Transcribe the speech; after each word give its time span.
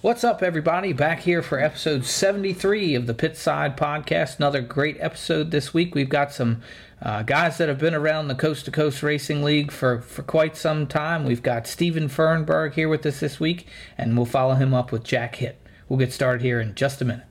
What's 0.00 0.22
up, 0.22 0.44
everybody? 0.44 0.92
Back 0.92 1.18
here 1.18 1.42
for 1.42 1.58
episode 1.58 2.04
73 2.04 2.94
of 2.94 3.08
the 3.08 3.14
Pitside 3.14 3.76
Podcast. 3.76 4.38
Another 4.38 4.60
great 4.60 4.96
episode 5.00 5.50
this 5.50 5.74
week. 5.74 5.92
We've 5.96 6.08
got 6.08 6.32
some 6.32 6.62
uh, 7.02 7.24
guys 7.24 7.58
that 7.58 7.68
have 7.68 7.80
been 7.80 7.96
around 7.96 8.28
the 8.28 8.36
Coast 8.36 8.66
to 8.66 8.70
Coast 8.70 9.02
Racing 9.02 9.42
League 9.42 9.72
for, 9.72 10.00
for 10.00 10.22
quite 10.22 10.56
some 10.56 10.86
time. 10.86 11.24
We've 11.24 11.42
got 11.42 11.66
Steven 11.66 12.08
Fernberg 12.08 12.74
here 12.74 12.88
with 12.88 13.04
us 13.06 13.18
this 13.18 13.40
week, 13.40 13.66
and 13.98 14.16
we'll 14.16 14.24
follow 14.24 14.54
him 14.54 14.72
up 14.72 14.92
with 14.92 15.02
Jack 15.02 15.34
Hitt. 15.34 15.60
We'll 15.88 15.98
get 15.98 16.12
started 16.12 16.42
here 16.42 16.60
in 16.60 16.76
just 16.76 17.02
a 17.02 17.04
minute. 17.04 17.26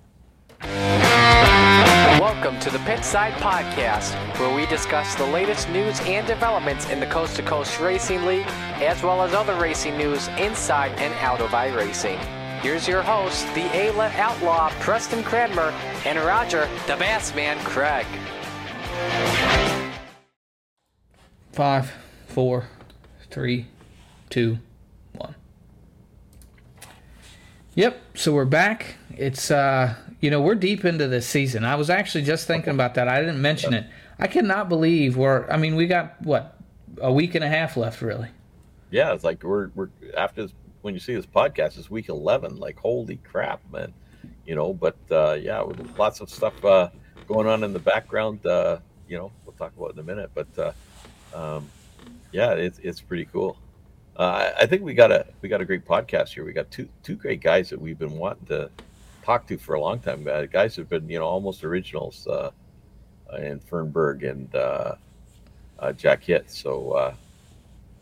Welcome 2.20 2.60
to 2.60 2.70
the 2.70 2.80
Pitside 2.80 3.32
Podcast, 3.36 4.12
where 4.40 4.54
we 4.54 4.66
discuss 4.66 5.16
the 5.16 5.28
latest 5.28 5.70
news 5.70 6.02
and 6.02 6.28
developments 6.28 6.90
in 6.90 7.00
the 7.00 7.08
Coast 7.08 7.38
to 7.38 7.44
Coast 7.44 7.80
Racing 7.80 8.26
League, 8.26 8.48
as 8.82 9.02
well 9.04 9.24
as 9.24 9.34
other 9.34 9.56
racing 9.56 9.96
news 9.98 10.28
inside 10.38 10.92
and 11.00 11.14
out 11.22 11.40
of 11.40 11.52
iRacing. 11.52 12.37
Here's 12.68 12.86
your 12.86 13.02
host, 13.02 13.46
the 13.56 13.62
Ayla 13.62 14.14
Outlaw, 14.18 14.70
Preston 14.82 15.24
Cranmer, 15.24 15.74
and 16.04 16.20
Roger, 16.20 16.68
the 16.86 16.98
Bassman, 16.98 17.58
Craig. 17.60 18.06
Five, 21.54 21.94
four, 22.28 22.68
three, 23.32 23.68
two, 24.30 24.58
one. 25.14 25.34
Yep, 27.76 28.02
so 28.16 28.34
we're 28.34 28.44
back. 28.44 28.96
It's 29.16 29.50
uh 29.50 29.96
you 30.20 30.30
know, 30.30 30.42
we're 30.42 30.56
deep 30.56 30.84
into 30.84 31.08
this 31.08 31.26
season. 31.26 31.64
I 31.64 31.76
was 31.76 31.90
actually 31.90 32.26
just 32.26 32.48
thinking 32.48 32.74
about 32.74 32.96
that. 32.96 33.08
I 33.08 33.22
didn't 33.22 33.42
mention 33.42 33.74
it. 33.74 33.88
I 34.20 34.28
cannot 34.28 34.68
believe 34.68 35.16
we're 35.16 35.50
I 35.50 35.56
mean, 35.56 35.78
we 35.78 35.88
got 35.88 36.22
what, 36.22 36.60
a 37.02 37.14
week 37.14 37.34
and 37.34 37.46
a 37.46 37.50
half 37.50 37.78
left 37.78 38.02
really. 38.02 38.28
Yeah, 38.92 39.14
it's 39.14 39.24
like 39.24 39.42
we're 39.42 39.70
we're 39.74 39.90
after 40.18 40.44
this 40.44 40.54
when 40.82 40.94
you 40.94 41.00
see 41.00 41.16
this 41.16 41.26
podcast, 41.26 41.78
it's 41.78 41.90
week 41.90 42.10
11. 42.10 42.58
Like, 42.58 42.78
holy 42.78 43.18
crap, 43.18 43.62
man. 43.72 43.94
You 44.46 44.56
know, 44.56 44.74
but 44.74 44.98
uh, 45.12 45.34
yeah, 45.34 45.64
lots 45.98 46.22
of 46.22 46.30
stuff 46.30 46.64
uh, 46.64 46.90
going 47.28 47.48
on 47.48 47.64
in 47.64 47.74
the 47.74 47.80
background. 47.80 48.46
Uh, 48.46 48.80
you 49.08 49.18
know, 49.18 49.32
we'll 49.46 49.54
talk 49.54 49.74
about 49.78 49.94
in 49.94 50.00
a 50.00 50.04
minute. 50.04 50.32
But 50.34 50.48
uh, 50.58 50.72
um, 51.36 51.70
yeah, 52.32 52.52
it's, 52.52 52.80
it's 52.80 53.02
pretty 53.02 53.26
cool. 53.26 53.58
Uh, 54.18 54.52
I 54.60 54.66
think 54.66 54.82
we 54.82 54.96
got 54.96 55.12
a 55.12 55.28
we 55.42 55.50
got 55.50 55.62
a 55.62 55.66
great 55.66 55.86
podcast 55.86 56.30
here. 56.30 56.44
We 56.44 56.52
got 56.52 56.72
two 56.72 56.90
two 57.04 57.16
great 57.16 57.40
guys 57.40 57.70
that 57.70 57.80
we've 57.80 58.00
been 58.00 58.18
wanting 58.18 58.48
to 58.48 58.72
talk 59.24 59.46
to 59.48 59.58
for 59.58 59.76
a 59.76 59.82
long 59.82 60.00
time. 60.00 60.28
Uh, 60.28 60.46
guys 60.46 60.76
have 60.78 60.90
been 60.90 61.08
you 61.08 61.20
know 61.20 61.26
almost 61.26 61.64
originals 61.64 62.26
uh, 62.26 62.50
in 63.38 63.60
Fernberg 63.60 64.24
and 64.24 64.54
uh, 64.56 64.96
uh, 65.78 65.92
Jack 65.94 66.24
Hitt. 66.24 66.50
So 66.50 66.92
uh, 66.94 67.14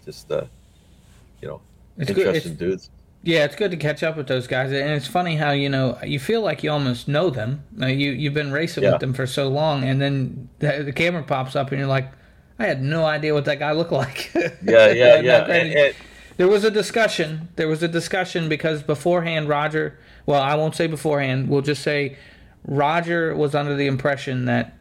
just 0.05 0.29
you 0.29 1.47
know 1.49 1.59
It's 1.97 2.11
good. 2.11 2.27
interesting 2.27 2.51
It's, 2.53 2.59
dudes. 2.59 2.89
yeah, 3.23 3.45
it's 3.45 3.55
good 3.55 3.71
to 3.71 3.77
catch 3.77 4.03
up 4.03 4.17
with 4.17 4.27
those 4.27 4.47
guys, 4.47 4.71
and 4.71 4.91
it's 4.91 5.07
funny 5.07 5.35
how 5.35 5.51
you 5.51 5.69
know 5.69 5.97
you 6.03 6.19
feel 6.19 6.41
like 6.41 6.63
you 6.63 6.71
almost 6.71 7.07
know 7.07 7.29
them. 7.29 7.63
You 7.77 8.11
you've 8.11 8.33
been 8.33 8.51
racing 8.51 8.83
Yeah. 8.83 8.91
with 8.93 8.99
them 9.01 9.13
for 9.13 9.25
so 9.27 9.47
long, 9.47 9.83
and 9.83 10.01
then 10.01 10.49
the, 10.59 10.83
the 10.85 10.91
camera 10.91 11.23
pops 11.23 11.55
up, 11.55 11.71
and 11.71 11.79
you're 11.79 11.87
like, 11.87 12.11
I 12.59 12.65
had 12.67 12.81
no 12.81 13.05
idea 13.05 13.33
what 13.33 13.45
that 13.45 13.59
guy 13.59 13.71
looked 13.73 13.91
like. 13.91 14.31
Yeah, 14.63 14.91
yeah, 14.91 15.19
yeah. 15.21 15.33
uh, 15.37 15.45
and- 15.47 15.95
there 16.37 16.47
was 16.49 16.65
a 16.65 16.71
discussion. 16.71 17.47
There 17.55 17.69
was 17.69 17.81
a 17.81 17.87
discussion 17.87 18.49
because 18.49 18.83
beforehand, 18.83 19.47
Roger. 19.47 19.97
Well, 20.25 20.41
I 20.41 20.55
won't 20.55 20.75
say 20.75 20.85
beforehand. 20.87 21.47
We'll 21.47 21.61
just 21.61 21.81
say 21.81 22.17
Roger 22.65 23.33
was 23.35 23.55
under 23.55 23.75
the 23.75 23.87
impression 23.87 24.43
that 24.45 24.73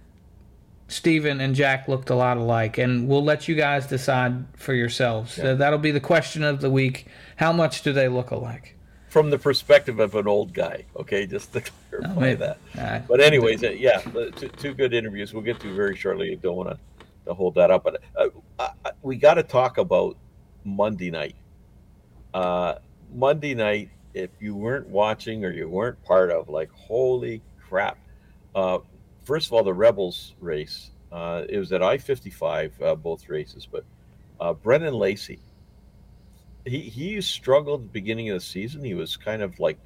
Steven 0.88 1.40
and 1.40 1.54
Jack 1.54 1.88
looked 1.88 2.10
a 2.10 2.14
lot 2.14 2.36
alike, 2.36 2.78
and 2.78 3.08
we'll 3.08 3.24
let 3.24 3.48
you 3.48 3.54
guys 3.54 3.86
decide 3.86 4.44
for 4.56 4.74
yourselves. 4.74 5.32
So 5.32 5.56
that'll 5.56 5.78
be 5.78 5.90
the 5.90 6.00
question 6.00 6.42
of 6.42 6.60
the 6.60 6.70
week: 6.70 7.06
How 7.36 7.52
much 7.52 7.82
do 7.82 7.92
they 7.92 8.08
look 8.08 8.30
alike? 8.30 8.70
from 9.08 9.30
the 9.30 9.38
perspective 9.38 10.00
of 10.00 10.16
an 10.16 10.27
old 10.27 10.52
guy. 10.52 10.84
Okay, 10.96 11.24
just 11.24 11.52
to 11.52 11.60
clarify 11.90 12.20
maybe. 12.20 12.34
that. 12.34 12.58
Uh, 12.77 12.98
But 13.06 13.20
anyways, 13.20 13.62
uh, 13.62 13.70
yeah, 13.70 14.00
two, 14.00 14.48
two 14.56 14.74
good 14.74 14.92
interviews. 14.92 15.32
We'll 15.32 15.45
get 15.45 15.61
to 15.61 15.72
very 15.72 15.95
shortly. 15.95 16.33
I 16.33 16.34
don't 16.34 16.56
want 16.56 16.70
to, 16.70 16.78
to 17.27 17.33
hold 17.33 17.55
that 17.55 17.70
up, 17.70 17.84
but 17.84 18.02
uh, 18.16 18.27
I, 18.58 18.90
we 19.02 19.14
got 19.14 19.34
to 19.34 19.45
talk 19.45 19.78
about 19.78 20.16
Monday 20.64 21.12
night. 21.12 21.36
Uh, 22.34 22.74
Monday 23.14 23.55
night, 23.55 23.90
if 24.14 24.30
you 24.40 24.56
weren't 24.56 24.89
watching 24.89 25.45
or 25.45 25.52
you 25.52 25.68
weren't 25.68 26.02
part 26.05 26.33
of, 26.33 26.48
like, 26.48 26.72
holy 26.72 27.40
crap! 27.68 27.98
Uh, 28.52 28.78
first 29.24 29.46
of 29.48 29.52
all, 29.52 29.62
the 29.62 29.74
Rebels 29.74 30.35
race. 30.40 30.90
Uh, 31.12 31.45
it 31.48 31.58
was 31.58 31.73
at 31.73 31.83
I 31.83 31.98
fifty 31.98 32.30
five, 32.30 32.73
uh, 32.83 32.95
both 32.95 33.29
races, 33.29 33.67
but 33.70 33.85
uh, 34.40 34.52
Brennan 34.52 34.95
Lacey. 34.95 35.39
He 36.64 36.80
he 36.80 37.20
struggled 37.20 37.80
at 37.83 37.86
the 37.86 37.92
beginning 37.92 38.30
of 38.30 38.34
the 38.34 38.45
season. 38.45 38.83
He 38.83 38.95
was 38.95 39.17
kind 39.17 39.42
of 39.42 39.61
like 39.61 39.79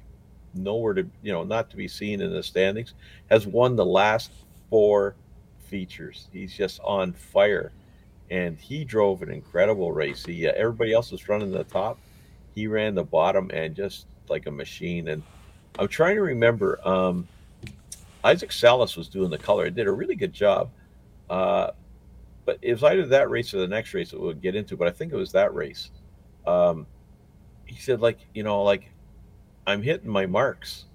nowhere 0.53 0.93
to 0.93 1.07
you 1.21 1.31
know 1.31 1.43
not 1.43 1.69
to 1.69 1.77
be 1.77 1.87
seen 1.87 2.21
in 2.21 2.31
the 2.31 2.43
standings 2.43 2.93
has 3.29 3.45
won 3.45 3.75
the 3.75 3.85
last 3.85 4.31
four 4.69 5.15
features 5.59 6.27
he's 6.33 6.53
just 6.53 6.79
on 6.83 7.13
fire 7.13 7.71
and 8.31 8.57
he 8.57 8.83
drove 8.83 9.21
an 9.21 9.29
incredible 9.29 9.91
race 9.91 10.25
he 10.25 10.47
uh, 10.47 10.51
everybody 10.55 10.93
else 10.93 11.11
was 11.11 11.29
running 11.29 11.51
the 11.51 11.63
top 11.65 11.99
he 12.55 12.67
ran 12.67 12.95
the 12.95 13.03
bottom 13.03 13.49
and 13.53 13.75
just 13.75 14.07
like 14.27 14.47
a 14.47 14.51
machine 14.51 15.09
and 15.09 15.21
i'm 15.77 15.87
trying 15.87 16.15
to 16.15 16.21
remember 16.21 16.79
um 16.87 17.27
isaac 18.23 18.51
salas 18.51 18.95
was 18.97 19.07
doing 19.07 19.29
the 19.29 19.37
color 19.37 19.65
He 19.65 19.71
did 19.71 19.87
a 19.87 19.91
really 19.91 20.15
good 20.15 20.33
job 20.33 20.69
uh 21.29 21.71
but 22.45 22.57
it 22.61 22.71
was 22.73 22.83
either 22.83 23.05
that 23.07 23.29
race 23.29 23.53
or 23.53 23.59
the 23.59 23.67
next 23.67 23.93
race 23.93 24.11
that 24.11 24.19
we'll 24.19 24.33
get 24.33 24.55
into 24.55 24.75
but 24.75 24.87
i 24.87 24.91
think 24.91 25.11
it 25.13 25.15
was 25.15 25.31
that 25.33 25.53
race 25.53 25.91
um 26.47 26.85
he 27.65 27.75
said 27.79 28.01
like 28.01 28.19
you 28.33 28.43
know 28.43 28.63
like 28.63 28.89
I'm 29.67 29.83
hitting 29.83 30.09
my 30.09 30.25
marks, 30.25 30.85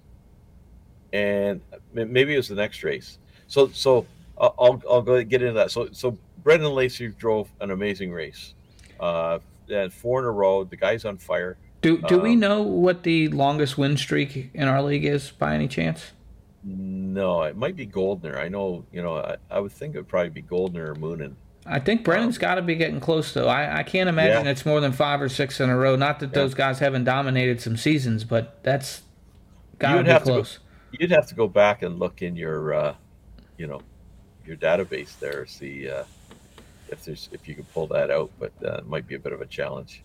and 1.12 1.60
maybe 1.92 2.34
it 2.34 2.36
was 2.36 2.48
the 2.48 2.56
next 2.56 2.82
race. 2.82 3.18
So 3.46 3.68
so 3.68 4.04
I'll 4.36 4.54
I'll, 4.58 4.82
I'll 4.90 5.02
go 5.02 5.22
get 5.22 5.42
into 5.42 5.54
that. 5.54 5.70
So 5.70 5.88
so 5.92 6.18
Brendan 6.42 6.72
Lacey 6.74 7.08
drove 7.08 7.48
an 7.60 7.70
amazing 7.70 8.10
race, 8.10 8.54
uh, 8.98 9.38
and 9.68 9.92
four 9.92 10.18
in 10.18 10.24
a 10.24 10.30
row. 10.30 10.64
The 10.64 10.76
guy's 10.76 11.04
on 11.04 11.18
fire. 11.18 11.56
do 11.82 11.98
do 12.02 12.18
we 12.18 12.32
Um, 12.32 12.40
know 12.40 12.62
what 12.62 13.04
the 13.04 13.28
longest 13.28 13.78
win 13.78 13.96
streak 13.96 14.50
in 14.54 14.66
our 14.66 14.82
league 14.82 15.04
is 15.04 15.30
by 15.30 15.54
any 15.54 15.68
chance? 15.68 16.10
No, 16.64 17.42
it 17.42 17.56
might 17.56 17.76
be 17.76 17.84
Goldner. 17.86 18.38
I 18.38 18.48
know 18.48 18.84
you 18.92 19.02
know. 19.02 19.16
I, 19.18 19.36
I 19.50 19.60
would 19.60 19.72
think 19.72 19.94
it 19.94 19.98
would 19.98 20.08
probably 20.08 20.30
be 20.30 20.42
Goldner 20.42 20.92
or 20.92 20.94
Moonen. 20.94 21.34
I 21.66 21.78
think 21.78 22.04
Brennan's 22.04 22.38
got 22.38 22.56
to 22.56 22.62
be 22.62 22.74
getting 22.74 23.00
close 23.00 23.32
though. 23.32 23.48
I, 23.48 23.78
I 23.80 23.82
can't 23.82 24.08
imagine 24.08 24.44
Yeah. 24.46 24.50
it's 24.50 24.64
more 24.66 24.80
than 24.80 24.92
five 24.92 25.20
or 25.22 25.28
six 25.28 25.60
in 25.60 25.68
a 25.70 25.76
row. 25.76 25.96
Not 25.96 26.20
that 26.20 26.26
Yeah. 26.30 26.34
those 26.42 26.54
guys 26.54 26.78
haven't 26.78 27.04
dominated 27.04 27.60
some 27.60 27.76
seasons, 27.76 28.24
but 28.24 28.62
that's 28.62 29.02
got 29.78 29.92
to 29.96 29.98
be 30.02 30.08
to 30.08 30.18
go- 30.18 30.20
close. 30.20 30.58
You'd 30.98 31.10
have 31.10 31.26
to 31.28 31.34
go 31.34 31.48
back 31.48 31.82
and 31.82 31.98
look 31.98 32.22
in 32.22 32.36
your, 32.36 32.72
uh, 32.74 32.94
you 33.58 33.66
know, 33.66 33.80
your 34.46 34.56
database 34.56 35.18
there, 35.18 35.44
see 35.46 35.88
uh, 35.90 36.04
if 36.88 37.04
there's 37.04 37.28
if 37.32 37.48
you 37.48 37.54
can 37.54 37.64
pull 37.64 37.86
that 37.88 38.10
out. 38.10 38.30
But 38.38 38.52
uh, 38.64 38.74
it 38.78 38.86
might 38.86 39.06
be 39.06 39.14
a 39.16 39.18
bit 39.18 39.32
of 39.32 39.40
a 39.40 39.46
challenge. 39.46 40.02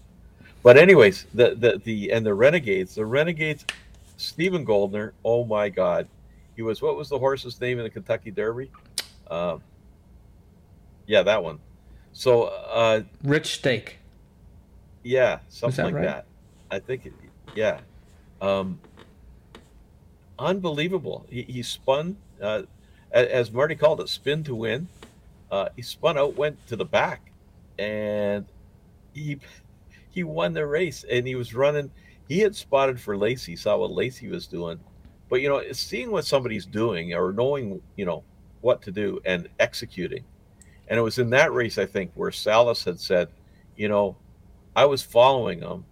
But 0.63 0.77
anyways, 0.77 1.25
the 1.33 1.55
the 1.55 1.79
the 1.83 2.11
and 2.11 2.25
the 2.25 2.33
Renegades, 2.33 2.95
the 2.95 3.05
Renegades, 3.05 3.65
Stephen 4.17 4.63
Goldner. 4.65 5.13
Oh 5.23 5.45
my 5.45 5.69
God, 5.69 6.07
he 6.59 6.61
was 6.61 6.81
what 6.81 6.97
was 6.97 7.07
the 7.07 7.17
horse's 7.17 7.61
name 7.61 7.77
in 7.77 7.85
the 7.85 7.89
Kentucky 7.89 8.31
Derby? 8.31 8.69
Um, 9.31 9.61
yeah, 11.07 11.21
that 11.23 11.41
one. 11.41 11.57
So 12.11 12.47
uh, 12.47 13.03
Rich 13.23 13.55
Strike. 13.55 13.97
yeah, 15.01 15.39
something 15.47 15.77
that 15.77 15.85
like 15.85 15.93
right? 15.93 16.03
that. 16.03 16.25
I 16.69 16.79
think, 16.79 17.05
it, 17.05 17.13
yeah. 17.55 17.79
Um, 18.41 18.77
unbelievable. 20.37 21.25
He, 21.29 21.43
he 21.43 21.63
spun, 21.63 22.17
uh, 22.41 22.63
as 23.13 23.53
Marty 23.53 23.75
called 23.75 24.01
it, 24.01 24.09
spin 24.09 24.43
to 24.43 24.53
win. 24.53 24.89
Uh, 25.49 25.69
he 25.77 25.81
spun 25.81 26.17
out, 26.17 26.35
went 26.35 26.67
to 26.67 26.75
the 26.75 26.83
back, 26.83 27.31
and 27.77 28.45
he 29.13 29.39
he 30.09 30.23
won 30.23 30.51
the 30.51 30.67
race. 30.67 31.05
And 31.09 31.25
he 31.25 31.35
was 31.35 31.53
running. 31.55 31.89
He 32.27 32.39
had 32.39 32.53
spotted 32.53 32.99
for 32.99 33.15
Lacey, 33.15 33.55
saw 33.55 33.77
what 33.77 33.91
Lacey 33.91 34.27
was 34.27 34.45
doing, 34.45 34.77
but 35.29 35.41
you 35.41 35.47
know, 35.49 35.63
seeing 35.71 36.11
what 36.11 36.25
somebody's 36.25 36.65
doing 36.65 37.13
or 37.13 37.31
knowing, 37.31 37.81
you 37.95 38.05
know, 38.05 38.23
what 38.61 38.81
to 38.83 38.91
do 38.91 39.19
and 39.25 39.47
executing. 39.59 40.23
And 40.87 40.97
it 40.97 41.01
was 41.01 41.19
in 41.19 41.29
that 41.29 41.53
race, 41.53 41.77
I 41.77 41.85
think, 41.85 42.11
where 42.15 42.31
Salas 42.31 42.83
had 42.83 42.99
said, 42.99 43.29
you 43.75 43.87
know, 43.87 44.17
I 44.75 44.85
was 44.85 45.03
following 45.03 45.61
him, 45.61 45.85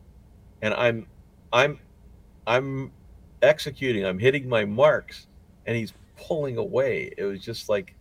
and 0.61 0.73
I'm, 0.73 1.05
I'm, 1.53 1.79
I'm 2.47 2.91
executing. 3.41 4.05
I'm 4.05 4.17
hitting 4.17 4.49
my 4.49 4.65
marks, 4.65 5.27
and 5.65 5.77
he's 5.77 5.93
pulling 6.17 6.57
away. 6.57 7.13
It 7.15 7.25
was 7.25 7.41
just 7.41 7.69
like, 7.69 7.93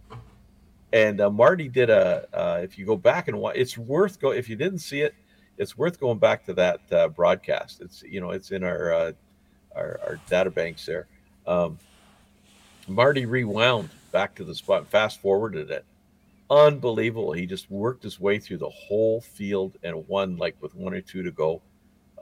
and 0.93 1.21
uh, 1.21 1.31
Marty 1.31 1.69
did 1.69 1.91
a. 1.91 2.27
Uh, 2.33 2.61
if 2.63 2.79
you 2.79 2.87
go 2.87 2.97
back 2.97 3.29
and 3.29 3.39
watch, 3.39 3.57
it's 3.57 3.77
worth 3.77 4.19
go. 4.21 4.31
If 4.31 4.49
you 4.49 4.57
didn't 4.57 4.79
see 4.79 5.03
it, 5.03 5.15
it's 5.59 5.77
worth 5.77 6.01
going 6.01 6.19
back 6.19 6.45
to 6.47 6.55
that 6.55 6.81
uh, 6.93 7.09
broadcast. 7.09 7.83
It's 7.83 8.03
you 8.03 8.21
know, 8.21 8.31
it's 8.31 8.53
in 8.53 8.63
our 8.65 8.93
uh, 8.93 9.13
our, 9.75 10.01
our 10.07 10.21
data 10.29 10.51
banks 10.51 10.87
there. 10.87 11.07
Um, 11.47 11.79
Marty 12.89 13.27
rewound 13.27 13.91
back 14.13 14.35
to 14.37 14.45
the 14.45 14.55
spot, 14.55 14.87
fast 14.89 15.21
forwarded 15.21 15.71
it. 15.71 15.85
Unbelievable. 16.49 17.33
He 17.33 17.47
just 17.47 17.71
worked 17.71 18.03
his 18.05 18.21
way 18.21 18.39
through 18.39 18.59
the 18.59 18.69
whole 18.69 19.21
field 19.21 19.77
and 19.83 20.07
won 20.09 20.37
like 20.37 20.57
with 20.61 20.75
one 20.75 20.95
or 20.95 21.01
two 21.01 21.23
to 21.23 21.31
go. 21.31 21.61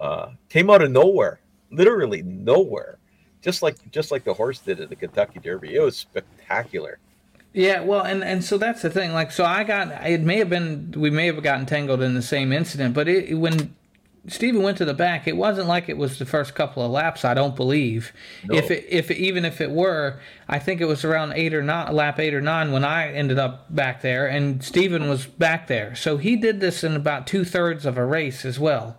Uh, 0.00 0.30
came 0.48 0.70
out 0.70 0.82
of 0.82 0.90
nowhere. 0.90 1.40
literally 1.70 2.22
nowhere, 2.22 2.98
just 3.42 3.62
like 3.62 3.76
just 3.90 4.10
like 4.10 4.24
the 4.24 4.34
horse 4.34 4.58
did 4.60 4.80
at 4.80 4.88
the 4.88 4.96
Kentucky 4.96 5.40
Derby. 5.40 5.74
It 5.74 5.80
was 5.80 5.96
spectacular. 5.96 6.98
Yeah, 7.52 7.80
well, 7.82 8.02
and 8.02 8.24
and 8.24 8.42
so 8.44 8.58
that's 8.58 8.82
the 8.82 8.90
thing. 8.90 9.12
Like, 9.12 9.30
so 9.30 9.44
I 9.44 9.64
got 9.64 9.88
it 10.06 10.22
may 10.22 10.38
have 10.38 10.50
been 10.50 10.92
we 10.96 11.10
may 11.10 11.26
have 11.26 11.42
gotten 11.42 11.66
tangled 11.66 12.02
in 12.02 12.14
the 12.14 12.22
same 12.22 12.52
incident, 12.52 12.94
but 12.94 13.08
it 13.08 13.34
when 13.34 13.74
Stephen 14.26 14.62
went 14.62 14.78
to 14.78 14.84
the 14.84 14.94
back, 14.94 15.28
it 15.28 15.36
wasn't 15.36 15.68
like 15.68 15.88
it 15.88 15.98
was 15.98 16.18
the 16.18 16.24
first 16.24 16.54
couple 16.54 16.82
of 16.82 16.90
laps. 16.90 17.24
I 17.24 17.34
don't 17.34 17.54
believe. 17.54 18.12
No. 18.44 18.56
If 18.56 18.70
it, 18.70 18.86
if 18.88 19.10
it, 19.10 19.18
even 19.18 19.44
if 19.44 19.60
it 19.60 19.70
were, 19.70 20.18
I 20.48 20.58
think 20.58 20.80
it 20.80 20.86
was 20.86 21.04
around 21.04 21.34
eight 21.34 21.52
or 21.52 21.62
not 21.62 21.94
lap 21.94 22.18
eight 22.18 22.32
or 22.32 22.40
nine 22.40 22.72
when 22.72 22.84
I 22.84 23.12
ended 23.12 23.38
up 23.38 23.74
back 23.74 24.00
there, 24.00 24.26
and 24.26 24.64
Stephen 24.64 25.08
was 25.08 25.26
back 25.26 25.66
there. 25.66 25.94
So 25.94 26.16
he 26.16 26.36
did 26.36 26.60
this 26.60 26.82
in 26.82 26.96
about 26.96 27.26
two 27.26 27.44
thirds 27.44 27.84
of 27.84 27.98
a 27.98 28.04
race 28.04 28.44
as 28.44 28.58
well. 28.58 28.96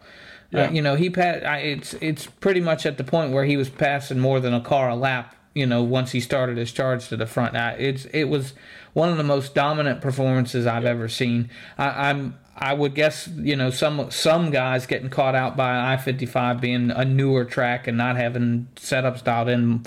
Uh, 0.53 0.59
yeah. 0.59 0.67
Uh, 0.67 0.71
you 0.71 0.81
know, 0.81 0.95
he 0.95 1.09
passed. 1.09 1.43
It's 1.43 1.93
it's 1.95 2.27
pretty 2.27 2.61
much 2.61 2.85
at 2.85 2.97
the 2.97 3.03
point 3.03 3.31
where 3.31 3.45
he 3.45 3.57
was 3.57 3.69
passing 3.69 4.19
more 4.19 4.39
than 4.39 4.53
a 4.53 4.61
car 4.61 4.89
a 4.89 4.95
lap 4.95 5.35
you 5.55 5.65
know, 5.65 5.81
once 5.81 6.11
he 6.11 6.19
started 6.19 6.57
his 6.57 6.71
charge 6.71 7.07
to 7.07 7.17
the 7.17 7.25
front. 7.25 7.55
it's 7.79 8.05
it 8.05 8.25
was 8.25 8.53
one 8.93 9.09
of 9.09 9.17
the 9.17 9.23
most 9.23 9.55
dominant 9.55 10.01
performances 10.01 10.67
I've 10.67 10.85
ever 10.85 11.07
seen. 11.07 11.49
I, 11.77 12.09
I'm 12.09 12.37
I 12.57 12.73
would 12.73 12.95
guess 12.95 13.27
you 13.27 13.55
know 13.55 13.69
some 13.69 14.09
some 14.11 14.49
guys 14.49 14.85
getting 14.85 15.09
caught 15.09 15.35
out 15.35 15.57
by 15.57 15.93
I 15.93 15.97
fifty 15.97 16.25
five 16.25 16.61
being 16.61 16.91
a 16.91 17.03
newer 17.03 17.43
track 17.43 17.87
and 17.87 17.97
not 17.97 18.15
having 18.15 18.67
setups 18.75 19.23
dialed 19.23 19.49
in 19.49 19.85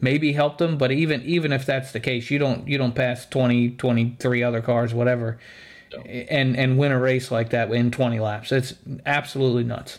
maybe 0.00 0.32
helped 0.32 0.58
them. 0.58 0.78
But 0.78 0.92
even 0.92 1.22
even 1.22 1.52
if 1.52 1.66
that's 1.66 1.92
the 1.92 2.00
case, 2.00 2.30
you 2.30 2.38
don't 2.38 2.66
you 2.68 2.78
don't 2.78 2.94
pass 2.94 3.26
20, 3.26 3.70
23 3.70 4.42
other 4.42 4.60
cars, 4.60 4.94
whatever, 4.94 5.38
no. 5.92 6.00
and 6.02 6.56
and 6.56 6.78
win 6.78 6.92
a 6.92 6.98
race 6.98 7.30
like 7.30 7.50
that 7.50 7.70
in 7.72 7.90
twenty 7.90 8.20
laps. 8.20 8.52
It's 8.52 8.74
absolutely 9.04 9.64
nuts. 9.64 9.98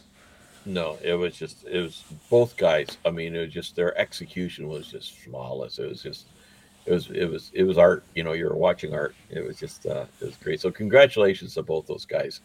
No, 0.66 0.98
it 1.02 1.14
was 1.14 1.36
just 1.36 1.66
it 1.66 1.82
was 1.82 2.04
both 2.30 2.58
guys. 2.58 2.98
I 3.06 3.12
mean, 3.12 3.36
it 3.36 3.40
was 3.40 3.54
just 3.54 3.76
their 3.76 3.98
execution 3.98 4.68
was 4.68 4.88
just 4.88 5.16
flawless. 5.16 5.80
It 5.80 5.90
was 5.90 6.04
just 6.04 6.28
it 6.88 6.94
was 6.94 7.10
it 7.12 7.26
was 7.26 7.52
it 7.54 7.64
was 7.64 7.78
art. 7.78 8.04
You 8.16 8.24
know, 8.24 8.34
you 8.34 8.46
were 8.46 8.56
watching 8.56 8.94
art. 8.94 9.14
It 9.30 9.46
was 9.46 9.60
just 9.60 9.86
uh, 9.86 10.06
it 10.22 10.26
was 10.26 10.38
great. 10.38 10.62
So 10.62 10.72
congratulations 10.72 11.54
to 11.56 11.64
both 11.64 11.86
those 11.86 12.06
guys. 12.06 12.42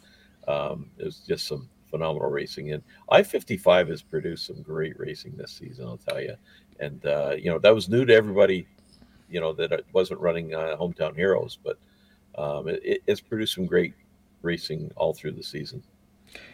Um, 0.49 0.91
it 0.99 1.05
was 1.05 1.19
just 1.19 1.47
some 1.47 1.69
phenomenal 1.91 2.29
racing, 2.29 2.73
and 2.73 2.83
I 3.11 3.23
fifty 3.23 3.56
five 3.56 3.89
has 3.89 4.03
produced 4.03 4.47
some 4.47 4.61
great 4.62 4.99
racing 4.99 5.37
this 5.37 5.53
season. 5.53 5.87
I'll 5.87 5.97
tell 5.97 6.21
you, 6.21 6.35
and 6.81 7.05
uh, 7.06 7.37
you 7.39 7.50
know 7.50 7.59
that 7.61 7.75
was 7.75 7.89
new 7.89 8.05
to 8.05 8.15
everybody. 8.15 8.67
You 9.31 9.41
know 9.41 9.53
that 9.53 9.71
it 9.71 9.87
wasn't 9.93 10.21
running 10.21 10.55
uh, 10.55 10.77
hometown 10.79 11.15
heroes, 11.15 11.59
but 11.62 11.79
um, 12.37 12.69
it, 12.69 13.03
it's 13.06 13.21
produced 13.21 13.55
some 13.55 13.67
great 13.67 13.94
racing 14.43 14.91
all 14.97 15.15
through 15.15 15.33
the 15.33 15.43
season. 15.43 15.83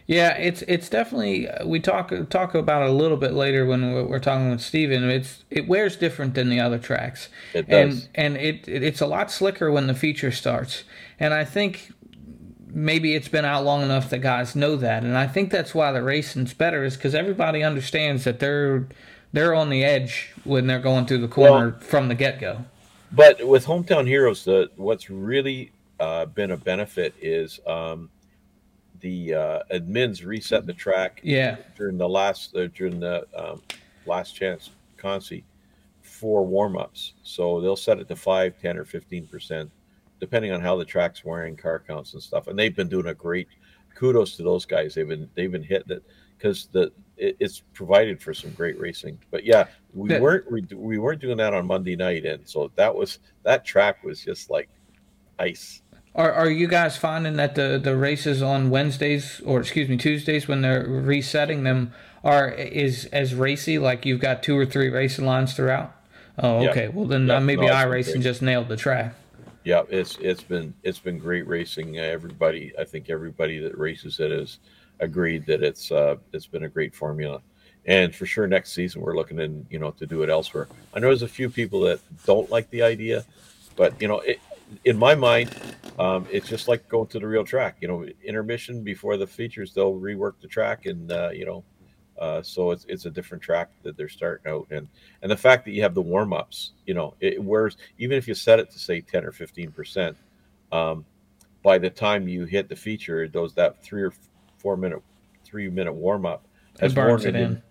Yeah, 0.09 0.39
it's 0.39 0.63
it's 0.63 0.89
definitely 0.89 1.49
we 1.67 1.81
talk 1.81 2.11
talk 2.31 2.55
about 2.55 2.83
it 2.83 2.89
a 2.89 2.93
little 2.93 3.19
bit 3.19 3.35
later 3.35 3.67
when 3.67 4.09
we're 4.09 4.19
talking 4.19 4.51
with 4.51 4.63
Steven. 4.63 5.05
It's 5.11 5.45
it 5.51 5.69
wears 5.69 5.97
different 5.97 6.33
than 6.33 6.49
the 6.49 6.59
other 6.61 6.79
tracks, 6.79 7.29
it 7.53 7.69
does. 7.69 7.75
and 7.75 8.09
and 8.15 8.37
it, 8.39 8.67
it 8.67 8.83
it's 8.83 9.03
a 9.03 9.07
lot 9.07 9.31
slicker 9.31 9.71
when 9.71 9.87
the 9.87 9.93
feature 9.93 10.33
starts. 10.33 10.85
And 11.21 11.35
I 11.35 11.45
think 11.45 11.93
maybe 12.69 13.15
it's 13.15 13.29
been 13.29 13.45
out 13.45 13.65
long 13.65 13.83
enough 13.83 14.09
that 14.09 14.21
guys 14.21 14.57
know 14.57 14.77
that, 14.77 15.05
and 15.05 15.15
I 15.15 15.27
think 15.27 15.51
that's 15.51 15.75
why 15.75 15.93
the 15.93 16.03
racing's 16.03 16.55
better 16.55 16.85
is 16.85 16.97
because 16.97 17.15
everybody 17.15 17.63
understands 17.63 18.25
that 18.25 18.41
they're 18.41 18.89
they're 19.35 19.55
on 19.55 19.69
the 19.69 19.85
edge 19.85 20.33
when 20.45 20.67
they're 20.67 20.81
going 20.81 21.05
through 21.05 21.21
the 21.21 21.29
corner 21.29 21.73
well, 21.73 21.81
from 21.81 22.09
the 22.09 22.15
get 22.15 22.41
go. 22.41 22.65
But 23.13 23.47
with 23.47 23.67
hometown 23.67 24.07
heroes, 24.07 24.43
the 24.47 24.71
what's 24.77 25.11
really 25.11 25.71
uh, 26.01 26.25
been 26.25 26.51
a 26.51 26.57
benefit 26.57 27.15
is. 27.21 27.61
Um, 27.67 28.09
the 29.01 29.35
uh, 29.35 29.63
admins 29.73 30.25
reset 30.25 30.67
the 30.67 30.73
track. 30.73 31.21
Yeah. 31.23 31.57
During 31.77 31.99
the 31.99 32.09
last 32.09 32.55
uh, 32.57 32.69
during 32.75 33.01
the 33.01 33.27
um, 33.37 33.63
last 34.07 34.35
chance 34.35 34.71
consi 34.97 35.45
for 36.03 36.45
warm 36.45 36.77
ups, 36.77 37.15
so 37.23 37.61
they'll 37.61 37.77
set 37.77 37.99
it 37.99 38.09
to 38.09 38.17
five, 38.17 38.61
10, 38.61 38.77
or 38.79 38.85
fifteen 38.85 39.27
percent, 39.27 39.71
depending 40.21 40.53
on 40.53 40.61
how 40.61 40.77
the 40.77 40.85
track's 40.85 41.25
wearing, 41.25 41.57
car 41.57 41.83
counts 41.87 42.15
and 42.15 42.23
stuff. 42.23 42.49
And 42.49 42.59
they've 42.59 42.75
been 42.75 42.89
doing 42.89 43.07
a 43.07 43.15
great. 43.15 43.49
Kudos 43.95 44.37
to 44.37 44.45
those 44.45 44.65
guys. 44.65 44.95
They've 44.95 45.09
been 45.09 45.29
they've 45.35 45.51
been 45.51 45.63
hitting 45.63 45.97
it 45.97 46.05
because 46.39 46.69
the 46.73 46.93
it, 47.17 47.37
it's 47.41 47.61
provided 47.75 48.23
for 48.23 48.33
some 48.33 48.51
great 48.53 48.79
racing. 48.79 49.19
But 49.31 49.45
yeah, 49.45 49.67
we 49.95 50.11
yeah. 50.11 50.21
weren't 50.21 50.51
we, 50.51 50.63
we 50.75 50.99
weren't 50.99 51.21
doing 51.21 51.37
that 51.39 51.55
on 51.55 51.67
Monday 51.67 51.97
night, 51.97 52.25
and 52.25 52.49
so 52.49 52.71
that 52.77 52.95
was 52.95 53.19
that 53.43 53.65
track 53.65 54.05
was 54.05 54.23
just 54.23 54.51
like 54.51 54.69
ice. 55.39 55.83
Are 56.19 56.33
are 56.33 56.51
you 56.51 56.67
guys 56.67 56.97
finding 56.97 57.37
that 57.37 57.55
the 57.55 57.81
the 57.83 57.97
races 57.97 58.43
on 58.43 58.71
Wednesdays 58.71 59.41
or 59.45 59.61
excuse 59.61 59.89
me 59.89 59.97
Tuesdays 59.97 60.49
when 60.49 60.63
they're 60.63 60.85
resetting 60.85 61.63
them 61.63 61.93
are 62.25 62.51
is 62.51 63.05
as 63.13 63.37
racy? 63.37 63.79
Like 63.79 64.05
you've 64.05 64.21
got 64.21 64.43
two 64.43 64.59
or 64.59 64.67
three 64.67 64.89
racing 64.89 65.25
lines 65.25 65.55
throughout. 65.55 65.95
Oh, 66.37 66.69
okay. 66.69 66.85
Yeah. 66.87 66.89
Well, 66.89 67.07
then 67.07 67.29
yeah, 67.29 67.39
maybe 67.39 67.67
no, 67.67 67.89
racing 67.89 68.23
just 68.23 68.43
nailed 68.43 68.69
the 68.69 68.77
track. 68.77 69.15
Yeah, 69.63 69.85
it's 69.89 70.19
it's 70.21 70.43
been 70.43 70.75
it's 70.83 70.99
been 70.99 71.19
great 71.19 71.47
racing. 71.47 71.99
Everybody, 71.99 72.73
I 72.77 72.83
think 72.83 73.11
everybody 73.11 73.61
that 73.61 73.79
races 73.79 74.19
it 74.19 74.33
has 74.33 74.59
agreed 74.99 75.47
that 75.47 75.63
it's 75.63 75.93
uh, 75.93 76.17
it's 76.33 76.47
been 76.47 76.65
a 76.65 76.69
great 76.69 76.97
formula, 76.97 77.43
and 77.87 78.13
for 78.13 78.27
sure 78.27 78.49
next 78.49 78.73
season 78.73 79.03
we're 79.03 79.15
looking 79.15 79.39
in 79.39 79.65
you 79.71 79.79
know 79.79 79.93
to 79.93 80.07
do 80.07 80.25
it 80.25 80.31
elsewhere. 80.31 80.67
I 80.95 80.99
know 80.99 81.09
there's 81.09 81.23
a 81.23 81.29
few 81.29 81.49
people 81.49 81.81
that 81.83 82.01
don't 82.27 82.51
like 82.51 82.71
the 82.71 82.83
idea, 82.83 83.25
but 83.77 84.01
you 84.03 84.09
know 84.09 84.19
it, 84.21 84.41
in 84.85 84.97
my 84.97 85.15
mind, 85.15 85.55
um, 85.99 86.27
it's 86.31 86.49
just 86.49 86.69
like 86.69 86.89
going 86.89 87.09
to 87.09 87.19
the 87.19 87.27
real 87.27 87.45
track. 87.45 87.77
You 87.81 87.89
know, 87.89 88.07
intermission 88.25 88.83
before 88.83 89.17
the 89.17 89.27
features, 89.27 89.73
they'll 89.73 89.95
rework 89.95 90.35
the 90.41 90.49
track, 90.49 90.87
and 90.87 91.11
uh, 91.11 91.31
you 91.31 91.45
know, 91.45 91.65
uh, 92.19 92.43
so 92.43 92.71
it's 92.71 92.85
it's 92.89 93.07
a 93.07 93.11
different 93.11 93.43
track 93.43 93.71
that 93.83 93.97
they're 93.97 94.09
starting 94.09 94.51
out, 94.51 94.67
and 94.71 94.89
and 95.23 95.31
the 95.31 95.37
fact 95.37 95.65
that 95.65 95.73
you 95.73 95.83
have 95.83 95.95
the 95.95 96.03
warm 96.03 96.33
ups, 96.33 96.73
you 96.87 96.95
know, 96.95 97.15
it 97.21 97.43
wears 97.43 97.77
even 97.99 98.17
if 98.17 98.29
you 98.29 98.35
set 98.35 98.59
it 98.59 98.71
to 98.71 98.79
say 98.79 99.01
ten 99.01 99.25
or 99.25 99.33
fifteen 99.33 99.71
percent, 99.71 100.17
um, 100.73 101.05
by 101.63 101.79
the 101.79 101.91
time 101.91 102.29
you 102.29 102.45
hit 102.45 102.69
the 102.69 102.77
feature, 102.77 103.29
those 103.29 103.55
that 103.55 103.83
three 103.83 104.03
or 104.03 104.13
four 104.59 104.77
minute 104.77 105.03
three 105.45 105.69
minute 105.69 105.93
warm 105.93 106.27
up 106.27 106.47
has 106.81 106.95
it 107.25 107.35
in. 107.35 107.63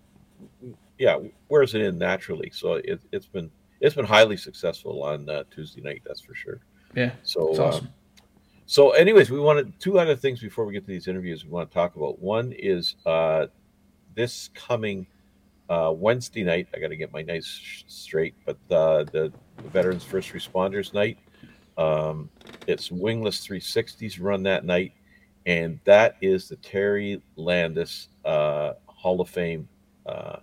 in. 0.62 0.76
Yeah, 0.98 1.20
wears 1.50 1.76
it 1.76 1.82
in 1.82 1.98
naturally. 1.98 2.50
So 2.54 2.74
it, 2.74 3.02
it's 3.12 3.28
been 3.28 3.52
it's 3.80 3.96
been 3.96 4.06
highly 4.06 4.38
successful 4.38 5.04
on 5.04 5.30
uh, 5.30 5.44
Tuesday 5.52 5.82
night. 5.82 6.02
That's 6.06 6.22
for 6.22 6.34
sure. 6.34 6.60
Yeah. 6.98 7.12
So 7.22 7.54
uh, 7.56 7.68
awesome. 7.68 7.86
uh, 7.86 8.24
so 8.66 8.90
anyways, 8.90 9.30
we 9.30 9.40
wanted 9.40 9.80
two 9.80 10.00
other 10.00 10.16
things 10.16 10.40
before 10.40 10.66
we 10.66 10.74
get 10.74 10.84
to 10.86 10.88
these 10.88 11.08
interviews 11.08 11.46
we 11.46 11.52
want 11.52 11.70
to 11.70 11.74
talk 11.74 11.96
about. 11.96 12.20
One 12.20 12.52
is 12.54 12.96
uh, 13.06 13.46
this 14.16 14.50
coming 14.56 15.06
uh, 15.70 15.94
Wednesday 15.96 16.44
night. 16.44 16.68
I 16.74 16.80
got 16.80 16.88
to 16.88 16.96
get 16.96 17.14
my 17.14 17.22
nights 17.22 17.84
straight, 17.88 18.34
but 18.48 18.58
uh, 18.72 19.04
the, 19.04 19.32
the 19.58 19.70
Veterans 19.70 20.04
First 20.04 20.34
Responders 20.34 20.92
Night. 20.92 21.20
Um, 21.78 22.32
it's 22.66 22.92
Wingless 22.92 23.46
360s 23.46 24.18
run 24.20 24.42
that 24.44 24.66
night, 24.66 24.94
and 25.46 25.80
that 25.84 26.18
is 26.20 26.50
the 26.50 26.56
Terry 26.56 27.22
Landis 27.36 28.10
uh, 28.26 28.74
Hall 28.88 29.22
of 29.22 29.30
Fame 29.30 29.70
uh, 30.08 30.38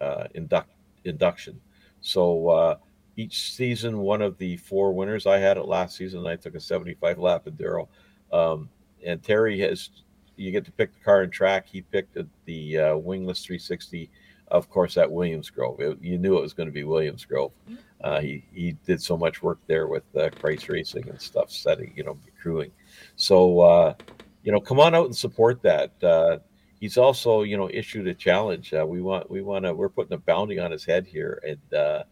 uh, 0.00 0.26
induct, 0.34 0.70
induction. 1.04 1.60
So 2.00 2.48
uh, 2.48 2.76
each 3.16 3.52
season 3.52 3.98
one 3.98 4.22
of 4.22 4.38
the 4.38 4.56
four 4.56 4.92
winners. 4.92 5.26
I 5.26 5.38
had 5.38 5.56
it 5.56 5.66
last 5.66 5.96
season. 5.96 6.26
I 6.26 6.36
took 6.36 6.54
a 6.54 6.60
75 6.60 7.18
lap 7.18 7.46
enduro. 7.46 7.88
Um, 8.32 8.68
and 9.06 9.22
Terry 9.22 9.58
has, 9.60 9.90
you 10.36 10.50
get 10.50 10.64
to 10.64 10.72
pick 10.72 10.92
the 10.92 11.04
car 11.04 11.22
and 11.22 11.32
track. 11.32 11.66
He 11.68 11.82
picked 11.82 12.14
the, 12.14 12.26
the 12.46 12.78
uh, 12.78 12.96
wingless 12.96 13.44
360, 13.44 14.10
of 14.48 14.68
course, 14.68 14.96
at 14.96 15.10
Williams 15.10 15.50
Grove. 15.50 15.80
It, 15.80 15.98
you 16.02 16.18
knew 16.18 16.36
it 16.36 16.42
was 16.42 16.54
going 16.54 16.68
to 16.68 16.72
be 16.72 16.84
Williams 16.84 17.24
Grove. 17.24 17.52
Uh, 18.02 18.20
he, 18.20 18.44
he 18.52 18.72
did 18.84 19.00
so 19.00 19.16
much 19.16 19.42
work 19.42 19.58
there 19.66 19.86
with 19.86 20.04
uh, 20.16 20.30
Christ 20.40 20.68
Racing 20.68 21.08
and 21.08 21.20
stuff, 21.20 21.50
setting, 21.50 21.92
you 21.96 22.04
know, 22.04 22.18
crewing. 22.40 22.70
So, 23.16 23.60
uh, 23.60 23.94
you 24.42 24.52
know, 24.52 24.60
come 24.60 24.80
on 24.80 24.94
out 24.94 25.06
and 25.06 25.16
support 25.16 25.62
that. 25.62 25.92
Uh, 26.02 26.38
he's 26.80 26.98
also, 26.98 27.42
you 27.42 27.56
know, 27.56 27.70
issued 27.72 28.08
a 28.08 28.14
challenge. 28.14 28.74
Uh, 28.74 28.84
we 28.86 29.00
want, 29.00 29.30
we 29.30 29.40
want 29.40 29.64
to, 29.64 29.72
we're 29.72 29.88
putting 29.88 30.12
a 30.12 30.18
bounty 30.18 30.58
on 30.58 30.70
his 30.70 30.84
head 30.84 31.06
here. 31.06 31.40
And, 31.46 31.78
uh, 31.78 32.02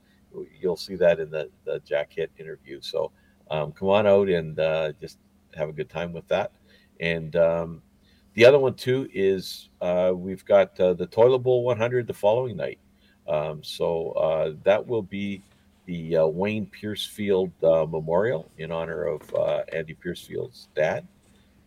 you'll 0.61 0.77
see 0.77 0.97
that 0.97 1.21
in 1.21 1.31
the, 1.31 1.51
the 1.65 1.81
Jack 1.81 2.13
Hitt 2.15 2.31
interview. 2.39 2.81
So 2.81 3.13
um, 3.51 3.73
come 3.73 3.89
on 3.89 4.07
out 4.07 4.29
and 4.29 4.59
uh, 4.59 4.93
just 5.01 5.19
have 5.55 5.69
a 5.69 5.73
good 5.73 5.91
time 5.91 6.13
with 6.13 6.27
that. 6.29 6.53
And 7.01 7.37
um, 7.37 7.83
the 8.35 8.45
other 8.45 8.59
one 8.59 8.75
too 8.75 9.09
is 9.13 9.69
uh, 9.81 10.13
we've 10.15 10.45
got 10.45 10.79
uh, 10.81 10.95
the 10.95 11.07
Toilet 11.07 11.41
Bowl 11.41 11.65
100 11.65 12.07
the 12.07 12.15
following 12.15 12.57
night. 12.57 12.79
Um, 13.29 13.63
so 13.63 14.13
uh, 14.13 14.55
that 14.65 14.85
will 14.85 15.03
be 15.03 15.43
the 15.87 16.19
uh, 16.19 16.27
Wayne 16.27 16.67
Piercefield 16.67 17.51
uh, 17.63 17.87
Memorial 17.87 18.51
in 18.59 18.73
honor 18.73 19.05
of 19.05 19.23
Andy 19.73 19.95
Piercefield's 19.95 20.69
dad. 20.75 21.07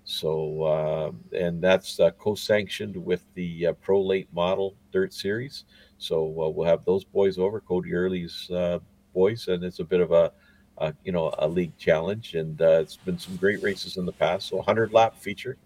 So, 0.08 0.66
um, 0.68 1.20
and 1.34 1.62
that's 1.62 2.00
co-sanctioned 2.20 2.96
with 2.96 3.24
the 3.34 3.70
Pro 3.82 4.02
Late 4.02 4.28
Model 4.34 4.76
Dirt 4.92 5.14
Series. 5.14 5.66
So 5.98 6.26
uh, 6.42 6.50
we'll 6.50 6.68
have 6.68 6.86
those 6.86 7.04
boys 7.04 7.38
over, 7.38 7.60
Cody 7.62 7.94
Early's 7.94 8.50
uh, 8.52 8.80
boys, 9.14 9.48
and 9.48 9.64
it's 9.64 9.80
a 9.80 9.84
bit 9.84 10.02
of 10.02 10.12
a, 10.12 10.32
a 10.78 10.94
you 11.04 11.12
know 11.12 11.34
a 11.40 11.48
league 11.48 11.78
challenge, 11.78 12.36
and 12.36 12.62
uh, 12.62 12.80
it's 12.82 12.98
been 12.98 13.18
some 13.18 13.36
great 13.38 13.62
races 13.64 13.98
in 13.98 14.06
the 14.06 14.12
past. 14.12 14.48
So 14.50 14.58
100 14.58 14.94
lap 14.94 15.18
feature 15.18 15.58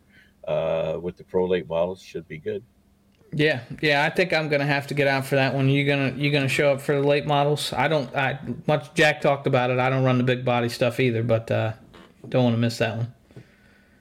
uh, 0.47 0.97
with 1.01 1.17
the 1.17 1.23
pro 1.23 1.45
late 1.45 1.67
models 1.67 2.01
should 2.01 2.27
be 2.27 2.37
good. 2.37 2.63
Yeah, 3.31 3.61
yeah, 3.81 4.03
I 4.05 4.09
think 4.09 4.33
I'm 4.33 4.49
gonna 4.49 4.65
have 4.65 4.87
to 4.87 4.93
get 4.93 5.07
out 5.07 5.25
for 5.25 5.35
that 5.35 5.53
one. 5.53 5.69
You 5.69 5.85
gonna 5.85 6.13
you 6.15 6.31
gonna 6.31 6.47
show 6.47 6.73
up 6.73 6.81
for 6.81 6.99
the 6.99 7.07
late 7.07 7.27
models? 7.27 7.73
I 7.73 7.87
don't. 7.87 8.13
I 8.15 8.39
much 8.65 8.93
Jack 8.95 9.21
talked 9.21 9.45
about 9.45 9.69
it. 9.69 9.77
I 9.77 9.89
don't 9.89 10.03
run 10.03 10.17
the 10.17 10.23
big 10.23 10.43
body 10.43 10.69
stuff 10.69 10.99
either, 10.99 11.21
but 11.21 11.49
uh, 11.51 11.73
don't 12.27 12.43
want 12.43 12.55
to 12.55 12.59
miss 12.59 12.79
that 12.79 12.97
one. 12.97 13.13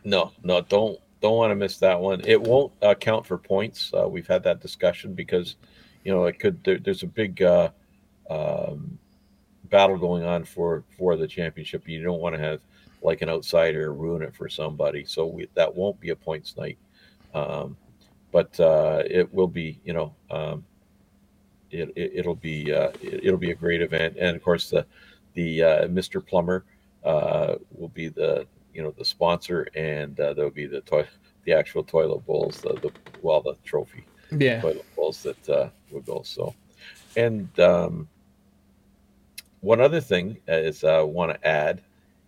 No, 0.04 0.32
no, 0.42 0.62
don't 0.62 0.98
don't 1.20 1.36
want 1.36 1.50
to 1.50 1.54
miss 1.54 1.78
that 1.78 2.00
one. 2.00 2.22
It 2.24 2.40
won't 2.40 2.72
uh, 2.82 2.94
count 2.94 3.26
for 3.26 3.38
points. 3.38 3.92
Uh, 3.92 4.08
we've 4.08 4.26
had 4.26 4.42
that 4.44 4.60
discussion 4.60 5.14
because, 5.14 5.56
you 6.04 6.12
know, 6.12 6.24
it 6.24 6.38
could. 6.38 6.62
There, 6.64 6.78
there's 6.78 7.02
a 7.02 7.06
big 7.06 7.42
uh, 7.42 7.70
um, 8.30 8.98
battle 9.64 9.98
going 9.98 10.24
on 10.24 10.44
for 10.44 10.84
for 10.96 11.16
the 11.16 11.26
championship. 11.26 11.88
You 11.88 12.02
don't 12.02 12.20
want 12.20 12.34
to 12.34 12.40
have 12.40 12.60
like 13.02 13.22
an 13.22 13.28
outsider 13.28 13.92
ruin 13.92 14.22
it 14.22 14.34
for 14.34 14.48
somebody. 14.48 15.04
So 15.04 15.26
we, 15.26 15.48
that 15.54 15.74
won't 15.74 16.00
be 16.00 16.10
a 16.10 16.16
points 16.16 16.56
night. 16.56 16.78
Um, 17.34 17.76
but 18.32 18.58
uh, 18.60 19.02
it 19.06 19.32
will 19.32 19.46
be, 19.48 19.80
you 19.84 19.92
know, 19.92 20.14
um, 20.30 20.64
it, 21.70 21.92
it, 21.96 22.26
will 22.26 22.34
be 22.34 22.72
uh, 22.72 22.90
it, 23.02 23.30
will 23.30 23.38
be 23.38 23.50
a 23.50 23.54
great 23.54 23.82
event, 23.82 24.16
and 24.18 24.34
of 24.34 24.42
course 24.42 24.70
the 24.70 24.86
the 25.34 25.62
uh, 25.62 25.86
Mr. 25.86 26.24
Plumber 26.24 26.64
uh, 27.04 27.56
will 27.72 27.88
be 27.88 28.08
the 28.08 28.46
you 28.72 28.82
know 28.82 28.90
the 28.96 29.04
sponsor, 29.04 29.68
and 29.74 30.18
uh, 30.18 30.32
there'll 30.32 30.50
be 30.50 30.66
the 30.66 30.80
toy 30.80 31.06
the 31.44 31.52
actual 31.52 31.84
toilet 31.84 32.24
bowls, 32.26 32.60
the, 32.62 32.72
the 32.80 32.90
well 33.20 33.42
the 33.42 33.54
trophy 33.64 34.04
yeah 34.30 34.60
toilet 34.60 34.84
bowls 34.96 35.22
that 35.22 35.72
uh, 35.94 36.00
go. 36.00 36.22
So, 36.24 36.54
and 37.16 37.48
um, 37.60 38.08
one 39.60 39.80
other 39.80 40.00
thing 40.00 40.38
is 40.46 40.84
I 40.84 41.00
want 41.00 41.32
to 41.32 41.46
add 41.46 41.82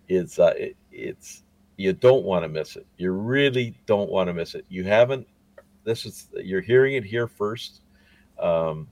is 0.08 0.38
uh, 0.38 0.54
it, 0.56 0.76
it's 0.90 1.42
you 1.76 1.92
don't 1.92 2.24
want 2.24 2.44
to 2.44 2.48
miss 2.48 2.76
it. 2.76 2.86
You 2.96 3.12
really 3.12 3.74
don't 3.86 4.10
want 4.10 4.28
to 4.28 4.34
miss 4.34 4.54
it. 4.54 4.64
You 4.68 4.84
haven't 4.84 5.26
this 5.84 6.04
is 6.04 6.28
you're 6.36 6.60
hearing 6.60 6.94
it 6.94 7.04
here 7.04 7.26
first. 7.26 7.80
Um, 8.38 8.88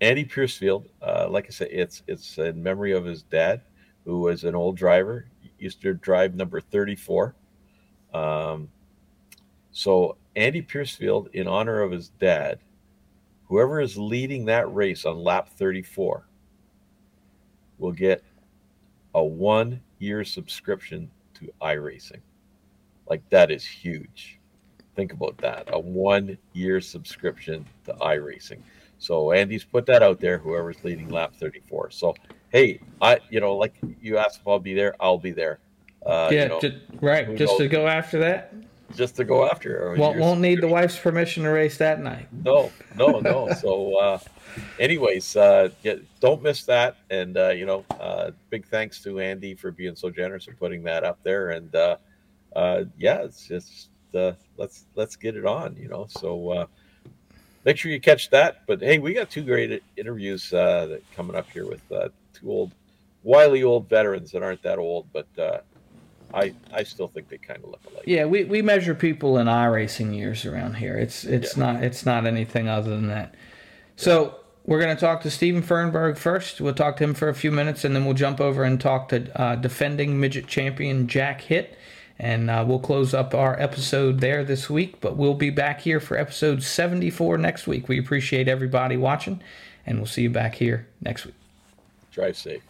Andy 0.00 0.24
Piercefield, 0.24 0.86
uh, 1.02 1.28
like 1.28 1.46
I 1.46 1.50
said, 1.50 1.68
it's 1.70 2.02
it's 2.06 2.38
in 2.38 2.62
memory 2.62 2.92
of 2.92 3.04
his 3.04 3.22
dad, 3.22 3.62
who 4.04 4.20
was 4.20 4.44
an 4.44 4.54
old 4.54 4.76
driver, 4.76 5.26
used 5.58 5.82
to 5.82 5.94
drive 5.94 6.34
number 6.34 6.60
34. 6.60 7.34
Um, 8.14 8.68
so 9.72 10.16
Andy 10.36 10.62
Piercefield, 10.62 11.34
in 11.34 11.48
honor 11.48 11.82
of 11.82 11.90
his 11.90 12.10
dad, 12.20 12.60
whoever 13.48 13.80
is 13.80 13.96
leading 13.96 14.44
that 14.46 14.72
race 14.74 15.04
on 15.04 15.22
lap 15.22 15.48
34 15.48 16.24
will 17.78 17.92
get 17.92 18.22
a 19.14 19.24
one 19.24 19.80
year 19.98 20.24
subscription 20.24 21.10
to 21.34 21.50
iRacing. 21.62 22.20
Like 23.08 23.28
that 23.30 23.50
is 23.50 23.64
huge. 23.64 24.38
Think 24.94 25.12
about 25.12 25.38
that 25.38 25.68
a 25.72 25.78
one 25.78 26.36
year 26.52 26.80
subscription 26.80 27.64
to 27.84 27.94
iRacing. 27.94 28.60
So 28.98 29.32
Andy's 29.32 29.64
put 29.64 29.86
that 29.86 30.02
out 30.02 30.20
there, 30.20 30.38
whoever's 30.38 30.82
leading 30.82 31.08
lap 31.08 31.34
34. 31.36 31.90
So, 31.90 32.14
hey, 32.50 32.80
I, 33.00 33.18
you 33.30 33.40
know, 33.40 33.56
like 33.56 33.74
you 34.00 34.18
asked 34.18 34.40
if 34.40 34.48
I'll 34.48 34.58
be 34.58 34.74
there, 34.74 34.94
I'll 35.00 35.18
be 35.18 35.30
there. 35.30 35.60
Uh, 36.04 36.28
yeah, 36.32 36.42
you 36.42 36.48
know, 36.48 36.60
just, 36.60 36.76
right. 37.00 37.36
Just 37.36 37.52
knows? 37.52 37.58
to 37.58 37.68
go 37.68 37.86
after 37.86 38.18
that. 38.18 38.52
Just 38.94 39.16
to 39.16 39.24
go 39.24 39.48
after. 39.48 39.94
Won't, 39.98 40.18
won't 40.18 40.40
need 40.40 40.60
the 40.60 40.68
wife's 40.68 40.98
permission 40.98 41.42
to 41.44 41.50
race 41.50 41.76
that 41.78 42.00
night. 42.00 42.26
No, 42.44 42.72
no, 42.96 43.20
no. 43.20 43.52
so, 43.60 43.96
uh, 43.98 44.18
anyways, 44.78 45.36
uh, 45.36 45.68
get, 45.82 46.02
don't 46.20 46.42
miss 46.42 46.64
that. 46.64 46.96
And, 47.10 47.36
uh, 47.36 47.50
you 47.50 47.66
know, 47.66 47.84
uh, 48.00 48.30
big 48.48 48.66
thanks 48.66 49.02
to 49.02 49.20
Andy 49.20 49.54
for 49.54 49.70
being 49.70 49.94
so 49.94 50.10
generous 50.10 50.48
and 50.48 50.58
putting 50.58 50.82
that 50.84 51.04
up 51.04 51.18
there. 51.22 51.50
And, 51.50 51.74
uh, 51.74 51.96
uh, 52.56 52.84
yeah, 52.96 53.18
it's 53.18 53.46
just, 53.46 53.90
uh, 54.14 54.32
let's 54.56 54.86
let's 54.94 55.16
get 55.16 55.36
it 55.36 55.46
on. 55.46 55.76
You 55.76 55.88
know, 55.88 56.06
so 56.08 56.50
uh, 56.50 56.66
make 57.64 57.76
sure 57.76 57.90
you 57.90 58.00
catch 58.00 58.30
that. 58.30 58.62
But 58.66 58.80
hey, 58.80 58.98
we 58.98 59.14
got 59.14 59.30
two 59.30 59.44
great 59.44 59.82
interviews 59.96 60.52
uh, 60.52 60.86
that 60.86 61.12
coming 61.12 61.36
up 61.36 61.50
here 61.50 61.66
with 61.66 61.82
uh, 61.92 62.08
two 62.32 62.50
old, 62.50 62.72
wily 63.22 63.62
old 63.62 63.88
veterans 63.88 64.30
that 64.32 64.42
aren't 64.42 64.62
that 64.62 64.78
old, 64.78 65.06
but 65.12 65.26
uh, 65.38 65.58
I 66.34 66.54
I 66.72 66.82
still 66.82 67.08
think 67.08 67.28
they 67.28 67.38
kind 67.38 67.62
of 67.62 67.70
look 67.70 67.80
alike. 67.90 68.04
Yeah, 68.06 68.24
we, 68.24 68.44
we 68.44 68.62
measure 68.62 68.94
people 68.94 69.38
in 69.38 69.46
racing 69.46 70.14
years 70.14 70.44
around 70.44 70.74
here. 70.74 70.96
It's 70.96 71.24
it's 71.24 71.56
yeah. 71.56 71.72
not 71.72 71.84
it's 71.84 72.04
not 72.06 72.26
anything 72.26 72.68
other 72.68 72.90
than 72.90 73.08
that. 73.08 73.34
So. 73.96 74.34
We're 74.64 74.80
going 74.80 74.94
to 74.94 75.00
talk 75.00 75.22
to 75.22 75.30
Steven 75.30 75.62
Fernberg 75.62 76.18
first. 76.18 76.60
We'll 76.60 76.74
talk 76.74 76.98
to 76.98 77.04
him 77.04 77.14
for 77.14 77.30
a 77.30 77.34
few 77.34 77.50
minutes, 77.50 77.86
and 77.86 77.96
then 77.96 78.04
we'll 78.04 78.12
jump 78.12 78.38
over 78.38 78.64
and 78.64 78.78
talk 78.78 79.08
to 79.08 79.40
uh, 79.40 79.56
defending 79.56 80.20
midget 80.20 80.46
champion 80.46 81.08
Jack 81.08 81.40
Hitt 81.40 81.74
and 82.18 82.50
uh, 82.50 82.64
we'll 82.66 82.80
close 82.80 83.14
up 83.14 83.34
our 83.34 83.58
episode 83.60 84.20
there 84.20 84.44
this 84.44 84.68
week, 84.68 85.00
but 85.00 85.16
we'll 85.16 85.34
be 85.34 85.50
back 85.50 85.80
here 85.80 86.00
for 86.00 86.16
episode 86.16 86.62
74 86.62 87.38
next 87.38 87.66
week. 87.66 87.88
We 87.88 87.98
appreciate 87.98 88.48
everybody 88.48 88.96
watching, 88.96 89.40
and 89.86 89.98
we'll 89.98 90.06
see 90.06 90.22
you 90.22 90.30
back 90.30 90.56
here 90.56 90.88
next 91.00 91.26
week. 91.26 91.34
Drive 92.10 92.36
safe. 92.36 92.62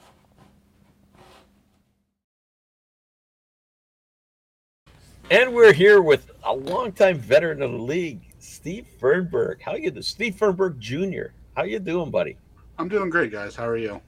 And 5.30 5.54
we're 5.54 5.74
here 5.74 6.00
with 6.00 6.30
a 6.44 6.54
longtime 6.54 7.18
veteran 7.18 7.60
of 7.60 7.72
the 7.72 7.78
league, 7.78 8.32
Steve 8.38 8.86
Fernberg. 8.98 9.60
How 9.60 9.74
you 9.74 9.90
doing? 9.90 10.02
Steve 10.02 10.34
Fernberg 10.36 10.78
Jr. 10.78 11.34
How 11.54 11.64
you 11.64 11.78
doing, 11.78 12.10
buddy? 12.10 12.38
I'm 12.78 12.88
doing 12.88 13.10
great, 13.10 13.30
guys. 13.30 13.54
How 13.54 13.66
are 13.66 13.76
you? 13.76 14.00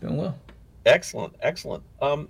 Doing 0.00 0.16
well. 0.16 0.38
Excellent, 0.86 1.34
excellent. 1.42 1.82
Um, 2.00 2.28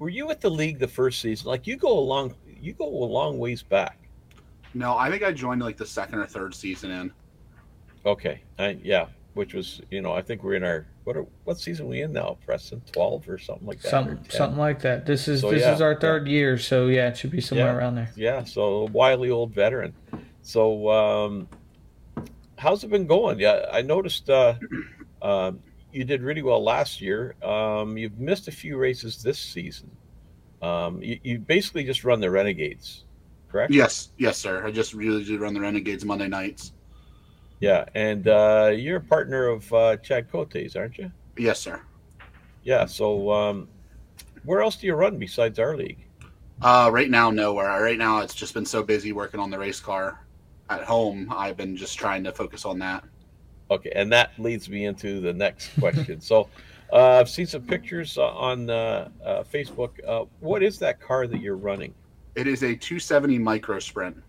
were 0.00 0.08
you 0.08 0.30
at 0.30 0.40
the 0.40 0.50
league 0.50 0.80
the 0.80 0.88
first 0.88 1.20
season? 1.20 1.46
Like 1.46 1.68
you 1.68 1.76
go 1.76 1.96
a 1.96 2.00
long, 2.00 2.34
you 2.60 2.72
go 2.72 2.86
a 2.86 3.06
long 3.06 3.38
ways 3.38 3.62
back. 3.62 3.98
No, 4.74 4.98
I 4.98 5.08
think 5.08 5.22
I 5.22 5.30
joined 5.30 5.62
like 5.62 5.76
the 5.76 5.86
second 5.86 6.18
or 6.18 6.26
third 6.26 6.56
season 6.56 6.90
in. 6.90 7.12
Okay, 8.04 8.40
I, 8.58 8.78
yeah, 8.82 9.06
which 9.34 9.54
was 9.54 9.80
you 9.90 10.00
know 10.00 10.12
I 10.12 10.22
think 10.22 10.42
we're 10.42 10.54
in 10.54 10.64
our 10.64 10.86
what 11.06 11.16
are, 11.16 11.26
what 11.44 11.56
season 11.60 11.86
we 11.86 12.02
in 12.02 12.12
now, 12.12 12.36
Preston? 12.44 12.82
Twelve 12.90 13.28
or 13.28 13.38
something 13.38 13.64
like 13.64 13.80
that. 13.82 13.90
Some, 13.90 14.18
something 14.28 14.58
like 14.58 14.80
that. 14.82 15.06
This 15.06 15.28
is 15.28 15.40
so, 15.40 15.52
this 15.52 15.60
yeah, 15.60 15.72
is 15.72 15.80
our 15.80 15.94
third 16.00 16.26
yeah. 16.26 16.32
year, 16.32 16.58
so 16.58 16.88
yeah, 16.88 17.08
it 17.08 17.16
should 17.16 17.30
be 17.30 17.40
somewhere 17.40 17.68
yeah, 17.68 17.76
around 17.76 17.94
there. 17.94 18.10
Yeah, 18.16 18.42
so 18.42 18.62
a 18.62 18.84
wily 18.86 19.30
old 19.30 19.54
veteran. 19.54 19.94
So 20.42 20.90
um, 20.90 21.48
how's 22.58 22.82
it 22.82 22.90
been 22.90 23.06
going? 23.06 23.38
Yeah, 23.38 23.66
I 23.72 23.82
noticed 23.82 24.28
uh, 24.28 24.54
um, 25.22 25.60
you 25.92 26.02
did 26.02 26.22
really 26.22 26.42
well 26.42 26.62
last 26.62 27.00
year. 27.00 27.36
Um, 27.40 27.96
you've 27.96 28.18
missed 28.18 28.48
a 28.48 28.52
few 28.52 28.76
races 28.76 29.22
this 29.22 29.38
season. 29.38 29.88
Um, 30.60 31.00
you, 31.00 31.20
you, 31.22 31.38
basically 31.38 31.84
just 31.84 32.02
run 32.02 32.18
the 32.18 32.30
Renegades, 32.32 33.04
correct? 33.48 33.72
Yes, 33.72 34.10
yes, 34.18 34.38
sir. 34.38 34.66
I 34.66 34.72
just 34.72 34.92
really 34.92 35.22
do 35.22 35.38
run 35.38 35.54
the 35.54 35.60
Renegades 35.60 36.04
Monday 36.04 36.26
nights. 36.26 36.72
Yeah, 37.60 37.84
and 37.94 38.28
uh, 38.28 38.72
you're 38.74 38.98
a 38.98 39.00
partner 39.02 39.48
of 39.48 39.72
uh, 39.72 39.96
Chad 39.98 40.30
Cotes, 40.30 40.76
aren't 40.76 40.98
you? 40.98 41.10
Yes, 41.38 41.58
sir. 41.58 41.80
Yeah. 42.62 42.86
So, 42.86 43.30
um, 43.32 43.68
where 44.44 44.60
else 44.60 44.76
do 44.76 44.86
you 44.86 44.94
run 44.94 45.18
besides 45.18 45.58
our 45.58 45.76
league? 45.76 46.06
Uh, 46.60 46.90
right 46.92 47.10
now, 47.10 47.30
nowhere. 47.30 47.82
Right 47.82 47.98
now, 47.98 48.20
it's 48.20 48.34
just 48.34 48.54
been 48.54 48.66
so 48.66 48.82
busy 48.82 49.12
working 49.12 49.40
on 49.40 49.50
the 49.50 49.58
race 49.58 49.80
car 49.80 50.26
at 50.68 50.82
home. 50.82 51.32
I've 51.34 51.56
been 51.56 51.76
just 51.76 51.98
trying 51.98 52.24
to 52.24 52.32
focus 52.32 52.64
on 52.64 52.78
that. 52.80 53.04
Okay, 53.70 53.92
and 53.94 54.12
that 54.12 54.32
leads 54.38 54.68
me 54.68 54.84
into 54.84 55.20
the 55.20 55.32
next 55.32 55.70
question. 55.78 56.20
so, 56.20 56.48
uh, 56.92 57.18
I've 57.20 57.28
seen 57.28 57.46
some 57.46 57.62
pictures 57.62 58.16
on 58.18 58.70
uh, 58.70 59.08
uh, 59.24 59.42
Facebook. 59.42 59.92
Uh, 60.06 60.24
what 60.40 60.62
is 60.62 60.78
that 60.78 61.00
car 61.00 61.26
that 61.26 61.40
you're 61.40 61.56
running? 61.56 61.94
It 62.34 62.46
is 62.46 62.62
a 62.62 62.76
270 62.76 63.38
Micro 63.38 63.78
Sprint. 63.78 64.22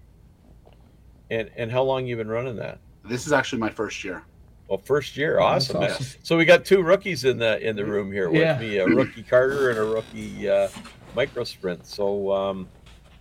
And 1.30 1.52
and 1.58 1.70
how 1.70 1.84
long 1.84 2.08
you 2.08 2.16
been 2.16 2.30
running 2.30 2.56
that? 2.56 2.80
This 3.08 3.26
is 3.26 3.34
actually 3.34 3.60
my 3.60 3.70
first 3.70 4.04
year. 4.04 4.24
Well, 4.68 4.80
first 4.80 5.16
year, 5.16 5.40
awesome. 5.40 5.78
awesome. 5.78 6.20
So 6.24 6.36
we 6.38 6.44
got 6.44 6.66
two 6.66 6.84
rookies 6.84 7.24
in 7.24 7.38
the 7.38 7.66
in 7.66 7.76
the 7.76 7.86
room 7.86 8.12
here 8.12 8.30
with 8.30 8.42
yeah. 8.42 8.60
me, 8.60 8.78
a 8.78 8.86
rookie 8.86 9.24
Carter 9.24 9.70
and 9.70 9.80
a 9.80 9.84
rookie 9.84 10.50
uh, 10.50 10.68
Micro 11.16 11.46
Sprint. 11.46 11.86
So, 11.86 12.34
um, 12.34 12.68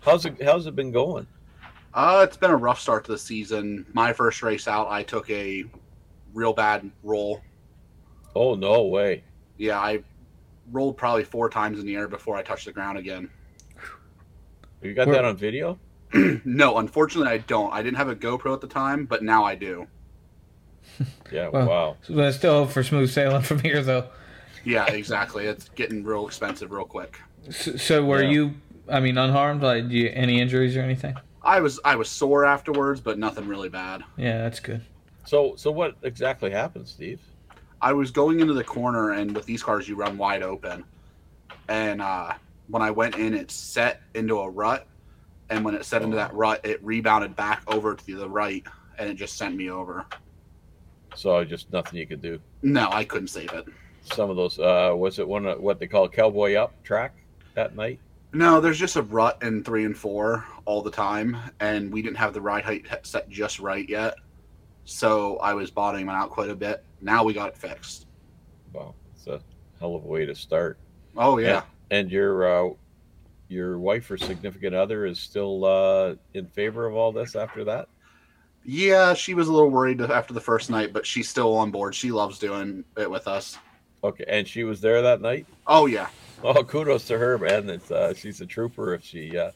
how's 0.00 0.26
it 0.26 0.43
how's 0.43 0.66
it 0.66 0.75
been 0.75 0.90
going? 0.90 1.26
Uh, 1.95 2.26
it's 2.28 2.37
been 2.37 2.50
a 2.50 2.57
rough 2.57 2.81
start 2.81 3.05
to 3.05 3.12
the 3.12 3.19
season. 3.19 3.87
My 3.93 4.12
first 4.12 4.43
race 4.43 4.66
out, 4.66 4.88
I 4.90 5.02
took 5.02 5.31
a 5.31 5.64
real 6.35 6.52
bad 6.52 6.90
roll. 7.05 7.40
Oh 8.35 8.55
no 8.55 8.87
way! 8.87 9.23
Yeah, 9.57 9.78
I 9.78 10.02
rolled 10.73 10.97
probably 10.97 11.25
four 11.25 11.49
times 11.49 11.78
in 11.78 11.87
the 11.87 11.95
air 11.95 12.09
before 12.09 12.37
I 12.37 12.43
touched 12.43 12.66
the 12.66 12.73
ground 12.73 12.99
again. 12.99 13.31
You 14.83 14.95
got 14.95 15.07
Where? 15.07 15.16
that 15.16 15.25
on 15.25 15.37
video? 15.37 15.78
no, 16.44 16.78
unfortunately, 16.78 17.32
I 17.32 17.38
don't. 17.38 17.72
I 17.72 17.82
didn't 17.82 17.96
have 17.96 18.08
a 18.08 18.16
GoPro 18.16 18.52
at 18.54 18.60
the 18.60 18.66
time, 18.66 19.06
but 19.06 19.22
now 19.22 19.44
I 19.44 19.54
do. 19.54 19.86
yeah, 21.32 21.48
well, 21.48 21.68
wow. 21.68 21.96
So 22.02 22.25
I 22.25 22.30
still 22.30 22.64
hope 22.64 22.70
for 22.70 22.82
smooth 22.82 23.10
sailing 23.10 23.42
from 23.42 23.58
here, 23.60 23.82
though. 23.82 24.08
Yeah, 24.64 24.86
exactly. 24.86 25.46
It's 25.46 25.68
getting 25.70 26.04
real 26.04 26.26
expensive 26.26 26.70
real 26.70 26.84
quick. 26.84 27.20
So, 27.50 27.76
so 27.76 28.04
were 28.04 28.22
yeah. 28.22 28.30
you? 28.30 28.54
I 28.88 29.00
mean, 29.00 29.18
unharmed? 29.18 29.62
Like, 29.62 29.88
you, 29.88 30.10
any 30.12 30.40
injuries 30.40 30.76
or 30.76 30.80
anything? 30.80 31.16
I 31.42 31.60
was. 31.60 31.80
I 31.84 31.96
was 31.96 32.08
sore 32.08 32.44
afterwards, 32.44 33.00
but 33.00 33.18
nothing 33.18 33.46
really 33.46 33.68
bad. 33.68 34.02
Yeah, 34.16 34.38
that's 34.38 34.60
good. 34.60 34.82
So, 35.25 35.54
so 35.56 35.70
what 35.70 35.96
exactly 36.02 36.50
happened, 36.50 36.88
Steve? 36.88 37.20
I 37.82 37.92
was 37.92 38.10
going 38.10 38.40
into 38.40 38.54
the 38.54 38.64
corner, 38.64 39.12
and 39.12 39.34
with 39.34 39.44
these 39.44 39.62
cars, 39.62 39.88
you 39.88 39.96
run 39.96 40.16
wide 40.16 40.42
open. 40.42 40.84
And 41.68 42.00
uh, 42.00 42.32
when 42.68 42.82
I 42.82 42.90
went 42.90 43.16
in, 43.16 43.34
it 43.34 43.50
set 43.50 44.02
into 44.14 44.38
a 44.38 44.48
rut, 44.48 44.86
and 45.50 45.65
when 45.65 45.75
it 45.75 45.85
set 45.85 46.03
into 46.03 46.17
that 46.17 46.35
rut, 46.35 46.65
it 46.65 46.83
rebounded 46.85 47.37
back 47.37 47.62
over 47.67 47.95
to 47.95 48.17
the 48.17 48.29
right, 48.29 48.65
and 48.99 49.09
it 49.09 49.15
just 49.15 49.37
sent 49.37 49.57
me 49.57 49.71
over. 49.71 50.07
So 51.15 51.45
just 51.45 51.73
nothing 51.73 51.99
you 51.99 52.07
could 52.07 52.21
do. 52.21 52.41
No, 52.62 52.88
I 52.91 53.05
couldn't 53.05 53.29
save 53.29 53.53
it. 53.53 53.67
Some 54.03 54.31
of 54.31 54.37
those, 54.37 54.59
uh, 54.59 54.93
was 54.95 55.19
it 55.19 55.26
one 55.26 55.47
of 55.47 55.61
what 55.61 55.79
they 55.79 55.87
call 55.87 56.09
cowboy 56.09 56.55
up 56.55 56.83
track 56.85 57.15
that 57.55 57.75
night? 57.75 57.99
No, 58.33 58.61
there's 58.61 58.79
just 58.79 58.97
a 58.97 59.03
rut 59.03 59.38
in 59.43 59.65
three 59.65 59.85
and 59.85 59.97
four 59.97 60.45
all 60.65 60.83
the 60.83 60.91
time, 60.91 61.37
and 61.61 61.93
we 61.93 62.03
didn't 62.03 62.19
have 62.19 62.35
the 62.35 62.41
ride 62.41 62.65
height 62.65 62.87
set 63.03 63.29
just 63.29 63.59
right 63.59 63.88
yet. 63.88 64.15
So 64.85 65.38
I 65.38 65.55
was 65.55 65.71
bottoming 65.71 66.09
out 66.09 66.31
quite 66.31 66.50
a 66.50 66.55
bit. 66.55 66.85
Now 67.00 67.25
we 67.25 67.33
got 67.33 67.49
it 67.49 67.57
fixed. 67.57 68.07
Wow, 68.73 68.95
it's 69.15 69.26
a 69.26 69.41
hell 69.81 69.97
of 69.97 70.05
a 70.05 70.07
way 70.07 70.26
to 70.26 70.35
start. 70.35 70.79
Oh 71.17 71.38
yeah, 71.38 71.62
And 71.91 72.11
your 72.11 72.69
uh, 72.69 72.75
your 73.49 73.79
wife 73.79 74.11
or 74.11 74.17
significant 74.17 74.75
other 74.75 75.07
is 75.07 75.19
still 75.19 75.65
uh, 75.65 76.15
in 76.35 76.47
favor 76.47 76.87
of 76.87 76.95
all 76.95 77.12
this 77.12 77.37
after 77.37 77.65
that. 77.65 77.88
yeah. 78.65 79.15
She 79.15 79.35
was 79.35 79.49
a 79.49 79.53
little 79.53 79.71
worried 79.71 80.00
after 80.00 80.35
the 80.35 80.41
first 80.41 80.71
night, 80.71 80.93
but 80.93 81.07
she's 81.07 81.29
still 81.29 81.55
on 81.57 81.71
board. 81.71 81.95
She 81.95 82.11
loves 82.11 82.38
doing 82.38 82.85
it 82.97 83.11
with 83.11 83.29
us. 83.29 83.59
Okay, 84.05 84.25
and 84.29 84.47
she 84.47 84.65
was 84.65 84.81
there 84.81 85.03
that 85.03 85.21
night. 85.21 85.47
Oh 85.67 85.87
yeah, 85.87 86.09
Oh, 86.45 86.62
kudos 86.62 87.07
to 87.09 87.19
her, 87.19 87.38
man! 87.38 87.69
It's, 87.71 87.91
uh, 87.91 88.12
she's 88.15 88.41
a 88.41 88.47
trooper 88.47 88.93
if 88.95 89.03
she 89.03 89.37
uh, 89.38 89.50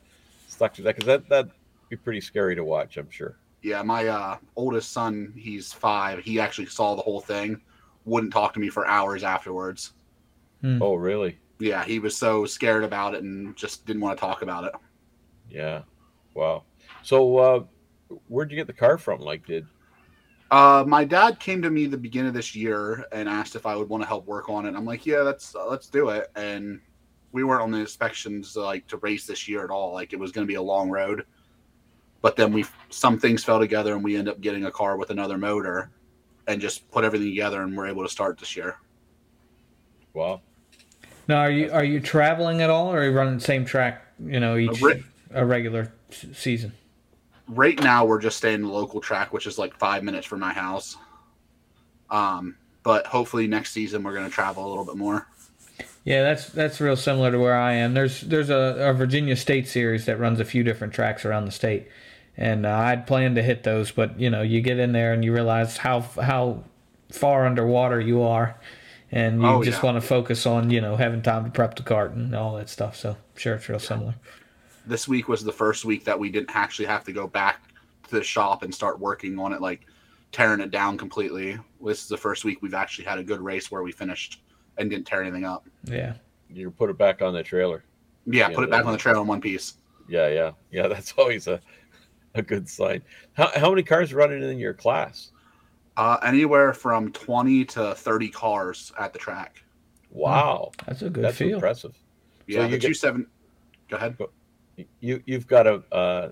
stuck 0.48 0.72
to 0.74 0.82
that 0.82 0.96
because 0.96 1.06
that 1.06 1.28
that'd 1.28 1.50
be 1.88 1.96
pretty 1.96 2.20
scary 2.22 2.54
to 2.56 2.64
watch. 2.64 2.96
I'm 2.96 3.10
sure. 3.10 3.36
yeah. 3.62 3.82
My 3.82 4.06
uh, 4.06 4.36
oldest 4.56 4.92
son, 4.92 5.32
he's 5.36 5.72
five. 5.72 6.20
He 6.20 6.40
actually 6.40 6.66
saw 6.66 6.94
the 6.96 7.02
whole 7.02 7.20
thing. 7.20 7.60
Wouldn't 8.06 8.32
talk 8.32 8.54
to 8.54 8.60
me 8.60 8.70
for 8.70 8.86
hours 8.86 9.22
afterwards. 9.24 9.92
Oh, 10.64 10.94
really? 10.94 11.38
Yeah, 11.60 11.84
he 11.84 11.98
was 11.98 12.16
so 12.16 12.46
scared 12.46 12.84
about 12.84 13.14
it 13.14 13.22
and 13.22 13.54
just 13.54 13.84
didn't 13.86 14.00
want 14.00 14.16
to 14.16 14.20
talk 14.20 14.42
about 14.42 14.64
it. 14.64 14.72
Yeah. 15.48 15.82
Wow. 16.34 16.64
So, 17.02 17.36
uh, 17.36 17.64
where'd 18.28 18.50
you 18.50 18.56
get 18.56 18.66
the 18.66 18.72
car 18.72 18.96
from? 18.98 19.20
Like, 19.20 19.46
did 19.46 19.66
Uh, 20.50 20.84
my 20.86 21.04
dad 21.04 21.38
came 21.38 21.60
to 21.62 21.70
me 21.70 21.86
the 21.86 21.98
beginning 21.98 22.28
of 22.28 22.34
this 22.34 22.56
year 22.56 23.04
and 23.12 23.28
asked 23.28 23.54
if 23.54 23.66
I 23.66 23.76
would 23.76 23.88
want 23.88 24.02
to 24.02 24.08
help 24.08 24.26
work 24.26 24.48
on 24.48 24.66
it. 24.66 24.74
I'm 24.74 24.86
like, 24.86 25.04
yeah, 25.06 25.22
that's 25.22 25.54
uh, 25.54 25.66
let's 25.66 25.86
do 25.86 26.08
it. 26.08 26.30
And 26.34 26.80
we 27.32 27.44
weren't 27.44 27.62
on 27.62 27.70
the 27.70 27.78
inspections 27.78 28.56
like 28.56 28.86
to 28.88 28.96
race 28.98 29.26
this 29.26 29.46
year 29.46 29.62
at 29.64 29.70
all. 29.70 29.92
Like 29.92 30.12
it 30.12 30.18
was 30.18 30.32
going 30.32 30.46
to 30.46 30.50
be 30.50 30.56
a 30.56 30.62
long 30.62 30.90
road. 30.90 31.24
But 32.22 32.36
then 32.36 32.52
we 32.52 32.64
some 32.88 33.18
things 33.18 33.44
fell 33.44 33.60
together 33.60 33.94
and 33.94 34.02
we 34.02 34.16
end 34.16 34.28
up 34.28 34.40
getting 34.40 34.64
a 34.64 34.70
car 34.70 34.96
with 34.96 35.10
another 35.10 35.38
motor 35.38 35.90
and 36.46 36.60
just 36.60 36.90
put 36.90 37.04
everything 37.04 37.28
together 37.28 37.62
and 37.62 37.76
we're 37.76 37.86
able 37.86 38.02
to 38.02 38.08
start 38.08 38.38
this 38.38 38.56
year. 38.56 38.76
wow? 40.14 40.40
Now, 41.30 41.42
are 41.42 41.50
you 41.50 41.70
are 41.70 41.84
you 41.84 42.00
traveling 42.00 42.60
at 42.60 42.70
all, 42.70 42.92
or 42.92 42.98
are 42.98 43.04
you 43.04 43.12
running 43.12 43.38
the 43.38 43.44
same 43.44 43.64
track? 43.64 44.02
You 44.18 44.40
know, 44.40 44.56
each 44.56 44.82
re- 44.82 45.04
a 45.32 45.46
regular 45.46 45.92
s- 46.10 46.26
season. 46.32 46.72
Right 47.46 47.80
now 47.80 48.04
we're 48.04 48.20
just 48.20 48.36
staying 48.36 48.62
the 48.62 48.68
local 48.68 49.00
track, 49.00 49.32
which 49.32 49.46
is 49.46 49.56
like 49.56 49.78
five 49.78 50.02
minutes 50.02 50.26
from 50.26 50.40
my 50.40 50.52
house. 50.52 50.96
Um, 52.10 52.56
but 52.82 53.06
hopefully 53.06 53.46
next 53.46 53.70
season 53.70 54.02
we're 54.02 54.12
going 54.12 54.24
to 54.24 54.30
travel 54.30 54.66
a 54.66 54.68
little 54.68 54.84
bit 54.84 54.96
more. 54.96 55.28
Yeah, 56.02 56.24
that's 56.24 56.48
that's 56.48 56.80
real 56.80 56.96
similar 56.96 57.30
to 57.30 57.38
where 57.38 57.56
I 57.56 57.74
am. 57.74 57.94
There's 57.94 58.22
there's 58.22 58.50
a, 58.50 58.90
a 58.90 58.92
Virginia 58.92 59.36
State 59.36 59.68
series 59.68 60.06
that 60.06 60.18
runs 60.18 60.40
a 60.40 60.44
few 60.44 60.64
different 60.64 60.92
tracks 60.92 61.24
around 61.24 61.44
the 61.44 61.52
state, 61.52 61.86
and 62.36 62.66
uh, 62.66 62.70
I'd 62.70 63.06
planned 63.06 63.36
to 63.36 63.42
hit 63.44 63.62
those, 63.62 63.92
but 63.92 64.18
you 64.18 64.30
know, 64.30 64.42
you 64.42 64.62
get 64.62 64.80
in 64.80 64.90
there 64.90 65.12
and 65.12 65.24
you 65.24 65.32
realize 65.32 65.76
how 65.76 66.00
how 66.00 66.64
far 67.12 67.46
underwater 67.46 68.00
you 68.00 68.20
are, 68.20 68.58
and 69.12 69.40
you 69.42 69.46
Oh, 69.46 69.62
just 69.62 69.78
yeah. 69.82 69.86
want 69.92 70.00
to 70.02 70.06
focus 70.06 70.46
on 70.46 70.70
you 70.70 70.80
know 70.80 70.96
having 70.96 71.22
time 71.22 71.44
to 71.44 71.50
prep 71.50 71.76
the 71.76 71.82
cart 71.82 72.12
and 72.12 72.34
all 72.34 72.56
that 72.56 72.68
stuff. 72.68 72.96
So 72.96 73.16
sure, 73.36 73.54
it's 73.54 73.68
real 73.68 73.78
similar. 73.78 74.14
this 74.86 75.06
week 75.08 75.28
was 75.28 75.44
the 75.44 75.52
first 75.52 75.84
week 75.84 76.04
that 76.04 76.18
we 76.18 76.30
didn't 76.30 76.50
actually 76.54 76.86
have 76.86 77.04
to 77.04 77.12
go 77.12 77.26
back 77.26 77.62
to 78.08 78.10
the 78.16 78.22
shop 78.24 78.62
and 78.62 78.74
start 78.74 78.98
working 78.98 79.38
on 79.38 79.52
it, 79.52 79.60
like 79.60 79.86
tearing 80.32 80.60
it 80.60 80.70
down 80.70 80.96
completely. 80.98 81.58
This 81.84 82.02
is 82.02 82.08
the 82.08 82.16
first 82.16 82.44
week 82.44 82.62
we've 82.62 82.74
actually 82.74 83.04
had 83.04 83.18
a 83.18 83.22
good 83.24 83.40
race 83.40 83.70
where 83.70 83.82
we 83.82 83.92
finished 83.92 84.42
and 84.78 84.88
didn't 84.90 85.06
tear 85.06 85.22
anything 85.22 85.44
up. 85.44 85.66
Yeah. 85.84 86.14
You 86.48 86.70
put 86.70 86.90
it 86.90 86.98
back 86.98 87.22
on 87.22 87.32
the 87.34 87.42
trailer. 87.42 87.84
Yeah, 88.26 88.48
Yeah, 88.48 88.54
put 88.54 88.64
it 88.64 88.70
back 88.70 88.84
on 88.84 88.92
the 88.92 88.98
trailer 88.98 89.20
in 89.20 89.26
one 89.26 89.40
piece. 89.40 89.74
Yeah, 90.08 90.28
yeah, 90.28 90.52
yeah. 90.72 90.88
That's 90.88 91.12
always 91.18 91.46
a 91.46 91.60
a 92.34 92.42
good 92.42 92.68
sign. 92.68 93.02
How 93.34 93.50
how 93.56 93.70
many 93.70 93.82
cars 93.82 94.12
running 94.14 94.42
in 94.42 94.58
your 94.58 94.74
class? 94.74 95.30
Uh, 95.96 96.16
anywhere 96.22 96.72
from 96.72 97.12
20 97.12 97.64
to 97.66 97.94
30 97.94 98.28
cars 98.30 98.92
at 98.98 99.12
the 99.12 99.18
track. 99.18 99.62
Wow, 100.10 100.70
That's 100.86 101.02
a 101.02 101.10
good 101.10 101.24
that's 101.24 101.36
feel. 101.36 101.54
impressive. 101.56 101.94
Yeah, 102.46 102.64
you 102.64 102.70
the 102.72 102.78
get- 102.78 102.86
two 102.88 102.94
seven. 102.94 103.26
Go 103.88 103.96
ahead. 103.96 104.16
You 105.00 105.22
you've 105.26 105.46
got 105.46 105.66
a. 105.66 105.82
Uh, 105.92 106.30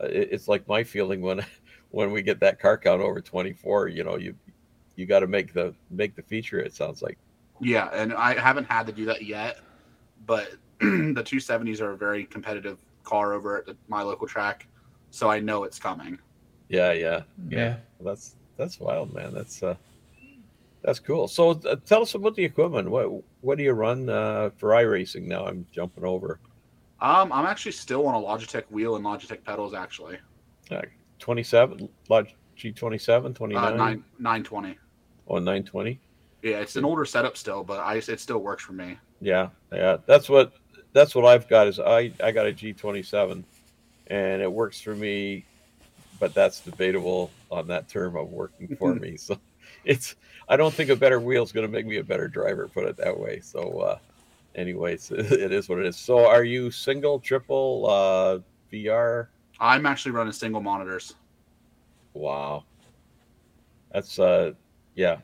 it's 0.00 0.48
like 0.48 0.66
my 0.68 0.82
feeling 0.84 1.20
when 1.20 1.44
when 1.90 2.10
we 2.10 2.22
get 2.22 2.40
that 2.40 2.58
car 2.60 2.78
count 2.78 3.02
over 3.02 3.20
twenty 3.20 3.52
four. 3.52 3.88
You 3.88 4.04
know, 4.04 4.16
you 4.16 4.34
you 4.96 5.04
got 5.06 5.20
to 5.20 5.26
make 5.26 5.52
the 5.52 5.74
make 5.90 6.14
the 6.14 6.22
feature. 6.22 6.58
It 6.60 6.74
sounds 6.74 7.02
like. 7.02 7.18
Yeah, 7.60 7.88
and 7.92 8.12
I 8.14 8.38
haven't 8.38 8.64
had 8.70 8.86
to 8.86 8.92
do 8.92 9.04
that 9.06 9.22
yet, 9.24 9.60
but 10.26 10.52
the 10.80 11.22
270s 11.24 11.80
are 11.80 11.92
a 11.92 11.96
very 11.96 12.24
competitive 12.24 12.78
car 13.04 13.34
over 13.34 13.58
at 13.68 13.76
my 13.88 14.02
local 14.02 14.26
track, 14.26 14.66
so 15.10 15.30
I 15.30 15.38
know 15.38 15.62
it's 15.64 15.78
coming. 15.78 16.18
Yeah, 16.68 16.92
yeah, 16.92 17.22
Yeah. 17.48 17.76
That's 18.00 18.34
that's 18.56 18.80
wild, 18.80 19.12
man. 19.14 19.32
That's 19.34 19.62
uh, 19.62 19.74
that's 20.82 20.98
cool. 20.98 21.28
So 21.28 21.50
uh, 21.50 21.76
tell 21.86 22.02
us 22.02 22.14
about 22.14 22.34
the 22.34 22.44
equipment. 22.44 22.90
What 22.90 23.22
what 23.40 23.58
do 23.58 23.64
you 23.64 23.72
run 23.72 24.08
uh, 24.08 24.50
for 24.56 24.70
iRacing 24.70 25.22
now? 25.26 25.46
I'm 25.46 25.66
jumping 25.72 26.04
over. 26.04 26.38
Um, 27.00 27.32
I'm 27.32 27.46
actually 27.46 27.72
still 27.72 28.06
on 28.06 28.14
a 28.14 28.18
Logitech 28.18 28.64
wheel 28.70 28.96
and 28.96 29.04
Logitech 29.04 29.44
pedals. 29.44 29.74
Actually, 29.74 30.18
27 31.18 31.88
Log 32.08 32.28
G27, 32.56 33.34
29, 33.34 33.64
uh, 33.64 33.76
nine 33.76 34.04
nine 34.18 34.44
twenty. 34.44 34.78
or 35.26 35.38
920. 35.40 35.98
Yeah, 36.42 36.58
it's 36.58 36.76
an 36.76 36.84
older 36.84 37.04
setup 37.04 37.36
still, 37.36 37.62
but 37.64 37.80
I 37.80 37.96
it 37.96 38.20
still 38.20 38.38
works 38.38 38.62
for 38.64 38.72
me. 38.72 38.98
Yeah, 39.20 39.48
yeah. 39.72 39.98
That's 40.06 40.28
what 40.28 40.52
that's 40.92 41.14
what 41.14 41.24
I've 41.24 41.48
got 41.48 41.68
is 41.68 41.78
I 41.80 42.12
I 42.22 42.32
got 42.32 42.46
a 42.46 42.52
G27 42.52 43.44
and 44.08 44.42
it 44.42 44.52
works 44.52 44.80
for 44.80 44.94
me, 44.94 45.44
but 46.22 46.32
that's 46.34 46.60
debatable 46.60 47.32
on 47.50 47.66
that 47.66 47.88
term 47.88 48.14
of 48.14 48.30
working 48.30 48.76
for 48.76 48.94
me. 48.94 49.16
So 49.18 49.36
it's 49.84 50.14
I 50.48 50.56
don't 50.56 50.72
think 50.72 50.88
a 50.88 50.94
better 50.94 51.18
wheel 51.18 51.42
is 51.42 51.50
going 51.50 51.66
to 51.66 51.72
make 51.72 51.84
me 51.84 51.96
a 51.96 52.04
better 52.04 52.28
driver, 52.28 52.68
put 52.68 52.84
it 52.84 52.96
that 52.98 53.18
way. 53.18 53.40
So 53.40 53.80
uh 53.80 53.98
anyways, 54.54 55.10
it 55.10 55.52
is 55.52 55.68
what 55.68 55.80
it 55.80 55.86
is. 55.86 55.96
So 55.96 56.24
are 56.28 56.44
you 56.44 56.70
single, 56.70 57.18
triple, 57.18 57.86
uh 57.88 58.38
VR? 58.72 59.26
I'm 59.58 59.84
actually 59.84 60.12
running 60.12 60.32
single 60.32 60.60
monitors. 60.60 61.16
Wow. 62.14 62.62
That's 63.92 64.20
uh 64.20 64.52
yeah. 64.94 65.16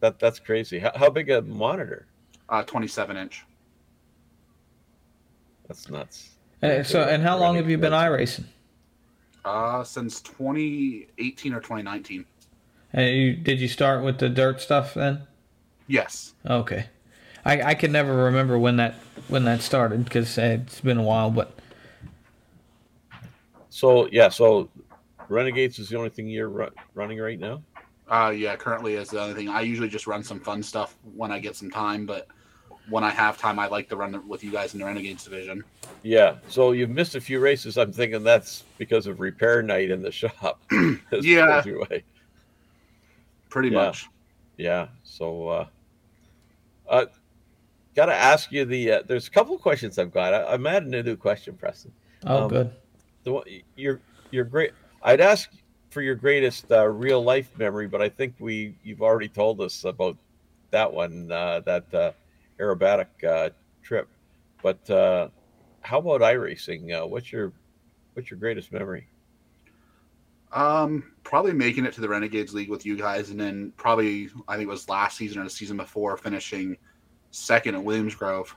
That 0.00 0.18
that's 0.18 0.38
crazy. 0.38 0.78
How, 0.78 0.92
how 0.94 1.10
big 1.10 1.28
a 1.28 1.42
monitor? 1.42 2.06
Uh, 2.48 2.62
27 2.62 3.18
inch. 3.18 3.44
That's 5.68 5.90
nuts. 5.90 6.30
And 6.62 6.86
so, 6.86 7.02
and 7.02 7.22
how 7.22 7.36
long 7.36 7.56
have 7.56 7.68
you 7.68 7.76
been 7.76 7.90
That's- 7.90 8.38
iRacing? 8.38 8.46
Uh, 9.46 9.84
since 9.84 10.20
2018 10.22 11.54
or 11.54 11.60
2019. 11.60 12.24
And 12.92 13.16
you, 13.16 13.36
did 13.36 13.60
you 13.60 13.68
start 13.68 14.02
with 14.02 14.18
the 14.18 14.28
dirt 14.28 14.60
stuff 14.60 14.94
then? 14.94 15.22
Yes. 15.86 16.34
Okay, 16.44 16.86
I 17.44 17.62
I 17.62 17.74
can 17.74 17.92
never 17.92 18.12
remember 18.24 18.58
when 18.58 18.76
that 18.78 18.94
when 19.28 19.44
that 19.44 19.62
started 19.62 20.04
because 20.04 20.36
it's 20.36 20.80
been 20.80 20.98
a 20.98 21.02
while. 21.02 21.30
But 21.30 21.56
So 23.68 24.08
yeah, 24.10 24.30
so 24.30 24.68
Renegades 25.28 25.78
is 25.78 25.90
the 25.90 25.96
only 25.96 26.10
thing 26.10 26.26
you're 26.26 26.48
ru- 26.48 26.74
running 26.94 27.20
right 27.20 27.38
now. 27.38 27.62
Uh, 28.08 28.32
yeah, 28.36 28.56
currently 28.56 28.94
is 28.94 29.10
the 29.10 29.20
only 29.20 29.34
thing. 29.34 29.48
I 29.48 29.60
usually 29.60 29.88
just 29.88 30.08
run 30.08 30.24
some 30.24 30.40
fun 30.40 30.60
stuff 30.60 30.96
when 31.14 31.30
I 31.30 31.38
get 31.38 31.54
some 31.54 31.70
time, 31.70 32.04
but 32.04 32.26
when 32.88 33.02
I 33.04 33.10
have 33.10 33.36
time, 33.38 33.58
I 33.58 33.66
like 33.66 33.88
to 33.88 33.96
run 33.96 34.26
with 34.28 34.44
you 34.44 34.50
guys 34.52 34.74
in 34.74 34.80
the 34.80 34.86
Renegades 34.86 35.24
division. 35.24 35.64
Yeah. 36.02 36.36
So 36.48 36.72
you've 36.72 36.90
missed 36.90 37.14
a 37.16 37.20
few 37.20 37.40
races. 37.40 37.76
I'm 37.78 37.92
thinking 37.92 38.22
that's 38.22 38.64
because 38.78 39.06
of 39.06 39.20
repair 39.20 39.62
night 39.62 39.90
in 39.90 40.02
the 40.02 40.12
shop. 40.12 40.60
Yeah. 41.12 41.60
pulled 41.62 41.66
you 41.66 41.82
away. 41.82 42.04
Pretty 43.48 43.68
Yeah. 43.70 43.74
much. 43.74 44.06
Yeah. 44.56 44.88
So, 45.04 45.48
uh, 45.48 45.66
uh, 46.88 47.06
got 47.94 48.06
to 48.06 48.14
ask 48.14 48.52
you 48.52 48.64
the. 48.64 48.92
Uh, 48.92 49.02
there's 49.06 49.26
a 49.26 49.30
couple 49.30 49.54
of 49.54 49.60
questions 49.60 49.98
I've 49.98 50.12
got. 50.12 50.32
I, 50.34 50.44
I'm 50.52 50.66
adding 50.66 50.94
a 50.94 51.02
new 51.02 51.16
question, 51.16 51.56
Preston. 51.56 51.92
oh, 52.26 52.44
Um, 52.44 52.48
good. 52.48 52.72
The 53.24 53.32
one, 53.32 53.44
your 53.76 54.00
your 54.30 54.44
great. 54.44 54.72
I'd 55.02 55.20
ask 55.20 55.50
for 55.90 56.00
your 56.02 56.14
greatest 56.14 56.70
uh, 56.70 56.86
real 56.86 57.22
life 57.22 57.50
memory, 57.58 57.88
but 57.88 58.00
I 58.00 58.08
think 58.08 58.34
we 58.38 58.74
you've 58.84 59.02
already 59.02 59.28
told 59.28 59.60
us 59.60 59.84
about 59.84 60.16
that 60.70 60.92
one, 60.92 61.30
uh, 61.32 61.60
that 61.60 61.92
uh, 61.94 62.12
aerobatic 62.58 63.06
uh, 63.26 63.50
trip. 63.82 64.08
But 64.62 64.88
uh, 64.90 65.28
how 65.80 65.98
about 65.98 66.20
iRacing? 66.20 66.92
Uh, 66.92 67.06
what's 67.06 67.32
your 67.32 67.52
what's 68.14 68.30
your 68.30 68.38
greatest 68.38 68.72
memory? 68.72 69.06
Um, 70.52 71.12
probably 71.22 71.52
making 71.52 71.84
it 71.84 71.92
to 71.94 72.00
the 72.00 72.08
Renegades 72.08 72.54
League 72.54 72.70
with 72.70 72.86
you 72.86 72.96
guys, 72.96 73.30
and 73.30 73.38
then 73.38 73.72
probably 73.76 74.30
I 74.48 74.56
think 74.56 74.68
it 74.68 74.70
was 74.70 74.88
last 74.88 75.16
season 75.16 75.40
or 75.40 75.44
the 75.44 75.50
season 75.50 75.76
before 75.76 76.16
finishing 76.16 76.76
second 77.30 77.74
at 77.74 77.84
Williams 77.84 78.14
Grove 78.14 78.56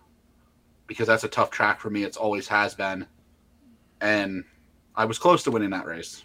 because 0.88 1.08
that's 1.08 1.24
a 1.24 1.28
tough 1.28 1.52
track 1.52 1.80
for 1.80 1.90
me. 1.90 2.04
It's 2.04 2.18
always 2.18 2.48
has 2.48 2.74
been, 2.74 3.06
and 4.02 4.44
I 4.96 5.06
was 5.06 5.20
close 5.20 5.44
to 5.44 5.52
winning 5.52 5.70
that 5.72 5.86
race. 5.86 6.24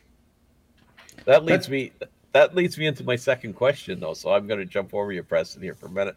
That 1.27 1.45
leads 1.45 1.69
me. 1.69 1.93
That 2.33 2.55
leads 2.55 2.77
me 2.77 2.87
into 2.87 3.05
my 3.05 3.17
second 3.17 3.55
question, 3.55 4.01
though. 4.01 4.15
So 4.15 4.33
I'm 4.33 4.47
going 4.47 4.59
to 4.59 4.67
jump 4.67 4.93
over 4.93 5.13
you, 5.13 5.23
Preston, 5.23 5.63
here 5.63 5.75
for 5.75 5.87
a 5.87 5.91
minute. 5.91 6.17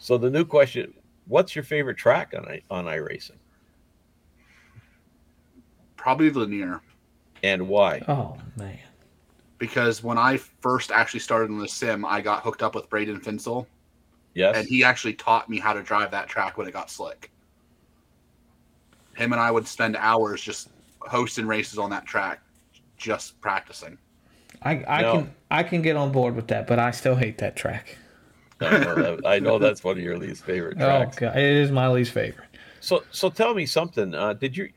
So 0.00 0.16
the 0.18 0.30
new 0.30 0.44
question: 0.46 0.94
What's 1.26 1.54
your 1.54 1.62
favorite 1.62 1.98
track 1.98 2.32
on 2.36 2.58
on 2.70 2.86
iRacing, 2.86 3.36
Probably 5.96 6.30
Lanier. 6.30 6.80
and 7.42 7.68
why? 7.68 8.02
Oh 8.08 8.36
man. 8.56 8.78
Because 9.58 10.02
when 10.02 10.16
I 10.16 10.38
first 10.38 10.90
actually 10.90 11.20
started 11.20 11.50
in 11.50 11.58
the 11.58 11.68
sim, 11.68 12.04
I 12.06 12.22
got 12.22 12.42
hooked 12.42 12.62
up 12.62 12.74
with 12.74 12.88
Braden 12.88 13.20
Finsel, 13.20 13.66
Yes. 14.32 14.56
and 14.56 14.66
he 14.66 14.82
actually 14.82 15.12
taught 15.12 15.50
me 15.50 15.58
how 15.58 15.74
to 15.74 15.82
drive 15.82 16.10
that 16.12 16.28
track 16.28 16.56
when 16.56 16.66
it 16.66 16.72
got 16.72 16.90
slick. 16.90 17.30
Him 19.16 19.32
and 19.32 19.40
I 19.40 19.50
would 19.50 19.68
spend 19.68 19.96
hours 19.96 20.40
just 20.40 20.70
hosting 21.00 21.46
races 21.46 21.78
on 21.78 21.90
that 21.90 22.06
track, 22.06 22.40
just 22.96 23.38
practicing. 23.42 23.98
I, 24.62 24.82
I 24.88 25.02
No. 25.02 25.12
can 25.12 25.34
I 25.50 25.62
can 25.62 25.82
get 25.82 25.96
on 25.96 26.10
board 26.10 26.36
with 26.36 26.48
that, 26.48 26.66
but 26.66 26.78
I 26.78 26.90
still 26.90 27.16
hate 27.16 27.36
that 27.38 27.54
track. 27.54 27.98
I 28.60 28.78
know, 28.78 28.94
that, 28.94 29.26
I 29.26 29.38
know 29.38 29.58
that's 29.58 29.82
one 29.82 29.96
of 29.96 30.02
your 30.02 30.18
least 30.18 30.44
favorite 30.44 30.76
Oh 30.78 30.84
tracks. 30.84 31.18
god, 31.18 31.36
it 31.36 31.44
is 31.44 31.70
my 31.70 31.88
least 31.88 32.12
favorite. 32.12 32.48
So, 32.80 33.02
so 33.10 33.30
tell 33.30 33.54
me 33.54 33.66
something. 33.66 34.14
Uh, 34.14 34.34
did 34.34 34.56
you? 34.56 34.70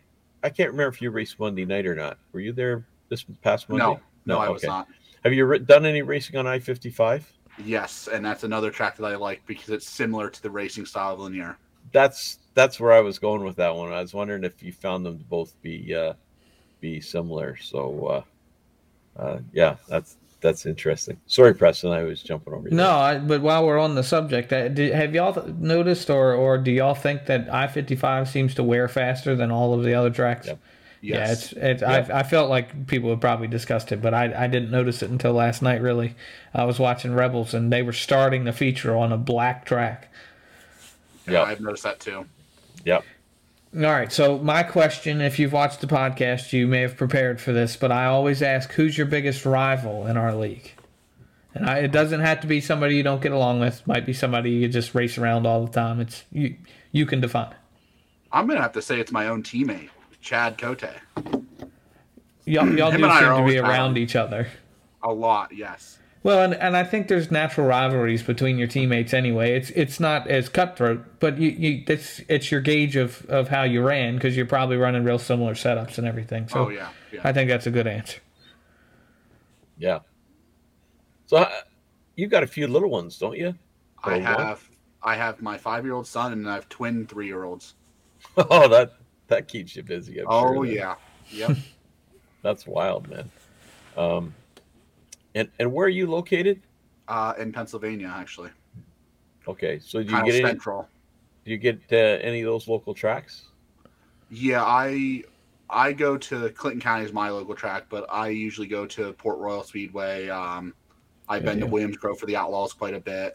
I 0.43 0.49
can't 0.49 0.71
remember 0.71 0.93
if 0.93 1.01
you 1.01 1.11
raced 1.11 1.39
Monday 1.39 1.65
night 1.65 1.85
or 1.85 1.95
not. 1.95 2.17
Were 2.31 2.39
you 2.39 2.51
there 2.51 2.85
this 3.09 3.23
past 3.41 3.69
Monday? 3.69 3.85
No, 3.85 3.99
no, 4.25 4.39
I 4.39 4.49
was 4.49 4.63
not. 4.63 4.87
Have 5.23 5.33
you 5.33 5.45
ri- 5.45 5.59
done 5.59 5.85
any 5.85 6.01
racing 6.01 6.35
on 6.37 6.47
I 6.47 6.59
fifty 6.59 6.89
five? 6.89 7.31
Yes, 7.63 8.09
and 8.11 8.25
that's 8.25 8.43
another 8.43 8.71
track 8.71 8.97
that 8.97 9.05
I 9.05 9.15
like 9.15 9.45
because 9.45 9.69
it's 9.69 9.89
similar 9.89 10.29
to 10.29 10.41
the 10.41 10.49
racing 10.49 10.85
style 10.85 11.13
of 11.13 11.19
Lanier. 11.19 11.57
That's 11.91 12.39
that's 12.55 12.79
where 12.79 12.91
I 12.91 12.99
was 13.01 13.19
going 13.19 13.43
with 13.43 13.55
that 13.57 13.75
one. 13.75 13.93
I 13.93 14.01
was 14.01 14.13
wondering 14.13 14.43
if 14.43 14.61
you 14.63 14.73
found 14.73 15.05
them 15.05 15.17
to 15.17 15.23
both 15.23 15.53
be 15.61 15.93
uh, 15.95 16.13
be 16.81 16.99
similar. 16.99 17.55
So, 17.57 18.25
uh, 19.17 19.21
uh, 19.21 19.39
yeah, 19.53 19.75
that's 19.87 20.17
that's 20.43 20.67
interesting. 20.67 21.19
Sorry, 21.25 21.55
Preston, 21.55 21.91
I 21.91 22.03
was 22.03 22.21
jumping 22.21 22.53
over 22.53 22.69
you. 22.69 22.75
No, 22.75 22.91
I, 22.91 23.17
but 23.19 23.41
while 23.41 23.65
we're 23.65 23.79
on 23.79 23.95
the 23.95 24.03
subject, 24.03 24.53
uh, 24.53 24.67
did, 24.69 24.93
have 24.93 25.15
y'all 25.15 25.43
noticed, 25.59 26.09
or 26.11 26.33
or 26.33 26.59
do 26.59 26.71
y'all 26.71 26.93
think 26.95 27.25
that 27.27 27.51
I 27.53 27.67
fifty 27.67 27.95
five 27.95 28.29
seems 28.29 28.53
to 28.55 28.63
wear 28.63 28.87
faster 28.87 29.35
than 29.35 29.51
all 29.51 29.73
of 29.73 29.83
the 29.83 29.95
other 29.95 30.11
tracks? 30.11 30.47
Yep. 30.47 30.59
Yeah, 31.01 31.27
Yes. 31.27 31.31
it's 31.31 31.53
it's. 31.53 31.83
I, 31.83 31.99
I 32.19 32.23
felt 32.23 32.49
like 32.49 32.87
people 32.87 33.09
would 33.09 33.21
probably 33.21 33.47
discussed 33.47 33.91
it, 33.91 34.01
but 34.01 34.13
I 34.13 34.45
I 34.45 34.47
didn't 34.47 34.71
notice 34.71 35.01
it 35.03 35.09
until 35.09 35.33
last 35.33 35.61
night. 35.61 35.81
Really, 35.81 36.15
I 36.53 36.65
was 36.65 36.79
watching 36.79 37.13
Rebels, 37.15 37.53
and 37.53 37.73
they 37.73 37.81
were 37.83 37.93
starting 37.93 38.45
the 38.45 38.53
feature 38.53 38.95
on 38.95 39.11
a 39.11 39.17
black 39.17 39.65
track. 39.65 40.09
yeah, 41.27 41.41
Yeah. 41.41 41.43
I've 41.43 41.61
noticed 41.61 41.83
that 41.83 41.99
too. 41.99 42.25
Yep. 42.85 43.07
All 43.75 43.81
right, 43.81 44.11
so 44.11 44.37
my 44.37 44.61
question, 44.61 45.19
if 45.19 45.39
you've 45.39 45.51
watched 45.51 45.81
the 45.81 45.87
podcast, 45.87 46.53
you 46.53 46.67
may 46.67 46.81
have 46.81 46.95
prepared 46.95 47.41
for 47.41 47.53
this, 47.53 47.75
but 47.75 47.91
I 47.91 48.05
always 48.05 48.43
ask, 48.43 48.71
who's 48.71 48.95
your 48.95 49.07
biggest 49.07 49.47
rival 49.47 50.05
in 50.05 50.15
our 50.15 50.35
league? 50.35 50.71
And 51.55 51.67
I, 51.67 51.79
it 51.79 51.91
doesn't 51.91 52.19
have 52.19 52.41
to 52.41 52.47
be 52.47 52.61
somebody 52.61 52.95
you 52.95 53.01
don't 53.01 53.21
get 53.21 53.31
along 53.31 53.59
with. 53.59 53.79
It 53.79 53.87
Might 53.87 54.05
be 54.05 54.13
somebody 54.13 54.51
you 54.51 54.67
just 54.67 54.93
race 54.93 55.17
around 55.17 55.47
all 55.47 55.65
the 55.65 55.71
time. 55.71 55.99
It's 55.99 56.23
you. 56.31 56.55
You 56.91 57.07
can 57.07 57.19
define. 57.19 57.53
I'm 58.31 58.47
gonna 58.47 58.61
have 58.61 58.73
to 58.73 58.81
say 58.81 58.99
it's 58.99 59.11
my 59.11 59.27
own 59.27 59.41
teammate, 59.43 59.89
Chad 60.21 60.57
Cote. 60.57 60.83
Y'all, 62.45 62.69
y'all 62.75 62.91
do 62.91 62.97
seem 62.97 62.99
to 62.99 63.45
be 63.45 63.57
around 63.57 63.97
each 63.97 64.15
other. 64.15 64.47
A 65.01 65.11
lot, 65.11 65.51
yes. 65.51 65.99
Well, 66.23 66.41
and, 66.41 66.53
and 66.53 66.77
I 66.77 66.85
think 66.85 67.09
there's 67.09 67.31
natural 67.31 67.67
rivalries 67.67 68.23
between 68.23 68.57
your 68.57 68.67
teammates 68.67 69.13
anyway. 69.13 69.55
It's 69.57 69.71
it's 69.71 69.99
not 69.99 70.27
as 70.29 70.47
cutthroat, 70.49 71.19
but 71.19 71.37
you, 71.37 71.49
you 71.49 71.83
it's 71.87 72.21
it's 72.29 72.49
your 72.49 72.61
gauge 72.61 72.95
of, 72.95 73.25
of 73.29 73.49
how 73.49 73.63
you 73.63 73.83
ran 73.83 74.15
because 74.15 74.37
you're 74.37 74.45
probably 74.45 74.77
running 74.77 75.03
real 75.03 75.19
similar 75.19 75.53
setups 75.53 75.97
and 75.97 76.07
everything. 76.07 76.47
So 76.47 76.59
oh 76.59 76.69
yeah, 76.69 76.93
yeah. 77.11 77.25
I 77.25 77.33
think 77.33 77.49
that's 77.49 77.67
a 77.67 77.71
good 77.71 77.87
answer. 77.87 78.21
Yeah. 79.77 79.99
So 81.25 81.37
uh, 81.37 81.49
you 82.15 82.27
got 82.27 82.43
a 82.43 82.47
few 82.47 82.67
little 82.67 82.89
ones, 82.89 83.17
don't 83.17 83.37
you? 83.37 83.55
I 84.03 84.15
Or 84.15 84.21
one? 84.21 84.51
have 84.51 84.69
I 85.01 85.15
have 85.15 85.41
my 85.41 85.57
five 85.57 85.83
year 85.83 85.95
old 85.95 86.05
son 86.05 86.31
and 86.31 86.47
I 86.47 86.53
have 86.53 86.69
twin 86.69 87.07
three 87.07 87.25
year 87.25 87.43
olds. 87.43 87.73
Oh, 88.37 88.67
that 88.69 88.93
that 89.27 89.47
keeps 89.47 89.75
you 89.75 89.83
busy. 89.83 90.19
I'm 90.21 90.29
Oh 90.29 90.31
sure, 90.31 90.63
yeah. 90.63 90.95
Yep. 91.29 91.57
That's 92.41 92.67
wild, 92.67 93.09
man. 93.09 93.31
Um, 93.97 94.35
and 95.35 95.49
and 95.59 95.71
where 95.71 95.85
are 95.85 95.89
you 95.89 96.07
located? 96.07 96.61
uh, 97.09 97.33
in 97.37 97.51
Pennsylvania, 97.51 98.11
actually. 98.15 98.49
Okay, 99.47 99.77
so 99.79 99.99
do 99.99 100.05
you 100.05 100.11
Kind 100.11 100.25
get 100.25 100.35
any, 100.35 100.43
central. 100.45 100.87
do 101.43 101.51
you 101.51 101.57
get 101.57 101.81
uh, 101.91 101.95
any 101.95 102.39
of 102.41 102.45
those 102.45 102.67
local 102.69 102.93
tracks? 102.93 103.43
Yeah, 104.29 104.63
I 104.63 105.23
I 105.69 105.91
go 105.91 106.17
to 106.17 106.49
Clinton 106.51 106.79
County 106.81 107.03
is 107.05 107.11
my 107.11 107.29
local 107.29 107.55
track, 107.55 107.85
but 107.89 108.05
I 108.09 108.29
usually 108.29 108.67
go 108.67 108.85
to 108.87 109.11
Port 109.13 109.37
Royal 109.39 109.63
Speedway. 109.63 110.29
Um, 110.29 110.73
I've 111.27 111.41
Good 111.41 111.45
been 111.49 111.59
to 111.59 111.65
deal. 111.65 111.71
Williams 111.73 111.97
Grove 111.97 112.19
for 112.19 112.25
the 112.25 112.35
Outlaws 112.37 112.71
quite 112.73 112.93
a 112.93 112.99
bit. 112.99 113.33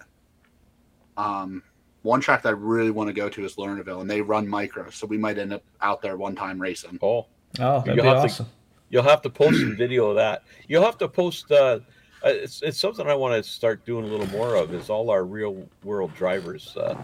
Um, 1.17 1.63
one 2.03 2.21
track 2.21 2.43
that 2.43 2.51
I 2.51 2.53
really 2.53 2.91
want 2.91 3.09
to 3.09 3.13
go 3.15 3.29
to 3.29 3.45
is 3.45 3.57
Lernerville, 3.57 4.01
and 4.01 4.11
they 4.11 4.21
run 4.23 4.47
micro, 4.49 4.89
so 4.91 5.07
we 5.07 5.19
might 5.19 5.37
end 5.37 5.53
up 5.53 5.63
out 5.81 6.01
there 6.01 6.17
one 6.17 6.35
time 6.37 6.59
racing. 6.61 6.99
Oh, 7.03 7.27
Oh, 7.61 7.81
that'd 7.81 7.97
You'll 7.97 7.97
be 8.05 8.09
have 8.09 8.19
to- 8.19 8.25
awesome. 8.25 8.47
You'll 8.91 9.03
have 9.03 9.23
to 9.23 9.31
post 9.31 9.61
some 9.61 9.77
video 9.77 10.11
of 10.11 10.17
that. 10.17 10.45
You'll 10.67 10.85
have 10.85 10.99
to 10.99 11.09
post. 11.09 11.51
Uh, 11.51 11.81
uh, 12.25 12.31
it's 12.31 12.63
it's 12.63 12.79
something 12.79 13.07
I 13.07 13.15
want 13.15 13.35
to 13.43 13.49
start 13.49 13.85
doing 13.85 14.05
a 14.05 14.09
little 14.09 14.27
more 14.29 14.57
of. 14.57 14.75
Is 14.75 14.91
all 14.91 15.11
our 15.11 15.25
real 15.25 15.69
world 15.85 16.15
drivers 16.15 16.77
uh, 16.77 16.97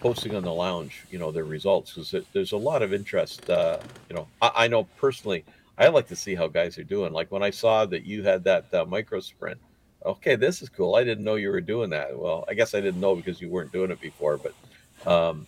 posting 0.00 0.34
on 0.34 0.42
the 0.42 0.52
lounge, 0.52 1.04
you 1.10 1.18
know, 1.18 1.30
their 1.30 1.44
results 1.44 1.92
because 1.92 2.14
there's 2.32 2.52
a 2.52 2.56
lot 2.56 2.82
of 2.82 2.94
interest. 2.94 3.48
Uh, 3.50 3.78
you 4.08 4.16
know, 4.16 4.26
I, 4.40 4.50
I 4.54 4.68
know 4.68 4.84
personally, 4.98 5.44
I 5.78 5.88
like 5.88 6.08
to 6.08 6.16
see 6.16 6.34
how 6.34 6.48
guys 6.48 6.78
are 6.78 6.84
doing. 6.84 7.12
Like 7.12 7.30
when 7.30 7.42
I 7.42 7.50
saw 7.50 7.84
that 7.86 8.04
you 8.04 8.22
had 8.22 8.44
that 8.44 8.72
uh, 8.74 8.84
micro 8.84 9.20
sprint. 9.20 9.58
Okay, 10.04 10.34
this 10.34 10.62
is 10.62 10.68
cool. 10.68 10.96
I 10.96 11.04
didn't 11.04 11.22
know 11.22 11.36
you 11.36 11.48
were 11.48 11.60
doing 11.60 11.88
that. 11.90 12.18
Well, 12.18 12.44
I 12.48 12.54
guess 12.54 12.74
I 12.74 12.80
didn't 12.80 13.00
know 13.00 13.14
because 13.14 13.40
you 13.40 13.48
weren't 13.48 13.70
doing 13.70 13.92
it 13.92 14.00
before. 14.00 14.36
But 14.36 15.08
um, 15.08 15.46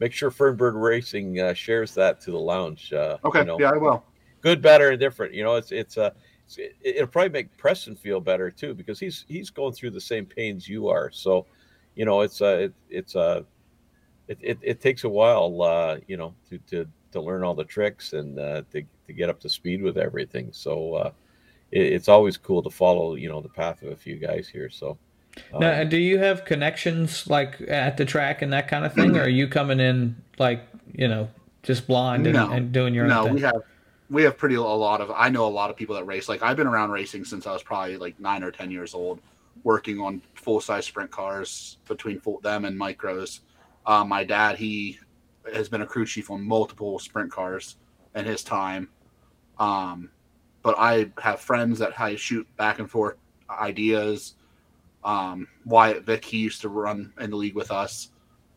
make 0.00 0.14
sure 0.14 0.30
Fernberg 0.30 0.74
Racing 0.76 1.38
uh, 1.38 1.52
shares 1.52 1.92
that 1.94 2.18
to 2.22 2.30
the 2.30 2.38
lounge. 2.38 2.90
Uh, 2.94 3.18
Okay, 3.22 3.40
you 3.40 3.44
know 3.44 3.58
yeah, 3.60 3.70
I 3.70 3.76
will. 3.76 4.02
Good, 4.42 4.60
better, 4.60 4.90
and 4.90 5.00
different. 5.00 5.32
You 5.32 5.44
know, 5.44 5.54
it's 5.54 5.72
it's 5.72 5.96
uh, 5.96 6.10
it's, 6.44 6.58
it, 6.58 6.76
it'll 6.82 7.06
probably 7.06 7.30
make 7.30 7.56
Preston 7.56 7.96
feel 7.96 8.20
better 8.20 8.50
too 8.50 8.74
because 8.74 9.00
he's 9.00 9.24
he's 9.28 9.48
going 9.50 9.72
through 9.72 9.92
the 9.92 10.00
same 10.00 10.26
pains 10.26 10.68
you 10.68 10.88
are. 10.88 11.10
So, 11.10 11.46
you 11.94 12.04
know, 12.04 12.20
it's 12.20 12.40
a 12.40 12.64
it, 12.64 12.74
it's 12.90 13.14
a 13.14 13.44
it, 14.28 14.38
it, 14.40 14.58
it 14.62 14.80
takes 14.80 15.04
a 15.04 15.08
while, 15.08 15.62
uh, 15.62 15.96
you 16.06 16.16
know, 16.16 16.34
to 16.50 16.58
to 16.70 16.86
to 17.12 17.20
learn 17.20 17.42
all 17.44 17.54
the 17.54 17.64
tricks 17.64 18.12
and 18.12 18.38
uh, 18.38 18.62
to 18.72 18.82
to 19.06 19.12
get 19.12 19.30
up 19.30 19.40
to 19.40 19.48
speed 19.48 19.82
with 19.82 19.96
everything. 19.96 20.50
So, 20.52 20.94
uh, 20.94 21.10
it, 21.70 21.92
it's 21.92 22.08
always 22.08 22.36
cool 22.36 22.62
to 22.62 22.70
follow, 22.70 23.14
you 23.14 23.28
know, 23.28 23.40
the 23.40 23.48
path 23.48 23.82
of 23.82 23.92
a 23.92 23.96
few 23.96 24.16
guys 24.16 24.48
here. 24.48 24.70
So. 24.70 24.98
um, 25.52 25.60
Now, 25.60 25.84
do 25.84 25.96
you 25.96 26.18
have 26.18 26.44
connections 26.44 27.26
like 27.26 27.60
at 27.68 27.96
the 27.96 28.04
track 28.04 28.42
and 28.42 28.52
that 28.52 28.68
kind 28.68 28.84
of 28.84 28.92
thing, 28.94 29.16
or 29.16 29.22
are 29.22 29.28
you 29.28 29.48
coming 29.48 29.80
in 29.80 30.16
like 30.38 30.62
you 30.92 31.08
know 31.08 31.28
just 31.62 31.86
blind 31.86 32.26
and, 32.26 32.34
No. 32.34 32.50
and 32.50 32.72
doing 32.72 32.94
your 32.94 33.06
no, 33.06 33.20
own 33.20 33.24
thing? 33.24 33.34
No, 33.34 33.36
we 33.36 33.42
have 33.42 33.62
we 34.12 34.22
have 34.24 34.36
pretty 34.36 34.56
a 34.56 34.62
lot 34.62 35.00
of. 35.00 35.10
I 35.10 35.30
know 35.30 35.46
a 35.46 35.48
lot 35.48 35.70
of 35.70 35.76
people 35.76 35.94
that 35.96 36.04
race. 36.04 36.28
Like 36.28 36.42
I've 36.42 36.56
been 36.56 36.66
around 36.66 36.90
racing 36.90 37.24
since 37.24 37.46
I 37.46 37.52
was 37.52 37.62
probably 37.62 37.96
like 37.96 38.20
nine 38.20 38.44
or 38.44 38.50
ten 38.50 38.70
years 38.70 38.94
old, 38.94 39.20
working 39.64 39.98
on 39.98 40.20
full 40.34 40.60
size 40.60 40.84
sprint 40.84 41.10
cars 41.10 41.78
between 41.88 42.20
full, 42.20 42.38
them 42.40 42.66
and 42.66 42.78
micros. 42.78 43.40
Uh, 43.86 44.04
my 44.04 44.22
dad, 44.22 44.56
he 44.56 44.98
has 45.52 45.68
been 45.68 45.80
a 45.80 45.86
crew 45.86 46.04
chief 46.04 46.30
on 46.30 46.46
multiple 46.46 46.98
sprint 46.98 47.32
cars 47.32 47.76
in 48.14 48.26
his 48.26 48.44
time. 48.44 48.90
Um, 49.58 50.10
but 50.62 50.76
I 50.78 51.10
have 51.18 51.40
friends 51.40 51.78
that 51.78 51.98
I 51.98 52.14
shoot 52.14 52.46
back 52.56 52.78
and 52.78 52.90
forth 52.90 53.16
ideas. 53.50 54.34
Um, 55.04 55.48
Wyatt 55.64 56.04
Vick, 56.04 56.24
he 56.24 56.36
used 56.36 56.60
to 56.60 56.68
run 56.68 57.12
in 57.18 57.30
the 57.30 57.36
league 57.36 57.56
with 57.56 57.70
us. 57.70 58.10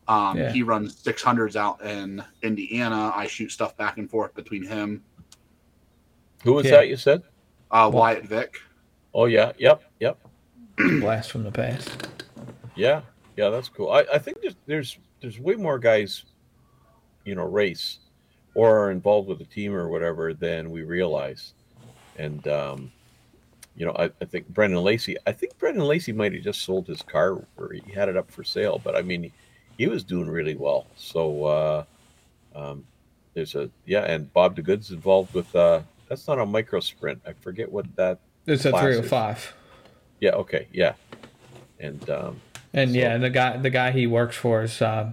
Um, 0.06 0.36
Yeah. 0.36 0.52
He 0.52 0.62
runs 0.62 1.02
600s 1.02 1.56
out 1.56 1.82
in 1.82 2.22
Indiana. 2.42 3.12
I 3.14 3.26
shoot 3.26 3.50
stuff 3.50 3.76
back 3.76 3.98
and 3.98 4.08
forth 4.08 4.34
between 4.34 4.62
him. 4.62 5.02
Who 6.46 6.54
was 6.54 6.64
Yeah. 6.66 6.72
that 6.76 6.88
you 6.88 6.96
said? 6.96 7.22
Uh, 7.72 7.90
Wyatt 7.92 8.24
Vick. 8.24 8.56
Oh 9.12 9.24
yeah, 9.24 9.52
yep, 9.58 9.82
yep. 9.98 10.16
Blast 11.00 11.32
from 11.32 11.42
the 11.42 11.50
past. 11.50 12.08
Yeah, 12.76 13.00
yeah, 13.36 13.48
that's 13.50 13.68
cool. 13.68 13.90
I, 13.90 14.04
I 14.12 14.18
think 14.18 14.40
there's 14.40 14.54
there's 14.66 14.98
there's 15.20 15.40
way 15.40 15.54
more 15.56 15.78
guys, 15.78 16.22
you 17.24 17.34
know, 17.34 17.44
race 17.44 17.98
or 18.54 18.78
are 18.78 18.90
involved 18.92 19.28
with 19.28 19.38
the 19.38 19.44
team 19.44 19.74
or 19.74 19.88
whatever 19.88 20.32
than 20.34 20.70
we 20.70 20.82
realize. 20.84 21.54
And 22.16 22.46
um, 22.46 22.92
you 23.74 23.84
know, 23.84 23.92
I, 23.98 24.04
I 24.20 24.24
think 24.24 24.48
Brendan 24.48 24.82
Lacey. 24.84 25.16
I 25.26 25.32
think 25.32 25.58
Brendan 25.58 25.84
Lacey 25.84 26.12
might 26.12 26.32
have 26.32 26.42
just 26.44 26.62
sold 26.62 26.86
his 26.86 27.02
car 27.02 27.44
or 27.56 27.72
he 27.72 27.92
had 27.92 28.08
it 28.08 28.16
up 28.16 28.30
for 28.30 28.44
sale, 28.44 28.80
but 28.84 28.94
I 28.94 29.02
mean, 29.02 29.32
he 29.76 29.88
was 29.88 30.04
doing 30.04 30.28
really 30.30 30.54
well. 30.54 30.86
So 30.96 31.44
uh, 31.44 31.84
um, 32.54 32.84
there's 33.34 33.56
a 33.56 33.68
yeah, 33.86 34.04
and 34.04 34.32
Bob 34.32 34.56
DeGood's 34.56 34.92
involved 34.92 35.34
with. 35.34 35.52
Uh, 35.56 35.80
that's 36.08 36.26
not 36.28 36.38
a 36.38 36.46
micro 36.46 36.80
sprint. 36.80 37.20
I 37.26 37.32
forget 37.34 37.70
what 37.70 37.86
that. 37.96 38.18
It's 38.46 38.64
a 38.64 38.70
Classes. 38.70 38.84
three 38.86 38.94
hundred 38.96 39.08
five, 39.08 39.54
Yeah. 40.20 40.30
Okay. 40.32 40.68
Yeah. 40.72 40.94
And 41.80 42.08
um, 42.10 42.40
and 42.72 42.90
So- 42.90 42.96
yeah, 42.96 43.14
and 43.14 43.22
the 43.24 43.30
guy 43.30 43.56
the 43.56 43.70
guy 43.70 43.90
he 43.90 44.06
works 44.06 44.36
for 44.36 44.62
is 44.62 44.80
uh, 44.80 45.12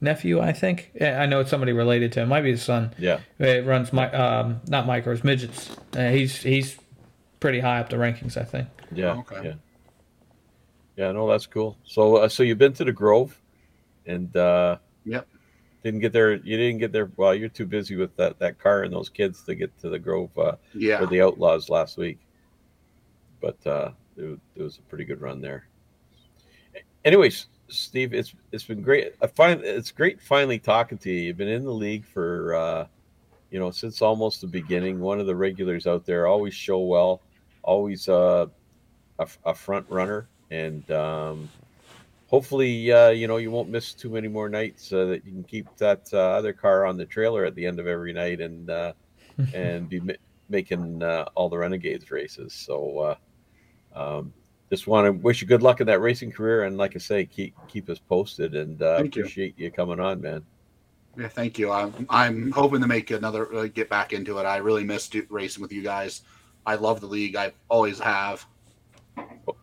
nephew, 0.00 0.40
I 0.40 0.52
think. 0.52 0.92
I 1.00 1.26
know 1.26 1.40
it's 1.40 1.50
somebody 1.50 1.72
related 1.72 2.12
to 2.12 2.20
him. 2.20 2.28
Might 2.28 2.42
be 2.42 2.50
his 2.50 2.62
son. 2.62 2.92
Yeah. 2.98 3.20
It 3.38 3.64
runs 3.66 3.92
my 3.92 4.10
um, 4.12 4.60
not 4.68 4.86
micros, 4.86 5.24
midgets. 5.24 5.74
Uh, 5.96 6.10
he's 6.10 6.42
he's 6.42 6.76
pretty 7.40 7.60
high 7.60 7.80
up 7.80 7.88
the 7.88 7.96
rankings, 7.96 8.36
I 8.36 8.44
think. 8.44 8.68
Yeah. 8.92 9.14
Oh, 9.14 9.20
okay. 9.20 9.48
Yeah. 9.48 9.54
Yeah. 10.96 11.12
No, 11.12 11.28
that's 11.28 11.46
cool. 11.46 11.76
So, 11.84 12.16
uh, 12.16 12.28
so 12.28 12.42
you've 12.42 12.58
been 12.58 12.74
to 12.74 12.84
the 12.84 12.92
Grove, 12.92 13.40
and 14.06 14.36
uh, 14.36 14.76
Yep. 14.76 14.80
Didn't 15.82 16.00
get 16.00 16.12
there. 16.12 16.34
You 16.34 16.56
didn't 16.56 16.78
get 16.78 16.92
there. 16.92 17.10
Well, 17.16 17.34
you're 17.34 17.48
too 17.48 17.66
busy 17.66 17.96
with 17.96 18.14
that 18.16 18.38
that 18.38 18.58
car 18.58 18.82
and 18.84 18.92
those 18.92 19.08
kids 19.08 19.42
to 19.44 19.54
get 19.54 19.76
to 19.80 19.88
the 19.88 19.98
Grove 19.98 20.36
uh, 20.38 20.56
Yeah. 20.74 20.98
for 21.00 21.06
the 21.06 21.20
Outlaws 21.22 21.68
last 21.68 21.96
week. 21.98 22.18
But 23.40 23.64
uh, 23.66 23.90
it, 24.16 24.22
was- 24.22 24.38
it 24.56 24.62
was 24.62 24.78
a 24.78 24.82
pretty 24.82 25.04
good 25.04 25.20
run 25.20 25.40
there. 25.40 25.66
Anyways, 27.04 27.46
Steve, 27.68 28.14
it's 28.14 28.34
it's 28.52 28.64
been 28.64 28.82
great. 28.82 29.14
I 29.20 29.26
find 29.26 29.60
it's 29.64 29.90
great 29.90 30.20
finally 30.20 30.58
talking 30.58 30.98
to 30.98 31.10
you. 31.10 31.22
You've 31.22 31.36
been 31.36 31.48
in 31.48 31.64
the 31.64 31.70
league 31.72 32.04
for 32.04 32.54
uh, 32.54 32.86
you 33.50 33.58
know 33.58 33.70
since 33.72 34.00
almost 34.02 34.40
the 34.40 34.46
beginning. 34.46 35.00
One 35.00 35.18
of 35.18 35.26
the 35.26 35.34
regulars 35.34 35.86
out 35.88 36.06
there, 36.06 36.26
always 36.28 36.54
show 36.54 36.78
well, 36.80 37.20
always 37.62 38.08
uh, 38.08 38.46
a, 39.18 39.26
a 39.44 39.54
front 39.54 39.86
runner, 39.88 40.28
and 40.52 40.88
um, 40.92 41.48
hopefully 42.32 42.90
uh, 42.90 43.10
you 43.10 43.28
know 43.28 43.36
you 43.36 43.50
won't 43.50 43.68
miss 43.68 43.92
too 43.92 44.08
many 44.08 44.26
more 44.26 44.48
nights 44.48 44.88
so 44.88 45.06
that 45.06 45.24
you 45.24 45.30
can 45.30 45.44
keep 45.44 45.66
that 45.76 46.08
uh, 46.12 46.18
other 46.18 46.52
car 46.52 46.86
on 46.86 46.96
the 46.96 47.04
trailer 47.04 47.44
at 47.44 47.54
the 47.54 47.64
end 47.64 47.78
of 47.78 47.86
every 47.86 48.12
night 48.12 48.40
and 48.40 48.70
uh, 48.70 48.92
and 49.54 49.88
be 49.88 50.00
ma- 50.00 50.12
making 50.48 51.02
uh, 51.02 51.26
all 51.34 51.48
the 51.48 51.58
renegades 51.58 52.10
races. 52.10 52.52
So 52.52 52.98
uh, 52.98 53.16
um, 53.94 54.32
just 54.70 54.86
want 54.86 55.04
to 55.04 55.12
wish 55.12 55.42
you 55.42 55.46
good 55.46 55.62
luck 55.62 55.80
in 55.80 55.86
that 55.86 56.00
racing 56.00 56.32
career, 56.32 56.64
and 56.64 56.78
like 56.78 56.96
I 56.96 56.98
say, 56.98 57.26
keep 57.26 57.54
keep 57.68 57.88
us 57.90 57.98
posted, 57.98 58.54
and 58.54 58.80
uh, 58.80 58.96
Thank 58.96 59.16
you. 59.16 59.22
appreciate 59.22 59.58
you. 59.58 59.70
coming 59.70 60.00
on, 60.00 60.20
man. 60.20 60.42
Yeah, 61.18 61.28
thank 61.28 61.58
you. 61.58 61.70
I'm 61.70 62.06
I'm 62.08 62.50
hoping 62.52 62.80
to 62.80 62.86
make 62.86 63.10
another 63.10 63.54
uh, 63.54 63.66
get 63.66 63.90
back 63.90 64.14
into 64.14 64.38
it. 64.38 64.44
I 64.44 64.56
really 64.56 64.84
missed 64.84 65.14
racing 65.28 65.60
with 65.60 65.72
you 65.72 65.82
guys. 65.82 66.22
I 66.64 66.76
love 66.76 67.00
the 67.00 67.06
league. 67.06 67.36
I 67.36 67.52
always 67.68 67.98
have. 67.98 68.46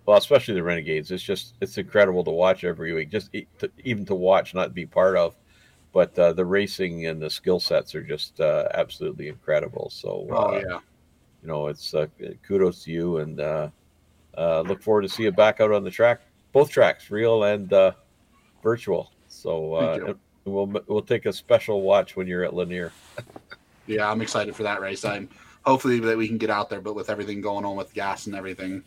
Well, 0.05 0.17
especially 0.17 0.55
the 0.55 0.63
renegades. 0.63 1.11
It's 1.11 1.23
just 1.23 1.55
it's 1.61 1.77
incredible 1.77 2.23
to 2.23 2.31
watch 2.31 2.63
every 2.63 2.93
week. 2.93 3.09
Just 3.09 3.31
to, 3.59 3.71
even 3.83 4.05
to 4.05 4.15
watch, 4.15 4.53
not 4.53 4.73
be 4.73 4.85
part 4.85 5.15
of. 5.15 5.35
But 5.91 6.17
uh, 6.19 6.33
the 6.33 6.45
racing 6.45 7.07
and 7.07 7.21
the 7.21 7.29
skill 7.29 7.59
sets 7.59 7.95
are 7.95 8.03
just 8.03 8.39
uh, 8.39 8.67
absolutely 8.73 9.27
incredible. 9.27 9.89
So, 9.89 10.27
uh, 10.29 10.35
Oh 10.35 10.53
yeah. 10.55 10.79
you 11.41 11.47
know, 11.47 11.67
it's 11.67 11.93
uh, 11.93 12.07
kudos 12.43 12.83
to 12.83 12.91
you, 12.91 13.17
and 13.17 13.39
uh, 13.39 13.69
uh, 14.37 14.61
look 14.61 14.83
forward 14.83 15.01
to 15.03 15.09
see 15.09 15.23
you 15.23 15.31
back 15.31 15.61
out 15.61 15.71
on 15.71 15.83
the 15.83 15.89
track, 15.89 16.21
both 16.51 16.69
tracks, 16.69 17.09
real 17.09 17.43
and 17.43 17.71
uh, 17.73 17.93
virtual. 18.61 19.11
So 19.27 19.73
uh, 19.73 20.13
we'll 20.45 20.67
we'll 20.87 21.01
take 21.01 21.25
a 21.25 21.33
special 21.33 21.81
watch 21.81 22.15
when 22.15 22.27
you're 22.27 22.43
at 22.43 22.53
Lanier. 22.53 22.91
Yeah, 23.87 24.09
I'm 24.09 24.21
excited 24.21 24.55
for 24.55 24.63
that 24.63 24.81
race. 24.81 25.03
I'm 25.05 25.29
hopefully 25.63 25.99
that 25.99 26.17
we 26.17 26.27
can 26.27 26.37
get 26.37 26.49
out 26.49 26.69
there, 26.69 26.81
but 26.81 26.93
with 26.93 27.09
everything 27.09 27.41
going 27.41 27.65
on 27.65 27.75
with 27.75 27.93
gas 27.93 28.27
and 28.27 28.35
everything, 28.35 28.83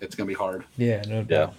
it's 0.00 0.14
gonna 0.14 0.26
be 0.28 0.34
hard. 0.34 0.64
Yeah, 0.76 1.02
no 1.08 1.18
Yeah. 1.18 1.22
doubt. 1.22 1.54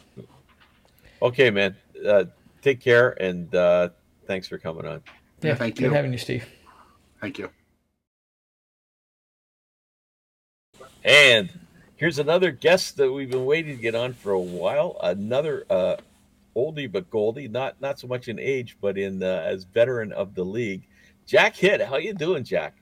Okay, 1.22 1.50
man. 1.52 1.76
Uh, 2.06 2.26
take 2.62 2.80
care, 2.80 3.12
and 3.22 3.54
uh, 3.54 3.90
thanks 4.26 4.48
for 4.48 4.58
coming 4.58 4.86
on. 4.86 5.02
Yeah, 5.42 5.56
thank 5.56 5.76
good 5.76 5.86
you. 5.86 5.92
having 5.92 6.12
you, 6.12 6.18
Steve. 6.18 6.48
Thank 7.20 7.38
you. 7.38 7.50
And 11.04 11.52
here's 11.96 12.20
another 12.20 12.52
guest 12.52 12.98
that 12.98 13.12
we've 13.12 13.30
been 13.30 13.46
waiting 13.46 13.76
to 13.76 13.82
get 13.82 13.96
on 13.96 14.14
for 14.14 14.32
a 14.32 14.40
while. 14.40 14.98
Another 15.02 15.66
uh, 15.70 15.98
oldie 16.56 16.92
but 16.92 17.10
goldie, 17.10 17.48
not 17.48 17.80
not 17.82 18.00
so 18.00 18.08
much 18.08 18.28
in 18.28 18.40
age, 18.40 18.78
but 18.82 18.98
in 18.98 19.22
uh, 19.24 19.44
as 19.46 19.64
veteran 19.64 20.12
of 20.12 20.36
the 20.36 20.44
league. 20.44 20.88
Jack 21.26 21.56
Hitt, 21.56 21.82
how 21.82 21.98
you 21.98 22.14
doing, 22.14 22.44
Jack? 22.44 22.76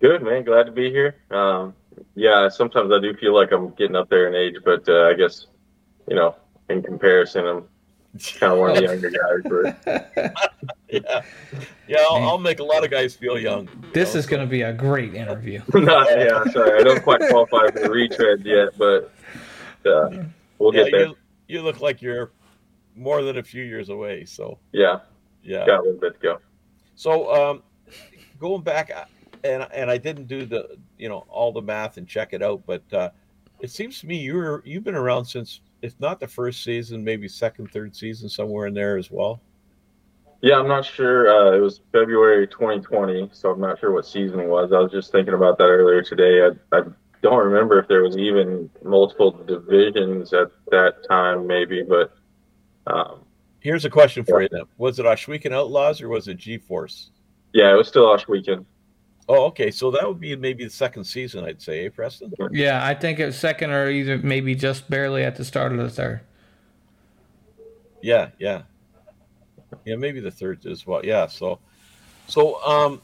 Good 0.00 0.22
man, 0.22 0.44
glad 0.44 0.64
to 0.64 0.72
be 0.72 0.90
here. 0.90 1.16
Um, 1.30 1.74
yeah, 2.14 2.48
sometimes 2.48 2.92
I 2.92 3.00
do 3.00 3.14
feel 3.14 3.34
like 3.34 3.52
I'm 3.52 3.70
getting 3.70 3.96
up 3.96 4.08
there 4.08 4.26
in 4.28 4.34
age, 4.34 4.56
but 4.64 4.88
uh, 4.88 5.06
I 5.08 5.14
guess 5.14 5.46
you 6.08 6.16
know, 6.16 6.34
in 6.68 6.82
comparison, 6.82 7.46
I'm 7.46 7.64
kind 8.38 8.52
of 8.52 8.58
one 8.58 8.70
of 8.70 8.76
the 8.76 8.82
younger 8.82 9.10
guys. 9.10 9.74
But 9.84 10.34
yeah, 10.90 11.22
yeah. 11.86 11.98
I'll, 12.10 12.22
I'll 12.28 12.38
make 12.38 12.60
a 12.60 12.64
lot 12.64 12.84
of 12.84 12.90
guys 12.90 13.14
feel 13.14 13.38
young. 13.38 13.68
This 13.92 14.14
is 14.14 14.26
going 14.26 14.40
to 14.40 14.48
be 14.50 14.62
a 14.62 14.72
great 14.72 15.14
interview. 15.14 15.60
not, 15.74 16.08
yeah, 16.10 16.44
sorry, 16.52 16.80
I 16.80 16.82
don't 16.82 17.02
quite 17.02 17.20
qualify 17.28 17.70
for 17.70 17.80
the 17.80 17.90
retread 17.90 18.44
yet, 18.44 18.70
but 18.78 19.12
uh, 19.86 20.24
we'll 20.58 20.74
Yeah, 20.74 20.84
get 20.84 20.92
there. 20.92 21.06
you, 21.08 21.16
you 21.48 21.62
look 21.62 21.80
like 21.80 22.00
you're 22.02 22.32
more 22.96 23.22
than 23.22 23.38
a 23.38 23.42
few 23.42 23.62
years 23.64 23.90
away. 23.90 24.24
So 24.24 24.58
Yeah, 24.72 25.00
yeah. 25.42 25.66
got 25.66 25.80
a 25.80 25.82
little 25.82 26.00
bit 26.00 26.14
to 26.14 26.20
go. 26.20 26.38
So 26.96 27.32
um, 27.34 27.62
going 28.40 28.62
back, 28.62 28.90
and 29.44 29.66
and 29.72 29.90
I 29.90 29.98
didn't 29.98 30.26
do 30.26 30.46
the 30.46 30.76
you 30.96 31.08
know 31.08 31.24
all 31.28 31.52
the 31.52 31.62
math 31.62 31.96
and 31.96 32.06
check 32.06 32.32
it 32.32 32.42
out, 32.42 32.62
but 32.66 32.82
uh, 32.92 33.10
it 33.60 33.70
seems 33.70 34.00
to 34.00 34.06
me 34.06 34.18
you're 34.18 34.62
you've 34.64 34.84
been 34.84 34.94
around 34.94 35.24
since 35.24 35.60
if 35.82 35.98
not 36.00 36.20
the 36.20 36.26
first 36.26 36.64
season, 36.64 37.04
maybe 37.04 37.28
second, 37.28 37.70
third 37.70 37.94
season, 37.94 38.28
somewhere 38.28 38.66
in 38.66 38.74
there 38.74 38.96
as 38.96 39.10
well. 39.10 39.40
Yeah, 40.40 40.58
I'm 40.58 40.68
not 40.68 40.84
sure. 40.84 41.28
Uh, 41.28 41.56
it 41.56 41.60
was 41.60 41.80
February 41.92 42.46
2020, 42.46 43.30
so 43.32 43.50
I'm 43.50 43.60
not 43.60 43.80
sure 43.80 43.92
what 43.92 44.06
season 44.06 44.38
it 44.40 44.48
was. 44.48 44.72
I 44.72 44.78
was 44.78 44.92
just 44.92 45.10
thinking 45.10 45.34
about 45.34 45.58
that 45.58 45.64
earlier 45.64 46.02
today. 46.02 46.42
I, 46.44 46.76
I 46.76 46.82
don't 47.22 47.44
remember 47.44 47.80
if 47.80 47.88
there 47.88 48.02
was 48.02 48.16
even 48.16 48.70
multiple 48.84 49.32
divisions 49.32 50.32
at 50.32 50.48
that 50.70 51.04
time, 51.08 51.46
maybe, 51.46 51.82
but 51.82 52.16
um, 52.86 53.24
Here's 53.60 53.84
a 53.84 53.90
question 53.90 54.24
for 54.24 54.40
you 54.40 54.48
then: 54.50 54.64
Was 54.78 54.98
it 54.98 55.06
Ohsweken 55.06 55.52
Outlaws 55.52 56.00
or 56.00 56.08
was 56.08 56.28
it 56.28 56.36
G 56.36 56.58
Force? 56.58 57.10
yeah, 57.52 57.72
it 57.72 57.76
was 57.76 57.88
still 57.88 58.06
Ohsweken. 58.06 58.64
Oh, 59.28 59.44
okay. 59.46 59.70
So 59.70 59.90
that 59.90 60.08
would 60.08 60.20
be 60.20 60.34
maybe 60.36 60.64
the 60.64 60.70
second 60.70 61.04
season, 61.04 61.44
I'd 61.44 61.60
say, 61.60 61.84
eh, 61.84 61.88
Preston? 61.90 62.32
Yeah, 62.50 62.84
I 62.84 62.94
think 62.94 63.18
it 63.20 63.26
was 63.26 63.38
second 63.38 63.70
or 63.70 63.90
either 63.90 64.16
maybe 64.18 64.54
just 64.54 64.88
barely 64.88 65.22
at 65.22 65.36
the 65.36 65.44
start 65.44 65.72
of 65.72 65.78
the 65.78 65.90
third. 65.90 66.20
Yeah, 68.00 68.30
yeah, 68.38 68.62
yeah. 69.84 69.96
Maybe 69.96 70.20
the 70.20 70.30
third 70.30 70.64
as 70.66 70.86
well. 70.86 71.04
Yeah. 71.04 71.26
So, 71.26 71.58
so 72.26 72.64
um, 72.64 73.02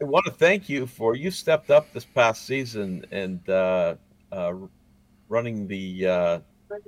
I 0.00 0.04
want 0.04 0.26
to 0.26 0.32
thank 0.32 0.68
you 0.68 0.86
for 0.86 1.16
you 1.16 1.30
stepped 1.30 1.70
up 1.70 1.92
this 1.92 2.04
past 2.04 2.46
season 2.46 3.06
and 3.10 3.48
uh, 3.48 3.96
uh, 4.30 4.52
running 5.28 5.66
the 5.66 6.06
uh, 6.06 6.38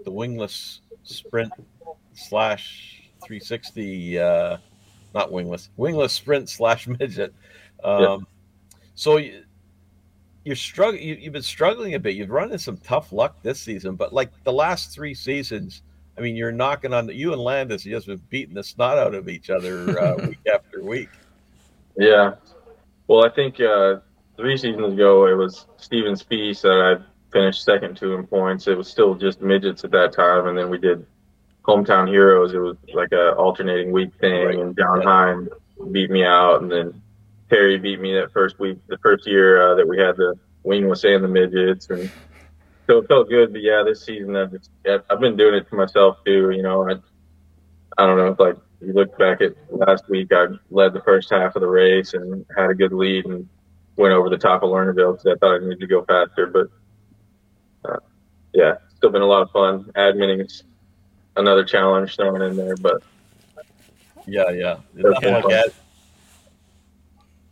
the 0.04 0.10
wingless 0.10 0.82
sprint 1.02 1.52
slash 2.12 3.02
360. 3.24 4.18
Not 5.18 5.32
wingless, 5.32 5.70
wingless 5.76 6.12
sprint 6.12 6.48
slash 6.58 6.86
midget. 6.86 7.34
Um, 7.82 8.02
Yeah. 8.02 8.18
So. 8.94 9.16
You, 9.18 9.44
you're 10.44 10.56
struggling. 10.56 11.02
You, 11.02 11.14
you've 11.14 11.34
been 11.34 11.42
struggling 11.42 11.94
a 11.94 11.98
bit. 11.98 12.16
You've 12.16 12.30
run 12.30 12.44
into 12.44 12.58
some 12.58 12.78
tough 12.78 13.12
luck 13.12 13.42
this 13.42 13.60
season, 13.60 13.96
but 13.96 14.14
like 14.14 14.30
the 14.44 14.52
last 14.52 14.94
three 14.94 15.12
seasons, 15.12 15.82
I 16.16 16.22
mean, 16.22 16.36
you're 16.36 16.52
knocking 16.52 16.94
on 16.94 17.06
the, 17.06 17.14
you 17.14 17.34
and 17.34 17.42
Landis. 17.42 17.84
You 17.84 17.94
just 17.94 18.06
been 18.06 18.22
beating 18.30 18.54
the 18.54 18.64
snot 18.64 18.96
out 18.96 19.14
of 19.14 19.28
each 19.28 19.50
other 19.50 20.00
uh, 20.00 20.16
week 20.26 20.38
after 20.52 20.82
week. 20.82 21.10
Yeah. 21.98 22.36
Well, 23.08 23.26
I 23.26 23.28
think 23.28 23.60
uh, 23.60 23.96
three 24.38 24.56
seasons 24.56 24.94
ago 24.94 25.26
it 25.26 25.34
was 25.34 25.66
Steven 25.76 26.16
Spies 26.16 26.62
that 26.62 26.98
I 26.98 27.04
finished 27.30 27.62
second 27.62 27.98
to 27.98 28.14
in 28.14 28.26
points. 28.26 28.68
It 28.68 28.78
was 28.78 28.88
still 28.88 29.14
just 29.14 29.42
midgets 29.42 29.84
at 29.84 29.90
that 29.90 30.14
time, 30.14 30.46
and 30.46 30.56
then 30.56 30.70
we 30.70 30.78
did 30.78 31.04
hometown 31.68 32.08
heroes. 32.08 32.54
It 32.54 32.58
was 32.58 32.76
like 32.94 33.12
a 33.12 33.34
alternating 33.34 33.92
week 33.92 34.10
thing, 34.20 34.46
Right. 34.46 34.58
and 34.58 34.76
John. 34.76 35.02
Hine 35.02 35.48
beat 35.92 36.10
me 36.10 36.24
out, 36.24 36.62
and 36.62 36.72
then 36.72 37.00
Terry 37.50 37.78
beat 37.78 38.00
me 38.00 38.14
that 38.14 38.32
first 38.32 38.58
week, 38.58 38.78
the 38.88 38.98
first 38.98 39.26
year 39.26 39.60
uh, 39.60 39.74
that 39.74 39.86
we 39.86 39.98
had 39.98 40.16
the 40.16 40.34
wingless 40.64 41.04
and 41.04 41.22
the 41.22 41.28
midgets, 41.28 41.90
and 41.90 42.10
so 42.86 42.98
it 42.98 43.08
felt 43.08 43.28
good. 43.28 43.52
But 43.52 43.62
yeah, 43.62 43.82
this 43.84 44.02
season 44.04 44.34
I've 44.34 44.50
just 44.52 44.70
I've 45.10 45.20
been 45.20 45.36
doing 45.36 45.54
it 45.54 45.68
to 45.68 45.76
myself 45.76 46.16
too. 46.24 46.50
You 46.50 46.62
know, 46.62 46.88
I 46.88 46.94
I 47.98 48.06
don't 48.06 48.16
know 48.16 48.28
if 48.28 48.38
like 48.40 48.56
you 48.80 48.92
look 48.94 49.16
back 49.18 49.40
at 49.42 49.52
last 49.70 50.08
week, 50.08 50.32
I 50.32 50.46
led 50.70 50.92
the 50.94 51.02
first 51.02 51.30
half 51.30 51.54
of 51.56 51.60
the 51.62 51.68
race 51.68 52.14
and 52.14 52.46
had 52.56 52.70
a 52.70 52.74
good 52.74 52.92
lead 52.92 53.26
and 53.26 53.46
went 53.96 54.14
over 54.14 54.28
the 54.30 54.38
top 54.38 54.62
of 54.62 54.70
Lernerville 54.70 55.12
because 55.18 55.26
I 55.26 55.36
thought 55.38 55.56
I 55.56 55.58
needed 55.58 55.80
to 55.80 55.86
go 55.86 56.04
faster. 56.04 56.46
But 56.46 56.68
uh, 57.90 57.98
yeah, 58.54 58.74
still 58.96 59.10
been 59.10 59.22
a 59.22 59.26
lot 59.26 59.42
of 59.42 59.50
fun. 59.50 59.84
Adminning 59.96 60.44
is 60.46 60.62
another 61.38 61.64
challenge 61.64 62.16
thrown 62.16 62.42
in 62.42 62.56
there, 62.56 62.76
but 62.76 63.02
Yeah, 64.26 64.50
yeah. 64.50 64.76
That's 64.94 65.22
Nothing 65.22 65.32
like 65.34 65.44
that. 65.44 65.72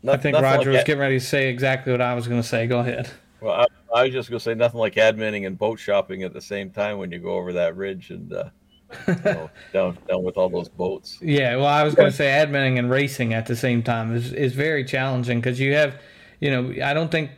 I 0.08 0.16
think 0.16 0.36
Roger 0.36 0.58
like 0.58 0.66
was 0.66 0.76
ad- 0.76 0.86
getting 0.86 1.00
ready 1.00 1.18
to 1.18 1.24
say 1.24 1.48
exactly 1.48 1.92
what 1.92 2.00
I 2.00 2.14
was 2.14 2.28
going 2.28 2.40
to 2.40 2.46
say. 2.46 2.66
Go 2.66 2.80
ahead. 2.80 3.10
Well, 3.40 3.54
I, 3.54 3.66
I 3.94 4.02
was 4.04 4.12
just 4.12 4.30
going 4.30 4.38
to 4.38 4.44
say 4.44 4.54
nothing 4.54 4.78
like 4.78 4.94
adminning 4.94 5.46
and 5.46 5.58
boat 5.58 5.78
shopping 5.78 6.22
at 6.22 6.32
the 6.32 6.40
same 6.40 6.70
time 6.70 6.98
when 6.98 7.10
you 7.10 7.18
go 7.18 7.30
over 7.30 7.52
that 7.54 7.76
ridge 7.76 8.10
and 8.10 8.32
uh, 8.32 8.44
you 9.08 9.16
know, 9.24 9.50
down 9.72 9.98
down 10.08 10.22
with 10.22 10.36
all 10.36 10.48
those 10.48 10.68
boats. 10.68 11.18
Yeah, 11.20 11.56
well, 11.56 11.66
I 11.66 11.82
was 11.82 11.94
going 11.94 12.10
to 12.10 12.16
say 12.16 12.26
adminning 12.26 12.78
and 12.78 12.90
racing 12.90 13.34
at 13.34 13.46
the 13.46 13.56
same 13.56 13.82
time 13.82 14.14
is 14.14 14.32
is 14.32 14.52
very 14.52 14.84
challenging 14.84 15.40
because 15.40 15.58
you 15.58 15.74
have, 15.74 16.00
you 16.40 16.50
know, 16.50 16.84
I 16.84 16.94
don't 16.94 17.10
think 17.10 17.30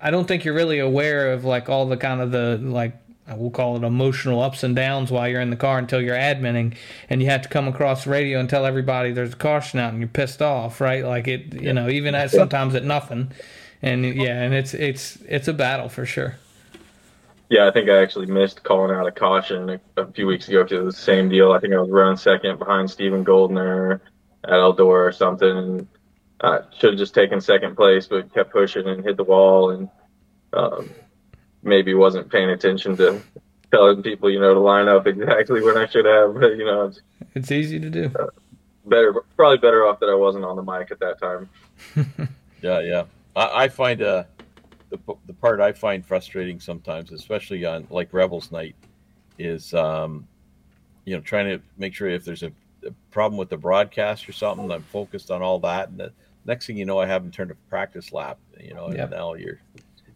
I 0.00 0.10
don't 0.10 0.26
think 0.26 0.44
you're 0.44 0.54
really 0.54 0.78
aware 0.78 1.32
of 1.32 1.44
like 1.44 1.68
all 1.68 1.86
the 1.86 1.96
kind 1.96 2.20
of 2.20 2.30
the 2.30 2.58
like 2.62 2.96
we'll 3.28 3.50
call 3.50 3.76
it 3.76 3.84
emotional 3.84 4.40
ups 4.42 4.62
and 4.62 4.74
downs 4.76 5.10
while 5.10 5.28
you're 5.28 5.40
in 5.40 5.50
the 5.50 5.56
car 5.56 5.78
until 5.78 6.00
you're 6.00 6.16
adminning 6.16 6.74
and 7.08 7.22
you 7.22 7.28
have 7.28 7.42
to 7.42 7.48
come 7.48 7.68
across 7.68 8.04
the 8.04 8.10
radio 8.10 8.38
and 8.40 8.50
tell 8.50 8.66
everybody 8.66 9.12
there's 9.12 9.32
a 9.32 9.36
caution 9.36 9.78
out 9.78 9.92
and 9.92 10.00
you're 10.00 10.08
pissed 10.08 10.42
off 10.42 10.80
right 10.80 11.04
like 11.04 11.28
it 11.28 11.54
you 11.54 11.72
know 11.72 11.88
even 11.88 12.14
at 12.14 12.30
sometimes 12.30 12.74
at 12.74 12.84
nothing 12.84 13.30
and 13.80 14.04
yeah 14.04 14.42
and 14.42 14.54
it's 14.54 14.74
it's 14.74 15.18
it's 15.28 15.48
a 15.48 15.52
battle 15.54 15.88
for 15.88 16.04
sure 16.04 16.36
Yeah, 17.48 17.68
I 17.68 17.70
think 17.70 17.90
I 17.90 18.00
actually 18.02 18.26
missed 18.26 18.62
calling 18.62 18.94
out 18.96 19.06
a 19.06 19.12
caution 19.12 19.68
a, 19.70 19.80
a 19.98 20.10
few 20.12 20.26
weeks 20.26 20.48
ago 20.48 20.62
because 20.62 20.78
it 20.78 20.84
was 20.84 20.96
the 20.96 21.02
same 21.02 21.28
deal. 21.28 21.52
I 21.52 21.60
think 21.60 21.74
I 21.74 21.80
was 21.80 21.90
around 21.90 22.16
second 22.16 22.58
behind 22.58 22.90
Stephen 22.90 23.24
Goldner 23.24 24.00
at 24.44 24.50
Eldora 24.50 25.08
or 25.08 25.12
something. 25.12 25.56
And 25.56 25.88
I 26.40 26.60
should 26.72 26.90
have 26.90 26.98
just 26.98 27.14
taken 27.14 27.40
second 27.40 27.76
place, 27.76 28.06
but 28.06 28.32
kept 28.32 28.52
pushing 28.52 28.86
and 28.88 29.04
hit 29.04 29.16
the 29.18 29.24
wall 29.24 29.70
and 29.70 29.88
um, 30.54 30.90
maybe 31.62 31.94
wasn't 31.94 32.30
paying 32.30 32.50
attention 32.50 32.96
to 32.98 33.20
telling 33.72 34.02
people, 34.02 34.30
you 34.30 34.40
know, 34.40 34.54
to 34.54 34.60
line 34.60 34.88
up 34.88 35.06
exactly 35.06 35.62
when 35.62 35.76
I 35.78 35.86
should 35.86 36.04
have. 36.04 36.34
But, 36.34 36.56
you 36.56 36.64
know, 36.64 36.86
it's 36.86 37.00
it's 37.34 37.50
easy 37.52 37.78
to 37.80 37.88
do 37.90 38.12
better, 38.84 39.14
probably 39.36 39.58
better 39.58 39.86
off 39.86 40.00
that 40.00 40.08
I 40.10 40.14
wasn't 40.14 40.44
on 40.44 40.56
the 40.56 40.62
mic 40.62 40.90
at 40.90 41.00
that 41.00 41.18
time. 41.20 41.48
Yeah, 42.62 42.78
yeah. 42.78 43.04
I, 43.34 43.64
I 43.64 43.68
find 43.68 44.00
uh, 44.02 44.22
the 44.90 44.96
the 45.26 45.32
part 45.32 45.60
I 45.60 45.72
find 45.72 46.06
frustrating 46.06 46.60
sometimes, 46.60 47.10
especially 47.10 47.64
on 47.64 47.88
like 47.90 48.12
Rebels 48.12 48.52
Night, 48.52 48.76
is 49.36 49.74
um, 49.74 50.28
you 51.04 51.16
know 51.16 51.20
trying 51.22 51.46
to 51.46 51.60
make 51.76 51.92
sure 51.92 52.08
if 52.08 52.24
there's 52.24 52.44
a, 52.44 52.52
a 52.86 52.92
problem 53.10 53.36
with 53.36 53.48
the 53.48 53.56
broadcast 53.56 54.28
or 54.28 54.32
something, 54.32 54.70
I'm 54.70 54.84
focused 54.84 55.32
on 55.32 55.42
all 55.42 55.58
that, 55.58 55.88
and 55.88 55.98
the 55.98 56.12
next 56.44 56.68
thing 56.68 56.76
you 56.76 56.84
know, 56.84 57.00
I 57.00 57.06
haven't 57.06 57.32
turned 57.34 57.50
a 57.50 57.56
practice 57.68 58.12
lap. 58.12 58.38
You 58.60 58.74
know, 58.74 58.88
Yep. 58.90 58.98
and 59.00 59.10
now 59.10 59.34
you're 59.34 59.60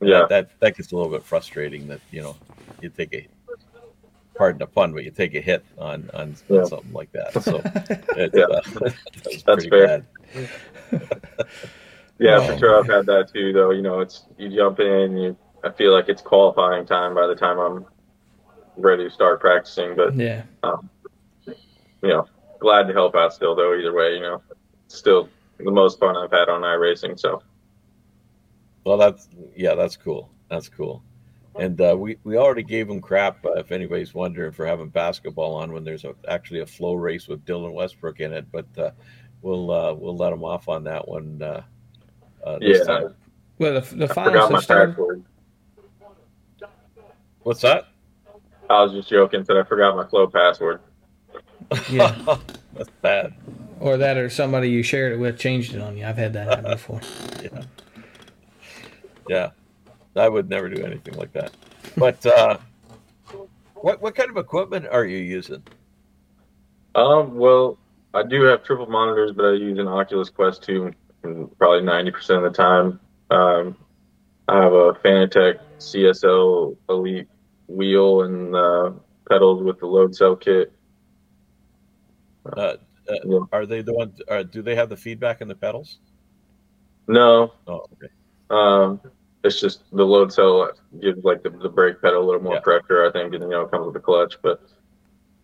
Yeah. 0.01 0.27
that 0.29 0.51
that 0.61 0.77
gets 0.77 0.93
a 0.93 0.97
little 0.97 1.11
bit 1.11 1.23
frustrating. 1.23 1.89
That 1.89 2.01
you 2.11 2.23
know 2.23 2.37
you 2.83 2.91
take 2.91 3.15
a 3.15 3.27
pardon 4.35 4.59
the 4.59 4.67
pun, 4.67 4.93
but 4.93 5.05
you 5.05 5.11
take 5.11 5.35
a 5.35 5.41
hit 5.41 5.65
on 5.79 6.11
on, 6.15 6.37
Yeah. 6.49 6.61
on 6.61 6.67
something 6.67 6.93
like 6.93 7.11
that. 7.13 7.43
So 7.43 7.61
it, 8.17 8.31
Yeah. 8.35 8.45
uh, 8.45 8.61
that 8.81 9.43
That's 9.47 9.67
fair. 9.67 10.05
bad. 10.33 11.09
Yeah, 12.19 12.39
Well- 12.39 12.53
for 12.53 12.59
sure. 12.59 12.79
I've 12.79 12.87
had 12.87 13.05
that 13.07 13.29
too, 13.33 13.53
though. 13.53 13.71
You 13.73 13.83
know, 13.83 14.01
it's 14.01 14.25
you 14.39 14.49
jump 14.49 14.81
in, 14.81 15.17
you 15.19 15.37
I 15.65 15.71
feel 15.71 15.93
like 15.93 16.09
it's 16.09 16.23
qualifying 16.23 16.87
time 16.87 17.15
by 17.15 17.27
the 17.27 17.35
time 17.35 17.59
I'm 17.59 17.85
ready 18.79 19.05
to 19.05 19.11
start 19.11 19.41
practicing. 19.41 19.95
But 19.97 20.15
yeah 20.17 20.43
you 22.03 22.09
know, 22.09 22.27
glad 22.61 22.87
to 22.87 22.93
help 22.93 23.15
out 23.17 23.33
still, 23.35 23.55
though. 23.55 23.75
Either 23.75 23.93
way, 23.93 24.15
you 24.15 24.21
know, 24.21 24.41
still 24.89 25.29
the 25.59 25.71
most 25.71 25.99
fun 25.99 26.17
I've 26.17 26.31
had 26.31 26.49
on 26.49 26.61
iRacing. 26.63 27.19
So 27.19 27.43
Well, 28.87 28.97
that's 28.97 29.29
yeah, 29.57 29.75
that's 29.75 29.97
cool. 29.97 30.31
That's 30.49 30.69
cool. 30.69 31.03
And 31.59 31.81
uh, 31.81 31.97
we 31.99 32.19
we 32.23 32.37
already 32.37 32.63
gave 32.63 32.89
him 32.89 33.01
crap. 33.01 33.45
Uh, 33.45 33.55
if 33.55 33.73
anybody's 33.73 34.15
wondering 34.15 34.53
for 34.53 34.65
having 34.65 34.91
basketball 34.91 35.55
on 35.57 35.73
when 35.73 35.83
there's 35.83 36.05
a, 36.05 36.15
actually 36.29 36.61
a 36.61 36.67
Flo 36.67 36.95
race 36.95 37.27
with 37.27 37.45
Dylan 37.45 37.73
Westbrook 37.75 38.21
in 38.21 38.33
it, 38.33 38.47
but 38.53 38.67
uh, 38.79 38.93
we'll 39.43 39.73
uh, 39.73 39.93
we'll 39.93 40.17
let 40.17 40.33
him 40.33 40.45
off 40.45 40.69
on 40.69 40.85
that 40.85 41.07
one. 41.09 41.43
Uh, 41.43 41.63
uh, 42.47 42.59
this 42.61 42.79
Yeah. 42.79 42.85
time. 42.85 43.15
well 43.59 43.81
the, 43.81 43.97
the 43.97 44.05
I 44.05 44.15
finals 44.15 44.51
have 44.53 44.63
started 44.63 44.91
password. 44.95 45.25
What's 47.43 47.63
that? 47.63 47.89
I 48.71 48.83
was 48.85 48.93
just 48.93 49.09
joking. 49.09 49.45
Said 49.45 49.57
I 49.57 49.65
forgot 49.65 49.97
my 49.97 50.07
Flo 50.07 50.29
password. 50.29 50.81
yeah 51.91 52.15
that's 52.75 52.91
bad. 53.03 53.35
or 53.81 53.97
that 53.97 54.17
or 54.17 54.31
somebody 54.31 54.71
you 54.71 54.85
shared 54.85 55.13
it 55.13 55.17
with 55.17 55.37
changed 55.39 55.75
it 55.75 55.81
on 55.83 55.97
you 55.97 56.05
i've 56.07 56.17
had 56.19 56.33
that 56.35 56.47
happen 56.47 56.71
before 56.71 57.01
Yeah, 57.43 57.65
yeah. 59.29 59.51
I 60.15 60.29
would 60.29 60.49
never 60.49 60.69
do 60.69 60.83
anything 60.85 61.15
like 61.15 61.33
that. 61.35 61.53
But 61.97 62.25
uh, 62.25 62.57
what 63.75 64.01
what 64.01 64.15
kind 64.15 64.31
of 64.31 64.37
equipment 64.39 64.87
are 64.91 65.05
you 65.05 65.19
using? 65.19 65.63
Um, 66.95 67.37
well, 67.37 67.79
I 68.15 68.23
do 68.23 68.43
have 68.45 68.65
triple 68.65 68.87
monitors, 68.87 69.33
but 69.33 69.45
I 69.45 69.53
use 69.53 69.79
an 69.79 69.89
Oculus 69.89 70.31
Quest 70.31 70.63
2 70.63 70.91
and 71.25 71.59
probably 71.59 71.81
90% 71.87 72.37
of 72.39 72.43
the 72.45 72.51
time. 72.51 72.99
Um, 73.31 73.77
I 74.49 74.63
have 74.63 74.73
a 74.73 74.93
Fanatec 74.95 75.59
CSL 75.79 76.77
Elite 76.89 77.29
wheel 77.69 78.23
and 78.23 78.55
uh, 78.57 78.93
pedals 79.29 79.63
with 79.63 79.79
the 79.81 79.87
load 79.87 80.15
cell 80.17 80.35
kit. 80.37 80.73
Uh, 82.47 82.61
uh, 82.61 82.77
Yeah. 83.25 83.39
Are 83.53 83.67
they 83.67 83.83
the 83.83 83.93
ones? 83.93 84.19
Uh, 84.29 84.43
do 84.45 84.63
they 84.63 84.75
have 84.77 84.89
the 84.89 84.97
feedback 84.97 85.41
in 85.43 85.49
the 85.49 85.55
pedals? 85.55 85.99
No, 87.09 87.53
Oh, 87.67 87.85
okay. 87.93 88.13
um, 88.51 89.01
it's 89.47 89.61
just 89.61 89.83
the 89.93 90.05
load 90.05 90.33
cell 90.33 90.71
gives 91.01 91.25
like 91.25 91.43
the, 91.43 91.51
the 91.51 91.69
brake 91.69 92.01
pedal 92.03 92.23
a 92.23 92.27
little 92.27 92.43
more 92.43 92.55
Yeah. 92.55 92.61
pressure, 92.61 93.07
I 93.07 93.11
think, 93.13 93.33
and 93.35 93.43
you 93.45 93.49
know, 93.51 93.63
it 93.63 93.71
comes 93.71 93.85
with 93.87 93.95
the 93.95 94.01
clutch, 94.01 94.37
but 94.43 94.61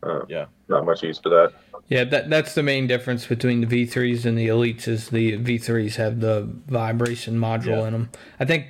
uh, 0.02 0.20
Yeah. 0.28 0.46
not 0.68 0.84
much 0.84 1.02
use 1.02 1.18
for 1.18 1.28
that. 1.30 1.52
Yeah, 1.88 2.04
that 2.04 2.30
that's 2.30 2.54
the 2.54 2.62
main 2.62 2.86
difference 2.86 3.26
between 3.26 3.60
the 3.60 3.66
V3s 3.66 4.24
and 4.24 4.36
the 4.38 4.48
Elites 4.48 4.86
is 4.88 5.08
the 5.10 5.36
V3s 5.38 5.96
have 5.96 6.20
the 6.20 6.48
vibration 6.68 7.38
module 7.38 7.78
Yeah. 7.78 7.86
in 7.86 7.92
them. 7.92 8.10
I 8.40 8.44
think 8.44 8.66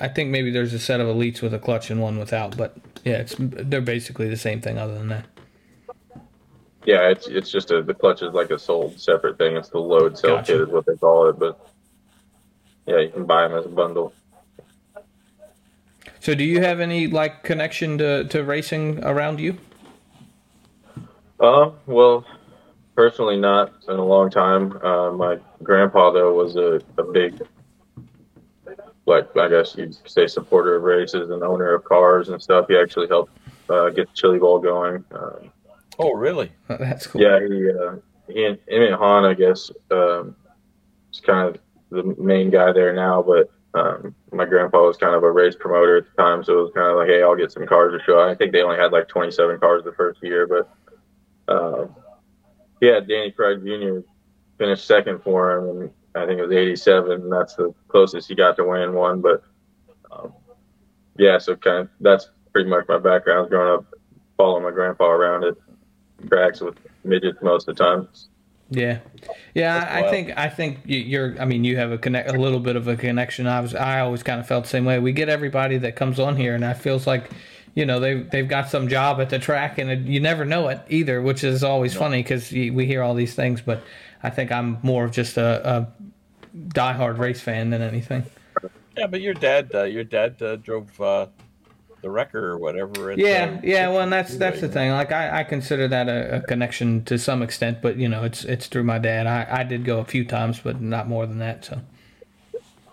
I 0.00 0.06
think 0.08 0.30
maybe 0.30 0.50
there's 0.50 0.72
a 0.74 0.78
set 0.78 1.00
of 1.00 1.08
Elites 1.08 1.42
with 1.42 1.52
a 1.52 1.58
clutch 1.58 1.90
and 1.90 2.00
one 2.00 2.18
without, 2.18 2.56
but 2.56 2.76
yeah, 3.04 3.18
it's 3.18 3.34
they're 3.38 3.80
basically 3.80 4.28
the 4.28 4.36
same 4.36 4.60
thing 4.60 4.78
other 4.78 4.94
than 4.94 5.08
that. 5.08 5.26
Yeah, 6.84 7.08
it's 7.08 7.26
it's 7.28 7.50
just 7.50 7.70
a 7.70 7.82
the 7.82 7.94
clutch 7.94 8.22
is 8.22 8.32
like 8.32 8.50
a 8.50 8.58
sold 8.58 8.98
separate 9.00 9.36
thing. 9.38 9.56
It's 9.56 9.68
the 9.68 9.78
load 9.78 10.16
cell 10.18 10.36
Gotcha. 10.36 10.52
kit 10.52 10.60
is 10.62 10.68
what 10.68 10.86
they 10.86 10.96
call 10.96 11.28
it, 11.28 11.38
but 11.38 11.58
yeah, 12.88 13.00
you 13.00 13.10
can 13.10 13.24
buy 13.24 13.46
them 13.46 13.58
as 13.58 13.66
a 13.66 13.68
bundle. 13.68 14.12
So 16.20 16.34
do 16.34 16.44
you 16.44 16.60
have 16.60 16.80
any 16.80 17.06
like 17.06 17.42
connection 17.44 17.98
to, 17.98 18.24
to 18.24 18.42
racing 18.42 19.02
around 19.04 19.40
you? 19.40 19.58
Uh, 21.40 21.70
well, 21.86 22.24
personally, 22.96 23.36
not 23.36 23.72
in 23.88 23.96
a 23.96 24.04
long 24.04 24.30
time. 24.30 24.76
Uh, 24.84 25.12
my 25.12 25.38
grandpa 25.62 26.10
though 26.10 26.34
was 26.34 26.56
a, 26.56 26.80
a 26.96 27.04
big, 27.04 27.40
like 29.06 29.36
I 29.36 29.48
guess 29.48 29.76
you'd 29.76 29.96
say, 30.08 30.26
supporter 30.26 30.76
of 30.76 30.82
races 30.82 31.30
and 31.30 31.42
owner 31.42 31.74
of 31.74 31.84
cars 31.84 32.28
and 32.28 32.42
stuff. 32.42 32.66
He 32.68 32.76
actually 32.76 33.06
helped 33.08 33.32
uh, 33.70 33.90
get 33.90 34.08
the 34.08 34.14
Chili 34.14 34.38
Bowl 34.38 34.58
going. 34.58 35.04
Um, 35.12 35.52
Oh, 35.98 36.12
really? 36.12 36.52
That's 36.68 37.06
cool. 37.06 37.20
Yeah, 37.20 37.40
he 37.40 37.70
uh, 37.70 37.96
he 38.28 38.44
and 38.44 38.58
Emmett 38.68 38.94
Hahn, 38.94 39.24
I 39.24 39.34
guess, 39.34 39.70
um, 39.90 40.36
is 41.12 41.20
kind 41.20 41.48
of 41.48 41.60
the 41.90 42.02
main 42.18 42.50
guy 42.50 42.72
there 42.72 42.94
now. 42.94 43.22
But 43.22 43.50
um, 43.74 44.14
my 44.32 44.44
grandpa 44.44 44.86
was 44.86 44.96
kind 44.96 45.14
of 45.14 45.22
a 45.22 45.30
race 45.30 45.56
promoter 45.58 45.98
at 45.98 46.04
the 46.04 46.22
time, 46.22 46.42
so 46.42 46.58
it 46.58 46.62
was 46.62 46.72
kind 46.74 46.88
of 46.88 46.96
like, 46.96 47.08
hey, 47.08 47.22
I'll 47.22 47.36
get 47.36 47.52
some 47.52 47.66
cars 47.66 47.92
to 47.92 48.04
show. 48.04 48.20
I 48.20 48.34
think 48.34 48.52
they 48.52 48.62
only 48.62 48.76
had 48.76 48.92
like 48.92 49.08
27 49.08 49.58
cars 49.58 49.84
the 49.84 49.92
first 49.92 50.22
year, 50.22 50.46
but 50.46 50.70
uh, 51.52 51.86
yeah, 52.80 53.00
Danny 53.00 53.30
Craig 53.30 53.60
Jr. 53.64 54.00
finished 54.58 54.86
second 54.86 55.22
for 55.22 55.52
him, 55.52 55.68
and 55.68 55.90
I 56.14 56.26
think 56.26 56.38
it 56.38 56.46
was 56.46 56.56
87. 56.56 57.10
And 57.10 57.32
that's 57.32 57.54
the 57.54 57.74
closest 57.88 58.28
he 58.28 58.34
got 58.34 58.56
to 58.56 58.64
winning 58.64 58.94
one. 58.94 59.20
But 59.20 59.42
um, 60.10 60.32
yeah, 61.16 61.38
so 61.38 61.56
kind 61.56 61.80
of 61.80 61.88
that's 62.00 62.30
pretty 62.52 62.70
much 62.70 62.86
my 62.88 62.98
background 62.98 63.50
growing 63.50 63.78
up, 63.78 63.86
following 64.36 64.64
my 64.64 64.70
grandpa 64.70 65.10
around 65.10 65.44
at 65.44 65.54
tracks 66.28 66.60
with 66.60 66.76
midgets 67.04 67.38
most 67.42 67.68
of 67.68 67.76
the 67.76 67.84
time. 67.84 68.08
Yeah, 68.70 68.98
yeah. 69.54 69.88
I, 69.90 70.06
I 70.06 70.10
think 70.10 70.36
I 70.36 70.48
think 70.48 70.80
you- 70.84 70.98
you're. 70.98 71.40
I 71.40 71.46
mean, 71.46 71.64
you 71.64 71.76
have 71.78 71.90
a 71.90 71.96
connect, 71.98 72.28
a 72.30 72.34
little 72.38 72.60
bit 72.60 72.76
of 72.76 72.86
a 72.86 72.96
connection. 72.96 73.46
I 73.46 73.60
was. 73.60 73.74
I 73.74 74.00
always 74.00 74.22
kind 74.22 74.40
of 74.40 74.46
felt 74.46 74.64
the 74.64 74.70
same 74.70 74.84
way. 74.84 74.98
We 74.98 75.12
get 75.12 75.28
everybody 75.30 75.78
that 75.78 75.96
comes 75.96 76.20
on 76.20 76.36
here, 76.36 76.54
and 76.54 76.62
I 76.64 76.74
feels 76.74 77.06
like, 77.06 77.30
you 77.74 77.86
know, 77.86 77.98
they 77.98 78.14
they've 78.20 78.48
got 78.48 78.68
some 78.68 78.86
job 78.88 79.20
at 79.22 79.30
the 79.30 79.38
track, 79.38 79.78
and 79.78 79.90
it, 79.90 79.98
you 80.00 80.20
never 80.20 80.44
know 80.44 80.68
it 80.68 80.80
either, 80.88 81.22
which 81.22 81.44
is 81.44 81.64
always 81.64 81.94
funny 81.94 82.22
because 82.22 82.52
we 82.52 82.84
hear 82.84 83.02
all 83.02 83.14
these 83.14 83.34
things. 83.34 83.62
But 83.62 83.82
I 84.22 84.28
think 84.28 84.52
I'm 84.52 84.78
more 84.82 85.06
of 85.06 85.12
just 85.12 85.38
a, 85.38 85.66
a 85.66 85.88
diehard 86.68 87.16
race 87.18 87.40
fan 87.40 87.70
than 87.70 87.80
anything. 87.80 88.24
Yeah, 88.98 89.06
but 89.06 89.20
your 89.22 89.34
dad, 89.34 89.70
uh, 89.74 89.84
your 89.84 90.04
dad 90.04 90.42
uh, 90.42 90.56
drove 90.56 91.00
uh, 91.00 91.26
the 92.00 92.10
wrecker 92.10 92.44
or 92.44 92.58
whatever. 92.58 93.10
At, 93.10 93.18
Yeah, 93.18 93.56
uh, 93.56 93.60
yeah. 93.62 93.88
Well, 93.88 94.00
and 94.00 94.12
that's 94.12 94.36
that's 94.36 94.60
the 94.60 94.68
thing. 94.68 94.90
Like 94.92 95.12
I, 95.12 95.40
I 95.40 95.44
consider 95.44 95.88
that 95.88 96.08
a, 96.08 96.36
a 96.36 96.40
connection 96.40 97.04
to 97.04 97.18
some 97.18 97.42
extent, 97.42 97.82
but 97.82 97.96
you 97.96 98.08
know, 98.08 98.24
it's 98.24 98.44
it's 98.44 98.66
through 98.66 98.84
my 98.84 98.98
dad. 98.98 99.26
I, 99.26 99.60
I 99.60 99.64
did 99.64 99.84
go 99.84 99.98
a 99.98 100.04
few 100.04 100.24
times, 100.24 100.60
but 100.60 100.80
not 100.80 101.08
more 101.08 101.26
than 101.26 101.38
that. 101.38 101.64
So. 101.64 101.80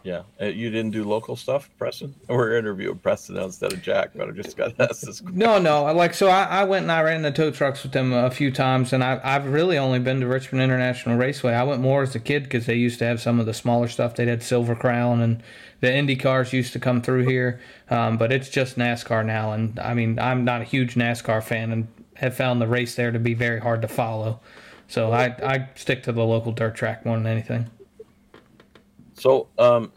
Yeah, 0.05 0.21
uh, 0.39 0.45
you 0.45 0.69
didn't 0.69 0.91
do 0.91 1.03
local 1.03 1.35
stuff, 1.35 1.67
Preston. 1.79 2.13
We're 2.29 2.59
interviewing 2.59 2.99
Preston 2.99 3.37
instead 3.37 3.73
of 3.73 3.81
Jack, 3.81 4.11
but 4.13 4.29
I 4.29 4.31
just 4.33 4.55
got 4.55 4.73
asked 4.79 5.03
this. 5.03 5.23
No, 5.23 5.57
no. 5.57 5.91
Like, 5.93 6.13
so 6.13 6.27
I, 6.27 6.43
I 6.43 6.63
went 6.63 6.83
and 6.83 6.91
I 6.91 7.01
ran 7.01 7.23
the 7.23 7.31
tow 7.31 7.49
trucks 7.49 7.81
with 7.81 7.91
them 7.91 8.13
a 8.13 8.29
few 8.29 8.51
times, 8.51 8.93
and 8.93 9.03
I, 9.03 9.19
I've 9.23 9.47
really 9.47 9.79
only 9.79 9.97
been 9.97 10.19
to 10.19 10.27
Richmond 10.27 10.61
International 10.61 11.17
Raceway. 11.17 11.53
I 11.53 11.63
went 11.63 11.81
more 11.81 12.03
as 12.03 12.13
a 12.13 12.19
kid 12.19 12.43
because 12.43 12.67
they 12.67 12.75
used 12.75 12.99
to 12.99 13.05
have 13.05 13.19
some 13.19 13.39
of 13.39 13.47
the 13.47 13.53
smaller 13.55 13.87
stuff. 13.87 14.15
They 14.15 14.27
had 14.27 14.43
Silver 14.43 14.75
Crown, 14.75 15.21
and 15.21 15.41
the 15.81 15.93
Indy 15.93 16.15
cars 16.15 16.53
used 16.53 16.73
to 16.73 16.79
come 16.79 17.01
through 17.01 17.25
here. 17.25 17.59
Um, 17.89 18.17
but 18.17 18.31
it's 18.31 18.49
just 18.49 18.77
NASCAR 18.77 19.25
now, 19.25 19.51
and 19.51 19.79
I 19.79 19.93
mean, 19.93 20.19
I'm 20.19 20.43
not 20.45 20.61
a 20.61 20.63
huge 20.63 20.95
NASCAR 20.95 21.43
fan, 21.43 21.71
and 21.71 21.87
have 22.15 22.35
found 22.35 22.61
the 22.61 22.67
race 22.67 22.95
there 22.95 23.11
to 23.11 23.19
be 23.19 23.33
very 23.33 23.59
hard 23.59 23.81
to 23.81 23.87
follow. 23.87 24.39
So 24.87 25.11
I, 25.11 25.35
I 25.43 25.69
stick 25.75 26.03
to 26.03 26.11
the 26.11 26.23
local 26.23 26.51
dirt 26.51 26.75
track 26.75 27.05
more 27.05 27.17
than 27.17 27.27
anything. 27.27 27.69
So, 29.13 29.47
um, 29.57 29.91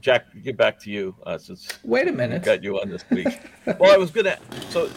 Jack, 0.00 0.26
get 0.42 0.56
back 0.56 0.78
to 0.80 0.90
you 0.90 1.14
uh, 1.24 1.38
since 1.38 1.78
Wait 1.84 2.08
a 2.08 2.12
minute. 2.12 2.42
got 2.42 2.62
you 2.62 2.80
on 2.80 2.88
this 2.88 3.04
week. 3.10 3.40
well, 3.78 3.92
I 3.92 3.96
was 3.96 4.10
gonna. 4.10 4.38
So, 4.70 4.90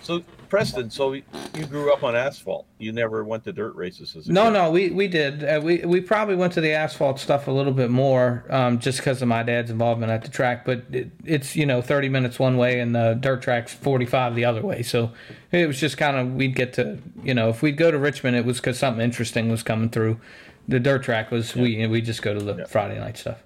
so 0.00 0.22
Preston, 0.48 0.90
so 0.90 1.12
you 1.12 1.22
grew 1.68 1.92
up 1.92 2.02
on 2.02 2.16
asphalt. 2.16 2.66
You 2.78 2.92
never 2.92 3.24
went 3.24 3.44
to 3.44 3.52
dirt 3.52 3.74
races 3.76 4.16
as 4.16 4.28
a 4.28 4.32
No, 4.32 4.44
kid. 4.44 4.50
no, 4.50 4.70
we 4.70 4.90
we 4.90 5.08
did. 5.08 5.44
Uh, 5.44 5.60
we 5.62 5.78
we 5.84 6.00
probably 6.00 6.36
went 6.36 6.52
to 6.54 6.60
the 6.60 6.72
asphalt 6.72 7.20
stuff 7.20 7.48
a 7.48 7.50
little 7.50 7.72
bit 7.72 7.90
more, 7.90 8.44
um, 8.50 8.78
just 8.78 8.98
because 8.98 9.22
of 9.22 9.28
my 9.28 9.42
dad's 9.42 9.70
involvement 9.70 10.12
at 10.12 10.22
the 10.22 10.28
track. 10.28 10.64
But 10.64 10.84
it, 10.92 11.10
it's 11.24 11.56
you 11.56 11.66
know 11.66 11.82
thirty 11.82 12.08
minutes 12.08 12.38
one 12.38 12.56
way 12.56 12.80
and 12.80 12.94
the 12.94 13.14
dirt 13.20 13.42
track's 13.42 13.72
forty 13.74 14.06
five 14.06 14.34
the 14.34 14.44
other 14.44 14.62
way. 14.62 14.82
So 14.82 15.12
it 15.52 15.66
was 15.66 15.80
just 15.80 15.96
kind 15.98 16.16
of 16.16 16.34
we'd 16.34 16.54
get 16.56 16.72
to 16.74 16.98
you 17.22 17.34
know 17.34 17.48
if 17.48 17.62
we'd 17.62 17.78
go 17.78 17.90
to 17.90 17.98
Richmond, 17.98 18.36
it 18.36 18.44
was 18.44 18.58
because 18.58 18.78
something 18.78 19.02
interesting 19.04 19.50
was 19.50 19.62
coming 19.62 19.90
through. 19.90 20.20
The 20.68 20.80
dirt 20.80 21.04
track 21.04 21.30
was 21.30 21.54
we 21.54 21.86
we 21.86 22.02
just 22.02 22.22
go 22.22 22.34
to 22.34 22.40
the 22.44 22.66
Friday 22.66 22.98
night 22.98 23.16
stuff. 23.16 23.42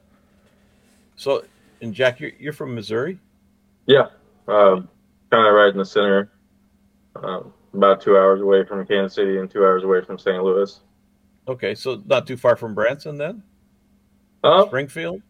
So, 1.16 1.44
and 1.80 1.94
Jack, 1.94 2.18
you're, 2.18 2.32
you're 2.40 2.52
from 2.52 2.74
Missouri. 2.74 3.18
Yeah, 3.86 4.08
um, 4.48 4.88
kind 5.30 5.46
of 5.46 5.54
right 5.54 5.70
in 5.70 5.78
the 5.78 5.84
center, 5.84 6.31
um, 7.16 7.52
about 7.74 8.00
two 8.00 8.16
hours 8.16 8.40
away 8.40 8.64
from 8.64 8.86
Kansas 8.86 9.14
City 9.14 9.38
and 9.38 9.50
two 9.50 9.64
hours 9.64 9.84
away 9.84 10.02
from 10.04 10.18
St. 10.18 10.42
Louis. 10.42 10.80
Okay, 11.48 11.74
so 11.74 12.02
not 12.06 12.26
too 12.26 12.36
far 12.36 12.56
from 12.56 12.74
Branson 12.74 13.16
then. 13.18 13.42
Uh, 14.44 14.66
Springfield. 14.66 15.22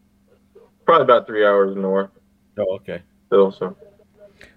probably 0.84 1.04
about 1.04 1.26
three 1.26 1.44
hours 1.46 1.76
north 1.76 2.10
Oh, 2.58 2.74
okay. 2.76 3.02
still. 3.26 3.52
So 3.52 3.76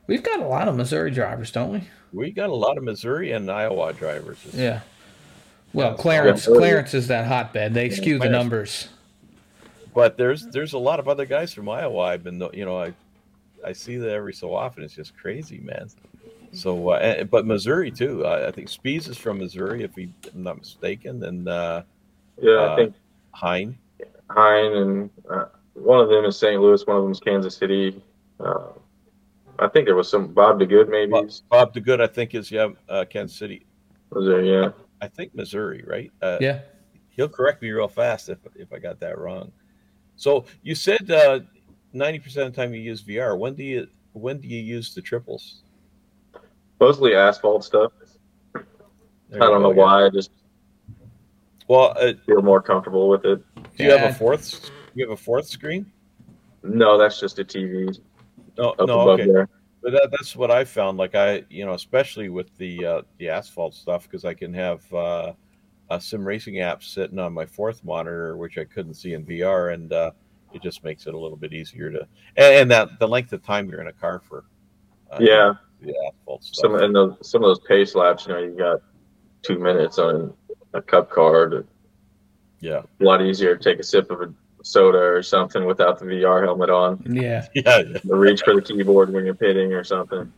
We've 0.07 0.23
got 0.23 0.39
a 0.39 0.45
lot 0.45 0.67
of 0.67 0.76
Missouri 0.76 1.11
drivers, 1.11 1.51
don't 1.51 1.71
we? 1.71 1.84
We 2.13 2.32
got 2.32 2.49
a 2.49 2.55
lot 2.55 2.78
of 2.78 2.84
Missouri 2.84 3.32
and 3.32 3.49
Iowa 3.49 3.91
drivers. 3.93 4.38
Yeah. 4.53 4.82
Well, 5.73 5.95
Clarence, 5.95 6.47
yeah. 6.47 6.55
Clarence 6.55 6.93
is 6.93 7.07
that 7.07 7.26
hotbed. 7.26 7.73
They 7.73 7.89
skew 7.89 8.19
the 8.19 8.30
numbers. 8.30 8.88
But 9.93 10.17
there's 10.17 10.45
there's 10.47 10.73
a 10.73 10.78
lot 10.78 10.99
of 10.99 11.07
other 11.07 11.26
guys 11.26 11.53
from 11.53 11.67
Iowa. 11.69 11.99
I've 12.01 12.23
been 12.23 12.41
you 12.53 12.65
know 12.65 12.80
I 12.80 12.93
I 13.65 13.71
see 13.73 13.97
that 13.97 14.09
every 14.11 14.34
so 14.34 14.53
often. 14.53 14.84
It's 14.84 14.93
just 14.93 15.17
crazy, 15.17 15.59
man. 15.59 15.89
So, 16.56 16.89
uh, 16.89 17.24
but 17.26 17.45
Missouri 17.45 17.91
too. 17.91 18.26
I, 18.26 18.47
I 18.47 18.51
think 18.51 18.70
Spiess 18.70 19.10
is 19.10 19.18
from 19.18 19.39
Missouri, 19.39 19.84
if 19.84 19.95
we, 19.95 20.12
I'm 20.34 20.43
not 20.43 20.58
mistaken, 20.58 21.24
and 21.24 21.47
uh, 21.47 21.84
yeah, 22.41 22.51
Uh, 22.53 22.74
I 22.74 22.76
think 22.76 22.95
Hein. 23.34 23.78
Hein 24.30 24.74
and 24.74 25.10
uh, 25.30 25.45
one 25.74 25.99
of 25.99 26.10
them 26.10 26.26
is 26.26 26.38
St. 26.38 26.62
Louis, 26.62 26.86
one 26.88 26.97
of 26.97 27.03
them 27.03 27.12
is 27.12 27.20
Kansas 27.20 27.56
City. 27.56 28.01
Uh, 28.39 28.70
I 29.60 29.68
think 29.68 29.86
there 29.86 29.95
was 29.95 30.10
some 30.10 30.28
Bob 30.34 30.60
DeGood 30.60 30.89
maybe. 30.89 31.12
Bob, 31.12 31.30
Bob 31.49 31.74
DeGood, 31.74 32.01
I 32.01 32.08
think 32.08 32.34
is 32.36 32.51
yeah, 32.51 32.70
uh, 32.89 33.06
Kansas 33.10 33.38
City. 33.38 33.66
Was 34.10 34.26
there? 34.26 34.41
Yeah. 34.43 34.72
I 35.01 35.08
think 35.08 35.36
Missouri, 35.36 35.84
right? 35.86 36.12
Uh, 36.22 36.38
Yeah. 36.39 36.62
He'll 37.10 37.30
correct 37.30 37.62
me 37.62 37.72
real 37.72 37.88
fast 37.88 38.28
if 38.28 38.39
if 38.56 38.74
I 38.74 38.80
got 38.80 38.99
that 38.99 39.18
wrong. 39.18 39.51
So 40.18 40.45
you 40.64 40.76
said 40.76 41.10
uh, 41.10 41.39
ninety 41.93 42.20
percent 42.20 42.47
of 42.47 42.53
the 42.53 42.62
time 42.62 42.74
you 42.74 42.82
use 42.82 43.01
VR. 43.03 43.38
When 43.39 43.56
do 43.56 43.64
you 43.64 43.88
when 44.12 44.39
do 44.41 44.49
you 44.49 44.62
use 44.62 44.93
the 44.93 45.01
triples? 45.01 45.62
Mostly 46.80 47.15
asphalt 47.15 47.63
stuff. 47.63 47.91
There 48.53 49.41
I 49.43 49.47
don't 49.47 49.61
know 49.61 49.69
go, 49.73 49.76
yeah. 49.76 49.82
why. 49.84 50.05
I 50.05 50.09
just 50.09 50.32
Well, 51.67 51.93
uh, 51.99 52.13
feel 52.26 52.41
more 52.41 52.61
comfortable 52.61 53.09
with 53.09 53.26
it. 53.26 53.41
do 53.78 53.84
you 53.84 53.91
have 53.91 54.09
a 54.09 54.13
fourth? 54.13 54.69
You 54.93 55.05
have 55.07 55.13
a 55.17 55.21
fourth 55.21 55.47
screen? 55.47 55.91
No, 56.63 56.97
that's 56.97 57.19
just 57.19 57.39
a 57.39 57.43
TV 57.43 57.99
No, 58.57 58.71
up 58.71 58.88
no, 58.88 59.01
above 59.01 59.19
okay. 59.19 59.32
there. 59.32 59.49
But 59.82 59.91
that, 59.93 60.09
that's 60.11 60.36
what 60.36 60.49
I 60.51 60.63
found. 60.63 60.97
Like 60.97 61.15
I, 61.15 61.43
you 61.49 61.65
know, 61.65 61.73
especially 61.73 62.30
with 62.30 62.55
the 62.57 62.86
uh, 62.86 63.01
the 63.19 63.30
asphalt 63.30 63.73
stuff, 63.76 64.03
because 64.03 64.26
I 64.26 64.34
can 64.34 64.53
have 64.53 64.91
uh, 64.93 65.34
a 65.89 66.01
sim 66.01 66.26
racing 66.26 66.59
app 66.59 66.84
sitting 66.84 67.19
on 67.19 67.34
my 67.34 67.45
fourth 67.45 67.84
monitor, 67.84 68.36
which 68.38 68.57
I 68.57 68.63
couldn't 68.63 68.95
see 68.95 69.13
in 69.13 69.26
VR, 69.26 69.73
and 69.73 69.93
uh, 69.93 70.11
it 70.53 70.61
just 70.63 70.84
makes 70.84 71.05
it 71.07 71.13
a 71.13 71.17
little 71.17 71.38
bit 71.38 71.53
easier 71.53 71.91
to. 71.91 71.99
And, 72.36 72.53
and 72.55 72.71
that 72.71 72.99
the 72.99 73.07
length 73.07 73.32
of 73.34 73.43
time 73.43 73.69
you're 73.69 73.82
in 73.82 73.88
a 73.88 73.93
car 73.93 74.19
for. 74.28 74.45
Uh, 75.11 75.17
Yeah, 75.21 75.53
the 75.86 75.96
asphalt 76.08 76.44
stuff. 76.44 76.56
some 76.72 76.76
and 76.76 76.96
those 76.96 77.16
some 77.22 77.44
of 77.44 77.50
those 77.50 77.60
pace 77.68 77.96
laps. 77.96 78.26
You 78.28 78.34
know, 78.34 78.40
you 78.40 78.52
got 78.58 78.82
two 79.42 79.60
minutes 79.60 79.98
on 80.00 80.34
a 80.74 80.82
cup 80.82 81.10
card. 81.12 81.66
yeah, 82.60 82.82
A 83.00 83.04
lot 83.04 83.22
easier 83.22 83.56
to 83.56 83.64
take 83.64 83.80
a 83.80 83.84
sip 83.84 84.10
of 84.12 84.22
a 84.22 84.34
soda 84.64 84.98
or 84.98 85.22
something 85.24 85.66
without 85.66 86.00
the 86.00 86.06
VR 86.06 86.44
helmet 86.44 86.70
on. 86.70 87.02
Yeah. 87.08 87.46
yeah, 87.56 87.84
Or 88.10 88.18
reach 88.18 88.42
for 88.42 88.56
the 88.56 88.62
keyboard 88.62 89.14
when 89.14 89.24
you're 89.26 89.36
pitting 89.36 89.74
or 89.74 89.84
something. 89.84 90.34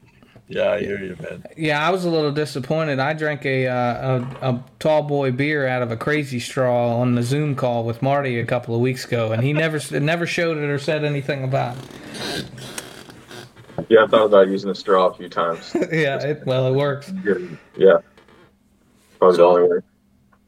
yeah. 0.49 0.71
I 0.71 0.79
hear 0.81 0.99
you, 1.01 1.15
man. 1.21 1.43
Yeah, 1.55 1.85
I 1.85 1.89
was 1.91 2.03
a 2.05 2.09
little 2.09 2.31
disappointed. 2.33 2.99
I 2.99 3.13
drank 3.13 3.45
a, 3.45 3.67
uh, 3.67 4.19
a 4.41 4.49
a 4.49 4.63
tall 4.79 5.03
boy 5.03 5.31
beer 5.31 5.65
out 5.67 5.81
of 5.81 5.91
a 5.91 5.97
crazy 5.97 6.39
straw 6.41 6.97
on 6.99 7.15
the 7.15 7.23
Zoom 7.23 7.55
call 7.55 7.83
with 7.85 8.01
Marty 8.01 8.37
a 8.39 8.45
couple 8.45 8.75
of 8.75 8.81
weeks 8.81 9.05
ago, 9.05 9.31
and 9.31 9.41
he 9.43 9.53
never 9.53 9.79
never 9.99 10.27
showed 10.27 10.57
it 10.57 10.69
or 10.69 10.77
said 10.79 11.03
anything 11.05 11.43
about 11.45 11.75
Yeah, 13.89 14.03
I 14.03 14.07
thought 14.07 14.25
about 14.25 14.47
using 14.47 14.69
a 14.69 14.75
straw 14.75 15.07
a 15.07 15.13
few 15.13 15.29
times. 15.29 15.71
yeah, 15.91 16.21
it, 16.23 16.45
well, 16.45 16.67
it 16.67 16.75
works. 16.75 17.11
Yeah, 17.75 17.97
probably 19.19 19.37
the 19.37 19.43
only 19.43 19.69
way. 19.69 19.77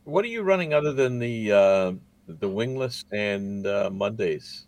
What 0.04 0.26
are 0.26 0.30
you 0.30 0.42
running 0.42 0.74
other 0.74 0.94
than 0.94 1.20
the 1.20 1.52
uh, 1.52 1.92
the 2.28 2.50
wingless 2.50 3.06
and 3.12 3.66
uh, 3.68 3.90
Mondays? 3.92 4.66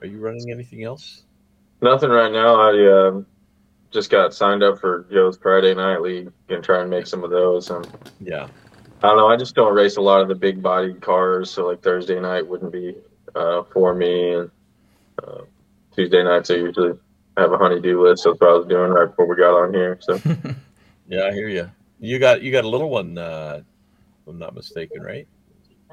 Are 0.00 0.06
you 0.06 0.20
running 0.20 0.50
anything 0.50 0.84
else? 0.84 1.24
Nothing 1.82 2.10
right 2.10 2.32
now. 2.32 2.54
I 2.54 3.08
um, 3.08 3.26
just 3.90 4.10
got 4.10 4.32
signed 4.32 4.62
up 4.62 4.78
for 4.78 5.06
Joe's 5.10 5.36
Friday 5.36 5.74
Night 5.74 6.00
League. 6.00 6.30
Gonna 6.48 6.62
try 6.62 6.80
and 6.80 6.90
make 6.90 7.06
some 7.06 7.24
of 7.24 7.30
those. 7.30 7.70
Um, 7.70 7.84
Yeah, 8.20 8.46
I 9.02 9.08
don't 9.08 9.16
know. 9.16 9.28
I 9.28 9.36
just 9.36 9.54
don't 9.54 9.74
race 9.74 9.96
a 9.96 10.00
lot 10.00 10.20
of 10.20 10.28
the 10.28 10.34
big 10.34 10.62
bodied 10.62 11.00
cars, 11.00 11.50
so 11.50 11.66
like 11.66 11.82
Thursday 11.82 12.20
night 12.20 12.46
wouldn't 12.46 12.72
be 12.72 12.94
uh, 13.34 13.64
for 13.72 13.94
me. 13.94 14.34
And 14.34 14.50
uh, 15.22 15.40
Tuesday 15.94 16.22
nights 16.22 16.50
I 16.50 16.54
usually 16.54 16.98
have 17.36 17.52
a 17.52 17.58
honeydew 17.58 18.02
list. 18.02 18.24
That's 18.24 18.40
what 18.40 18.50
I 18.50 18.52
was 18.54 18.66
doing 18.66 18.90
right 18.90 19.06
before 19.06 19.26
we 19.26 19.36
got 19.36 19.54
on 19.54 19.72
here. 19.74 19.98
So 20.00 20.14
yeah. 21.08 21.24
I 21.24 21.32
hear 21.32 21.48
you. 21.48 21.70
You 22.00 22.18
got 22.18 22.42
you 22.42 22.52
got 22.52 22.64
a 22.64 22.68
little 22.68 22.90
one, 22.90 23.16
uh, 23.18 23.60
if 23.62 24.28
I'm 24.28 24.38
not 24.38 24.54
mistaken, 24.54 25.02
right? 25.02 25.26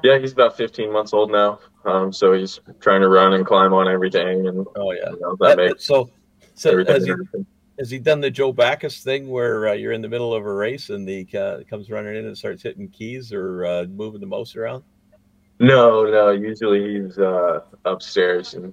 yeah, 0.02 0.18
he's 0.18 0.32
about 0.32 0.54
15 0.56 0.92
months 0.92 1.14
old 1.14 1.30
now. 1.30 1.60
Um, 1.86 2.12
so 2.12 2.32
he's 2.34 2.60
trying 2.80 3.00
to 3.00 3.08
run 3.08 3.32
and 3.34 3.46
climb 3.46 3.72
on 3.72 3.88
everything, 3.88 4.46
and 4.48 4.66
Oh 4.76 4.92
yeah. 4.92 5.10
you 5.10 5.20
know, 5.20 5.36
that 5.40 5.56
That- 5.56 5.68
makes 5.68 5.86
so, 5.86 6.10
so 6.54 6.84
has 6.84 7.04
he 7.06 7.12
has 7.78 7.90
he 7.90 7.98
done 7.98 8.20
the 8.20 8.30
Joe 8.30 8.52
Backus 8.52 9.02
thing 9.02 9.28
where 9.28 9.68
uh, 9.68 9.72
you're 9.72 9.92
in 9.92 10.00
the 10.02 10.08
middle 10.08 10.32
of 10.34 10.44
a 10.44 10.52
race 10.54 10.90
and 10.90 11.08
he 11.08 11.26
uh, 11.36 11.60
comes 11.68 11.90
running 11.90 12.14
in 12.16 12.26
and 12.26 12.36
starts 12.38 12.62
hitting 12.62 12.88
keys 12.88 13.32
or 13.32 13.64
uh, 13.66 13.84
moving 13.84 14.20
the 14.20 14.26
mouse 14.26 14.54
around? 14.54 14.84
No, 15.58 16.04
no. 16.04 16.30
Usually 16.30 17.00
he's 17.00 17.18
uh, 17.18 17.60
upstairs 17.84 18.54
and 18.54 18.72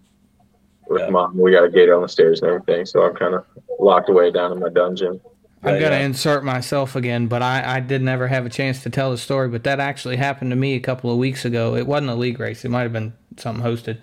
with 0.92 1.02
Yeah. 1.02 1.10
mom. 1.10 1.38
We 1.38 1.52
got 1.52 1.64
a 1.64 1.70
gate 1.70 1.90
on 1.90 2.02
the 2.02 2.10
stairs 2.10 2.42
and 2.42 2.50
everything, 2.50 2.86
so 2.86 3.04
I'm 3.04 3.16
kind 3.16 3.34
of 3.34 3.46
locked 3.80 4.10
away 4.10 4.32
down 4.32 4.52
in 4.52 4.60
my 4.60 4.70
dungeon. 4.70 5.20
I'm 5.64 5.80
gonna 5.80 5.98
yeah. 5.98 6.06
insert 6.06 6.44
myself 6.44 6.96
again, 6.96 7.28
but 7.28 7.44
I, 7.44 7.78
I 7.78 7.80
did 7.82 8.02
never 8.02 8.28
have 8.28 8.46
a 8.48 8.50
chance 8.50 8.82
to 8.84 8.90
tell 8.90 9.12
the 9.12 9.18
story. 9.18 9.48
But 9.48 9.64
that 9.64 9.80
actually 9.80 10.16
happened 10.16 10.50
to 10.52 10.56
me 10.56 10.74
a 10.74 10.80
couple 10.80 11.12
of 11.12 11.18
weeks 11.18 11.46
ago. 11.46 11.76
It 11.76 11.86
wasn't 11.86 12.10
a 12.10 12.16
league 12.16 12.40
race; 12.40 12.66
it 12.66 12.70
might 12.70 12.82
have 12.82 12.94
been 12.94 13.14
something 13.38 13.64
hosted. 13.64 14.02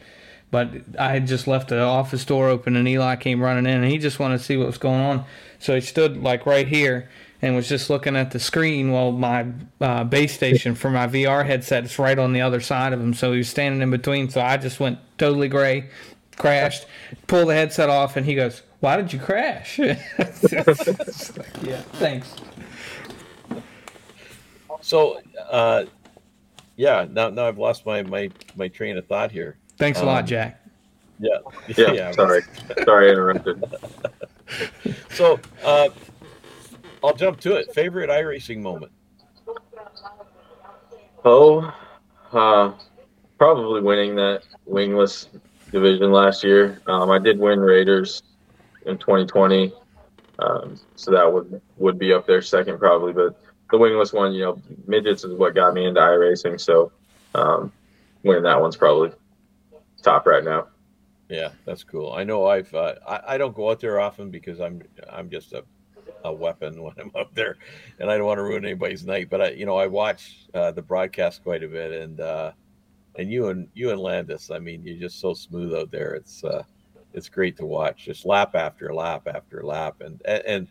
But 0.50 0.70
I 0.98 1.10
had 1.10 1.26
just 1.26 1.46
left 1.46 1.68
the 1.68 1.80
office 1.80 2.24
door 2.24 2.48
open, 2.48 2.76
and 2.76 2.86
Eli 2.88 3.16
came 3.16 3.42
running 3.42 3.66
in, 3.66 3.82
and 3.82 3.90
he 3.90 3.98
just 3.98 4.18
wanted 4.18 4.38
to 4.38 4.44
see 4.44 4.56
what 4.56 4.66
was 4.66 4.78
going 4.78 5.00
on. 5.00 5.24
So 5.58 5.74
he 5.74 5.80
stood 5.80 6.22
like 6.22 6.46
right 6.46 6.66
here 6.66 7.08
and 7.42 7.54
was 7.54 7.68
just 7.68 7.90
looking 7.90 8.16
at 8.16 8.30
the 8.30 8.38
screen 8.40 8.90
while 8.90 9.12
my 9.12 9.46
uh, 9.80 10.04
base 10.04 10.34
station 10.34 10.74
for 10.74 10.90
my 10.90 11.06
VR 11.06 11.44
headset 11.44 11.84
is 11.84 11.98
right 11.98 12.18
on 12.18 12.32
the 12.32 12.40
other 12.40 12.60
side 12.60 12.92
of 12.92 13.00
him. 13.00 13.14
So 13.14 13.32
he 13.32 13.38
was 13.38 13.48
standing 13.48 13.82
in 13.82 13.90
between. 13.90 14.28
So 14.30 14.40
I 14.40 14.56
just 14.56 14.80
went 14.80 14.98
totally 15.18 15.48
gray, 15.48 15.88
crashed, 16.38 16.86
pull 17.26 17.46
the 17.46 17.54
headset 17.54 17.90
off, 17.90 18.16
and 18.16 18.24
he 18.24 18.34
goes, 18.34 18.62
"Why 18.80 18.96
did 18.96 19.12
you 19.12 19.18
crash?" 19.18 19.78
Like, 19.78 19.98
yeah, 21.62 21.82
thanks. 21.98 22.34
So, 24.80 25.20
uh, 25.50 25.84
yeah. 26.76 27.06
Now, 27.10 27.28
now 27.30 27.46
I've 27.46 27.58
lost 27.58 27.84
my 27.84 28.02
my 28.02 28.30
my 28.56 28.68
train 28.68 28.96
of 28.96 29.06
thought 29.06 29.30
here. 29.30 29.56
Thanks 29.76 30.00
a 30.00 30.04
lot, 30.04 30.22
Um, 30.22 30.26
Jack. 30.26 30.64
Yeah. 31.18 31.38
Yeah, 31.76 32.10
sorry, 32.12 32.42
sorry, 32.84 33.08
I 33.08 33.12
interrupted. 33.12 33.64
So, 35.10 35.38
uh, 35.64 35.88
I'll 37.02 37.14
jump 37.14 37.40
to 37.40 37.56
it. 37.56 37.72
Favorite 37.74 38.08
iRacing 38.10 38.60
moment? 38.60 38.92
Oh, 41.24 41.72
uh, 42.32 42.72
probably 43.38 43.80
winning 43.82 44.14
that 44.16 44.42
wingless 44.66 45.28
division 45.70 46.12
last 46.12 46.42
year. 46.44 46.80
Um, 46.86 47.10
I 47.10 47.18
did 47.18 47.38
win 47.38 47.60
Raiders 47.60 48.22
in 48.86 48.98
2020, 48.98 49.72
um, 50.38 50.78
so 50.96 51.10
that 51.10 51.30
would 51.32 51.60
would 51.76 51.98
be 51.98 52.12
up 52.12 52.26
there 52.26 52.42
second 52.42 52.78
probably. 52.78 53.12
But 53.12 53.40
the 53.70 53.78
wingless 53.78 54.12
one, 54.12 54.32
you 54.32 54.44
know, 54.44 54.62
midgets 54.86 55.24
is 55.24 55.34
what 55.34 55.54
got 55.54 55.74
me 55.74 55.86
into 55.86 56.00
iRacing. 56.00 56.60
So 56.60 56.92
um, 57.34 57.72
winning 58.22 58.44
that 58.44 58.60
one's 58.60 58.76
probably 58.76 59.12
top 60.02 60.26
right 60.26 60.44
now. 60.44 60.68
Yeah, 61.28 61.50
that's 61.66 61.84
cool. 61.84 62.12
I 62.12 62.24
know 62.24 62.46
I've 62.46 62.72
uh, 62.74 62.94
I, 63.06 63.34
I 63.34 63.38
don't 63.38 63.54
go 63.54 63.70
out 63.70 63.80
there 63.80 64.00
often 64.00 64.30
because 64.30 64.60
I'm 64.60 64.82
I'm 65.10 65.28
just 65.28 65.52
a, 65.52 65.64
a 66.24 66.32
weapon 66.32 66.82
when 66.82 66.94
I'm 66.98 67.12
up 67.14 67.34
there, 67.34 67.56
and 67.98 68.10
I 68.10 68.16
don't 68.16 68.26
want 68.26 68.38
to 68.38 68.42
ruin 68.42 68.64
anybody's 68.64 69.04
night. 69.04 69.28
But 69.28 69.42
I 69.42 69.50
you 69.50 69.66
know 69.66 69.76
I 69.76 69.86
watch 69.86 70.46
uh, 70.54 70.72
the 70.72 70.82
broadcast 70.82 71.42
quite 71.42 71.62
a 71.62 71.68
bit, 71.68 71.92
and 71.92 72.20
uh, 72.20 72.52
and 73.18 73.30
you 73.30 73.48
and 73.48 73.68
you 73.74 73.90
and 73.90 74.00
Landis. 74.00 74.50
I 74.50 74.58
mean, 74.58 74.82
you're 74.84 74.96
just 74.96 75.20
so 75.20 75.34
smooth 75.34 75.74
out 75.74 75.90
there. 75.90 76.14
It's 76.14 76.42
uh, 76.44 76.62
it's 77.12 77.28
great 77.28 77.56
to 77.58 77.66
watch, 77.66 78.04
just 78.04 78.24
lap 78.24 78.54
after 78.54 78.94
lap 78.94 79.28
after 79.32 79.62
lap, 79.62 80.00
and 80.00 80.22
and, 80.24 80.42
and 80.46 80.68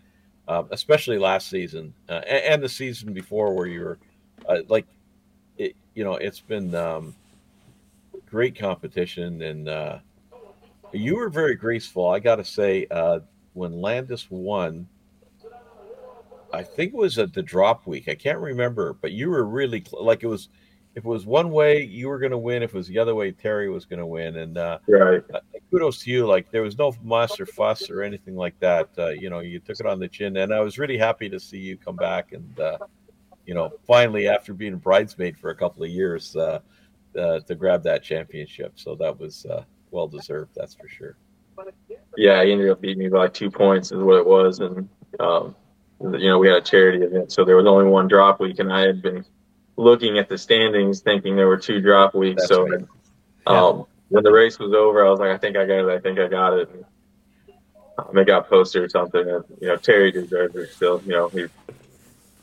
um, 0.48 0.68
especially 0.72 1.20
last 1.20 1.50
season 1.50 1.94
uh, 2.08 2.22
and, 2.26 2.54
and, 2.54 2.64
the 2.64 2.70
season 2.70 3.12
before 3.14 3.54
where 3.54 3.68
you 3.68 3.82
were 3.82 4.00
uh, 4.48 4.60
like, 4.70 4.88
it, 5.58 5.76
you 5.94 6.06
know, 6.06 6.14
it's 6.14 6.40
been 6.40 6.74
um, 6.74 7.14
great 8.30 8.58
competition, 8.58 9.42
and 9.42 9.68
uh, 9.68 10.00
you 10.94 11.18
were 11.18 11.30
very 11.30 11.56
graceful. 11.56 12.08
I 12.08 12.20
got 12.20 12.38
to 12.38 12.46
say, 12.46 12.88
uh, 12.90 13.20
when 13.54 13.82
Landis 13.82 14.28
won 14.30 14.88
I 16.54 16.64
think 16.64 16.94
it 16.94 16.98
was 16.98 17.18
at 17.18 17.34
the 17.34 17.44
drop 17.44 17.86
week. 17.86 18.08
I 18.08 18.16
can't 18.16 18.40
remember, 18.40 18.94
but 18.94 19.12
you 19.12 19.30
were 19.30 19.44
really 19.46 19.84
like 19.92 20.24
it 20.24 20.28
was. 20.28 20.50
If 20.98 21.06
it 21.06 21.08
was 21.08 21.28
one 21.28 21.52
way, 21.52 21.84
you 21.84 22.10
were 22.10 22.18
going 22.18 22.32
to 22.32 22.40
win. 22.40 22.64
If 22.64 22.74
it 22.74 22.78
was 22.78 22.88
the 22.88 22.98
other 22.98 23.14
way, 23.14 23.32
Terry 23.32 23.70
was 23.70 23.86
going 23.86 24.00
to 24.00 24.06
win. 24.08 24.38
And 24.38 24.58
uh, 24.58 24.80
right, 24.88 25.24
uh, 25.32 25.42
kudos 25.70 26.00
to 26.00 26.10
you. 26.10 26.26
Like 26.26 26.50
there 26.50 26.64
was 26.64 26.76
no 26.76 26.92
muss 27.04 27.40
or 27.40 27.46
fuss 27.46 27.92
or 27.92 28.02
anything 28.02 28.36
like 28.36 28.60
that. 28.62 28.90
Uh, 28.98 29.10
you 29.10 29.30
know, 29.30 29.42
you 29.42 29.60
took 29.60 29.80
it 29.80 29.86
on 29.86 30.00
the 30.00 30.08
chin, 30.08 30.36
and 30.38 30.52
I 30.52 30.60
was 30.60 30.80
really 30.80 30.98
happy 30.98 31.30
to 31.30 31.40
see 31.40 31.60
you 31.60 31.78
come 31.78 31.98
back 31.98 32.32
and 32.32 32.60
uh, 32.60 32.80
you 33.46 33.54
know 33.54 33.74
finally 33.86 34.28
after 34.28 34.56
being 34.56 34.74
a 34.74 34.78
bridesmaid 34.78 35.38
for 35.38 35.52
a 35.52 35.56
couple 35.56 35.84
of 35.84 35.90
years 35.90 36.36
uh, 36.36 36.62
uh, 37.16 37.42
to 37.42 37.54
grab 37.54 37.84
that 37.84 38.02
championship. 38.02 38.72
So 38.74 38.96
that 38.96 39.20
was 39.20 39.46
well 39.92 40.08
deserved. 40.08 40.50
That's 40.56 40.74
for 40.74 40.90
sure. 40.90 41.16
Yeah, 42.18 42.44
he 42.44 42.52
ended 42.52 42.72
up 42.72 42.82
beating 42.82 42.98
me 42.98 43.10
by 43.10 43.28
two 43.28 43.52
points, 43.52 43.92
is 43.92 44.00
what 44.00 44.18
it 44.18 44.26
was, 44.26 44.62
and. 44.62 44.90
Um, 45.20 45.56
you 46.00 46.30
know, 46.30 46.38
we 46.38 46.48
had 46.48 46.58
a 46.58 46.62
charity 46.62 47.04
event, 47.04 47.32
so 47.32 47.44
there 47.44 47.56
was 47.56 47.66
only 47.66 47.86
one 47.86 48.08
drop 48.08 48.40
week, 48.40 48.60
and 48.60 48.72
I 48.72 48.82
had 48.82 49.02
been 49.02 49.26
looking 49.78 50.18
at 50.18 50.28
the 50.28 50.38
standings, 50.38 51.02
thinking 51.02 51.36
there 51.36 51.48
were 51.48 51.58
two 51.58 51.80
drop 51.80 52.14
weeks. 52.14 52.42
That's 52.42 52.50
so, 52.50 52.68
right. 52.68 52.82
um, 53.46 53.78
yeah. 53.78 53.84
when 54.10 54.24
the 54.24 54.32
race 54.32 54.60
was 54.60 54.74
over, 54.74 55.06
I 55.06 55.10
was 55.10 55.20
like, 55.20 55.30
I 55.30 55.38
think 55.38 55.56
I 55.56 55.66
got 55.66 55.88
it. 55.88 55.90
I 55.90 56.00
think 56.00 56.20
I 56.20 56.28
got 56.28 56.54
it. 56.54 56.70
And, 56.70 56.86
um, 58.00 58.18
it 58.18 58.26
got 58.26 58.50
posted 58.50 58.84
or 58.84 58.90
something. 58.90 59.28
And, 59.28 59.44
you 59.62 59.68
know, 59.70 59.78
Terry 59.78 60.12
deserves 60.12 60.56
it 60.56 60.74
still. 60.74 61.02
You 61.06 61.12
know, 61.14 61.30
he 61.30 61.46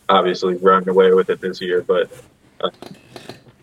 obviously 0.08 0.56
run 0.56 0.88
away 0.88 1.12
with 1.12 1.30
it 1.30 1.40
this 1.40 1.60
year, 1.60 1.82
but 1.82 2.10
uh, 2.60 2.70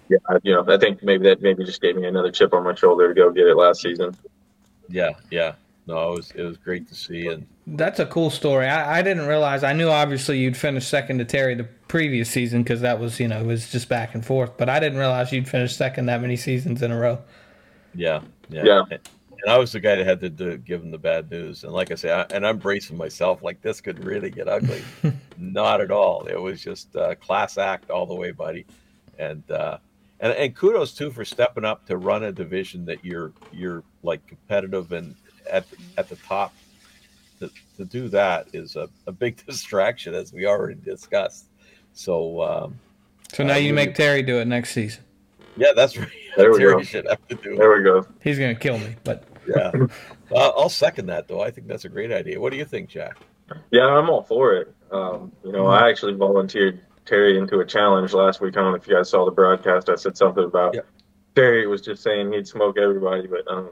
yeah, 0.09 0.17
you 0.43 0.53
know, 0.53 0.65
I 0.67 0.77
think 0.77 1.03
maybe 1.03 1.23
that 1.29 1.41
maybe 1.41 1.63
just 1.63 1.81
gave 1.81 1.95
me 1.95 2.05
another 2.05 2.31
chip 2.31 2.53
on 2.53 2.63
my 2.63 2.75
shoulder 2.75 3.07
to 3.07 3.13
go 3.13 3.31
get 3.31 3.47
it 3.47 3.55
last 3.55 3.81
season. 3.81 4.15
Yeah, 4.89 5.11
yeah. 5.29 5.53
No, 5.91 6.13
it 6.13 6.15
was 6.15 6.31
it 6.31 6.43
was 6.43 6.55
great 6.55 6.87
to 6.87 6.95
see, 6.95 7.27
and 7.27 7.45
that's 7.67 7.99
a 7.99 8.05
cool 8.05 8.29
story. 8.29 8.65
I, 8.65 8.99
I 8.99 9.01
didn't 9.01 9.27
realize. 9.27 9.61
I 9.61 9.73
knew 9.73 9.89
obviously 9.89 10.39
you'd 10.39 10.55
finished 10.55 10.89
second 10.89 11.17
to 11.17 11.25
Terry 11.25 11.53
the 11.53 11.65
previous 11.89 12.29
season 12.29 12.63
because 12.63 12.79
that 12.79 12.97
was 12.97 13.19
you 13.19 13.27
know 13.27 13.41
it 13.41 13.45
was 13.45 13.69
just 13.69 13.89
back 13.89 14.15
and 14.15 14.25
forth. 14.25 14.55
But 14.57 14.69
I 14.69 14.79
didn't 14.79 14.99
realize 14.99 15.33
you'd 15.33 15.49
finished 15.49 15.75
second 15.75 16.05
that 16.05 16.21
many 16.21 16.37
seasons 16.37 16.81
in 16.81 16.93
a 16.93 16.97
row. 16.97 17.19
Yeah, 17.93 18.21
yeah, 18.47 18.63
yeah. 18.63 18.83
And 18.89 19.51
I 19.51 19.57
was 19.57 19.73
the 19.73 19.81
guy 19.81 19.95
that 19.97 20.05
had 20.05 20.21
to 20.21 20.29
do, 20.29 20.57
give 20.59 20.81
him 20.81 20.91
the 20.91 20.97
bad 20.97 21.29
news. 21.29 21.65
And 21.65 21.73
like 21.73 21.91
I 21.91 21.95
say, 21.95 22.09
I, 22.09 22.21
and 22.33 22.47
I'm 22.47 22.57
bracing 22.57 22.95
myself 22.95 23.43
like 23.43 23.61
this 23.61 23.81
could 23.81 24.01
really 24.05 24.29
get 24.29 24.47
ugly. 24.47 24.81
Not 25.37 25.81
at 25.81 25.91
all. 25.91 26.25
It 26.25 26.39
was 26.39 26.63
just 26.63 26.95
a 26.95 27.17
class 27.17 27.57
act 27.57 27.89
all 27.89 28.05
the 28.05 28.15
way, 28.15 28.31
buddy. 28.31 28.65
And 29.19 29.43
uh, 29.51 29.79
and 30.21 30.31
and 30.31 30.55
kudos 30.55 30.93
too 30.93 31.11
for 31.11 31.25
stepping 31.25 31.65
up 31.65 31.85
to 31.87 31.97
run 31.97 32.23
a 32.23 32.31
division 32.31 32.85
that 32.85 33.03
you're 33.03 33.33
you're 33.51 33.83
like 34.03 34.25
competitive 34.25 34.93
and 34.93 35.15
at 35.51 35.65
at 35.97 36.09
the 36.09 36.15
top. 36.17 36.53
To, 37.39 37.49
to 37.77 37.85
do 37.85 38.07
that 38.09 38.49
is 38.53 38.75
a, 38.75 38.87
a 39.07 39.11
big 39.11 39.43
distraction 39.47 40.13
as 40.13 40.31
we 40.31 40.45
already 40.45 40.79
discussed. 40.79 41.45
So 41.93 42.41
um, 42.41 42.79
so 43.33 43.43
now 43.43 43.55
uh, 43.55 43.57
you 43.57 43.73
make 43.73 43.95
terry 43.95 44.23
do 44.23 44.39
it 44.39 44.45
next 44.45 44.73
season. 44.73 45.03
Yeah 45.57 45.73
that's 45.75 45.97
right. 45.97 46.07
There 46.37 46.49
we 46.53 46.59
terry 46.59 46.73
go. 46.75 46.83
should 46.83 47.07
have 47.09 47.27
to 47.27 47.35
do 47.35 47.57
there 47.57 47.73
it. 47.73 47.77
we 47.79 47.83
go. 47.83 48.07
He's 48.21 48.39
gonna 48.39 48.55
kill 48.55 48.77
me 48.79 48.95
but 49.03 49.23
yeah. 49.47 49.71
Uh, 50.33 50.49
i'll 50.55 50.69
second 50.69 51.07
that 51.07 51.27
though. 51.27 51.41
I 51.41 51.51
think 51.51 51.67
that's 51.67 51.83
a 51.83 51.89
great 51.89 52.09
idea. 52.09 52.39
What 52.39 52.53
do 52.53 52.57
you 52.57 52.63
think 52.63 52.87
jack? 52.87 53.17
Yeah 53.69 53.85
i'm 53.85 54.09
all 54.09 54.23
for 54.23 54.53
it. 54.53 54.73
Um, 54.91 55.33
you 55.43 55.51
know 55.51 55.63
mm-hmm. 55.65 55.83
i 55.83 55.89
actually 55.89 56.13
volunteered 56.13 56.79
terry 57.05 57.37
into 57.37 57.59
a 57.59 57.65
challenge 57.65 58.13
last 58.13 58.39
week. 58.39 58.55
I 58.55 58.61
don't 58.61 58.71
know 58.71 58.77
if 58.77 58.87
you 58.87 58.95
guys 58.95 59.09
saw 59.09 59.25
the 59.25 59.31
broadcast. 59.31 59.89
I 59.89 59.95
said 59.95 60.15
something 60.15 60.45
about 60.45 60.73
yep. 60.73 60.87
terry 61.35 61.67
was 61.67 61.81
just 61.81 62.01
saying 62.01 62.31
he'd 62.31 62.47
smoke 62.47 62.77
everybody 62.77 63.27
but 63.27 63.45
um, 63.51 63.71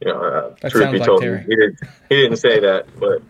you 0.00 0.12
know, 0.12 0.20
uh, 0.20 0.68
truth 0.68 0.92
be 0.92 0.98
like 0.98 1.06
told, 1.06 1.22
Terry. 1.22 1.44
he 1.44 1.56
didn't 1.56 1.78
he 2.08 2.16
didn't 2.22 2.36
say 2.36 2.60
that, 2.60 2.86
but 2.98 3.22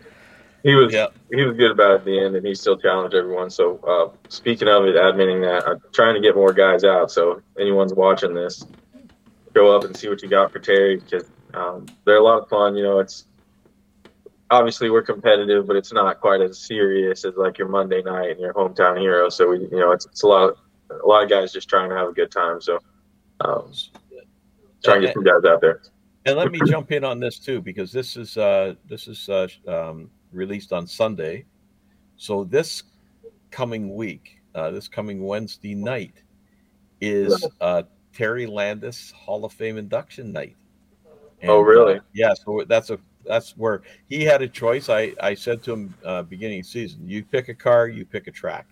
he 0.63 0.73
was 0.75 0.93
yeah. 0.93 1.07
he 1.31 1.43
was 1.43 1.55
good 1.57 1.71
about 1.71 1.91
it 1.91 1.95
at 1.95 2.05
the 2.05 2.19
end, 2.19 2.35
and 2.35 2.45
he 2.45 2.55
still 2.55 2.77
challenged 2.77 3.15
everyone. 3.15 3.49
So 3.49 3.77
uh, 3.87 4.29
speaking 4.29 4.67
of 4.67 4.85
it, 4.85 4.95
admitting 4.95 5.41
that, 5.41 5.67
I'm 5.67 5.81
trying 5.93 6.15
to 6.15 6.21
get 6.21 6.35
more 6.35 6.53
guys 6.53 6.83
out. 6.83 7.11
So 7.11 7.41
anyone's 7.59 7.93
watching 7.93 8.33
this, 8.33 8.65
go 9.53 9.75
up 9.75 9.83
and 9.83 9.95
see 9.95 10.09
what 10.09 10.21
you 10.21 10.29
got 10.29 10.51
for 10.51 10.59
Terry 10.59 10.97
because 10.97 11.25
um, 11.53 11.85
they're 12.03 12.17
a 12.17 12.23
lot 12.23 12.41
of 12.41 12.49
fun. 12.49 12.75
You 12.75 12.83
know, 12.83 12.99
it's 12.99 13.25
obviously 14.49 14.89
we're 14.89 15.01
competitive, 15.01 15.67
but 15.67 15.75
it's 15.75 15.93
not 15.93 16.19
quite 16.19 16.41
as 16.41 16.59
serious 16.59 17.25
as 17.25 17.35
like 17.35 17.57
your 17.57 17.67
Monday 17.67 18.01
night 18.01 18.31
and 18.31 18.39
your 18.39 18.53
hometown 18.53 18.99
hero. 18.99 19.29
So 19.29 19.49
we, 19.49 19.59
you 19.59 19.79
know, 19.79 19.91
it's, 19.91 20.05
it's 20.05 20.23
a 20.23 20.27
lot 20.27 20.49
of, 20.49 20.57
a 20.89 21.05
lot 21.05 21.23
of 21.23 21.29
guys 21.29 21.51
just 21.51 21.69
trying 21.69 21.89
to 21.89 21.95
have 21.95 22.09
a 22.09 22.13
good 22.13 22.31
time. 22.31 22.61
So 22.61 22.79
um, 23.41 23.71
try 24.83 24.95
and 24.95 25.05
get 25.05 25.13
some 25.13 25.23
guys 25.23 25.43
out 25.45 25.61
there. 25.61 25.81
And 26.25 26.37
let 26.37 26.51
me 26.51 26.59
jump 26.65 26.91
in 26.91 27.03
on 27.03 27.19
this 27.19 27.37
too, 27.37 27.61
because 27.61 27.91
this 27.91 28.17
is 28.17 28.37
uh, 28.37 28.73
this 28.89 29.07
is 29.07 29.29
uh, 29.29 29.47
um, 29.67 30.09
released 30.31 30.73
on 30.73 30.87
Sunday. 30.87 31.45
So 32.17 32.43
this 32.43 32.83
coming 33.51 33.95
week, 33.95 34.41
uh, 34.55 34.71
this 34.71 34.87
coming 34.87 35.23
Wednesday 35.23 35.75
night, 35.75 36.23
is 36.99 37.45
uh, 37.61 37.83
Terry 38.13 38.47
Landis 38.47 39.11
Hall 39.11 39.45
of 39.45 39.53
Fame 39.53 39.77
induction 39.77 40.31
night. 40.31 40.55
And, 41.41 41.51
oh, 41.51 41.61
really? 41.61 41.97
Uh, 41.97 42.01
yeah. 42.13 42.33
So 42.33 42.63
that's 42.67 42.89
a 42.89 42.97
that's 43.23 43.55
where 43.57 43.83
he 44.09 44.23
had 44.23 44.41
a 44.41 44.47
choice. 44.47 44.89
I 44.89 45.13
I 45.21 45.35
said 45.35 45.61
to 45.63 45.73
him 45.73 45.93
uh, 46.03 46.23
beginning 46.23 46.61
of 46.61 46.65
season, 46.65 47.07
you 47.07 47.23
pick 47.23 47.49
a 47.49 47.55
car, 47.55 47.87
you 47.87 48.03
pick 48.03 48.25
a 48.25 48.31
track, 48.31 48.65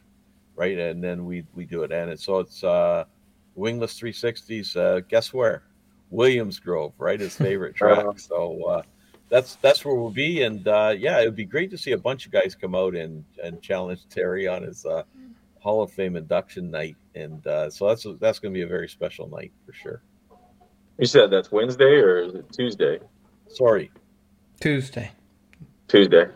right? 0.56 0.78
And 0.78 1.04
then 1.04 1.26
we 1.26 1.46
we 1.54 1.66
do 1.66 1.84
it. 1.84 1.92
And 1.92 2.10
it, 2.10 2.20
so 2.20 2.40
it's 2.40 2.64
uh, 2.64 3.06
wingless 3.54 4.00
360s. 4.00 4.76
Uh, 4.76 5.02
guess 5.02 5.34
where? 5.34 5.64
Williams 6.14 6.60
Grove, 6.60 6.94
right? 6.98 7.20
His 7.20 7.36
favorite 7.36 7.76
track. 7.78 8.20
So 8.20 8.64
uh, 8.64 8.82
that's 9.30 9.56
that's 9.56 9.84
where 9.84 9.96
we'll 9.96 10.12
be, 10.12 10.44
and 10.44 10.66
uh, 10.68 10.94
yeah, 10.98 11.20
it 11.20 11.26
would 11.26 11.36
be 11.36 11.46
great 11.46 11.72
to 11.72 11.78
see 11.78 11.92
a 11.92 11.98
bunch 11.98 12.26
of 12.26 12.32
guys 12.32 12.56
come 12.56 12.76
out 12.76 12.96
and 12.96 13.26
and 13.44 13.62
challenge 13.62 14.02
Terry 14.10 14.48
on 14.48 14.64
his 14.64 14.86
uh, 14.86 15.04
Hall 15.60 15.82
of 15.82 15.92
Fame 15.92 16.16
induction 16.16 16.70
night, 16.70 16.96
and 17.16 17.46
uh, 17.48 17.70
so 17.70 17.88
that's 17.88 18.06
that's 18.20 18.40
going 18.40 18.54
to 18.54 18.58
be 18.58 18.62
a 18.62 18.68
very 18.68 18.88
special 18.88 19.28
night 19.28 19.52
for 19.66 19.74
sure. 19.74 20.02
You 21.00 21.08
said 21.08 21.32
that's 21.32 21.52
Wednesday 21.52 21.96
or 21.96 22.20
is 22.20 22.36
it 22.36 22.52
Tuesday? 22.52 23.00
Sorry, 23.48 23.92
Tuesday. 24.62 25.12
Tuesday. 25.88 26.28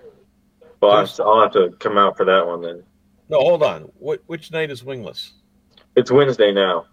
Well, 0.82 1.05
Tuesday. 1.05 1.23
I'll 1.23 1.41
have 1.41 1.53
to 1.53 1.71
come 1.80 1.97
out 1.97 2.17
for 2.17 2.25
that 2.25 2.45
one 2.45 2.61
then. 2.61 2.84
No, 3.30 3.39
hold 3.39 3.61
on. 3.61 3.84
What 3.99 4.21
which 4.25 4.51
night 4.51 4.71
is 4.71 4.84
wingless? 4.84 5.34
It's 5.95 6.11
Wednesday 6.11 6.51
now. 6.51 6.88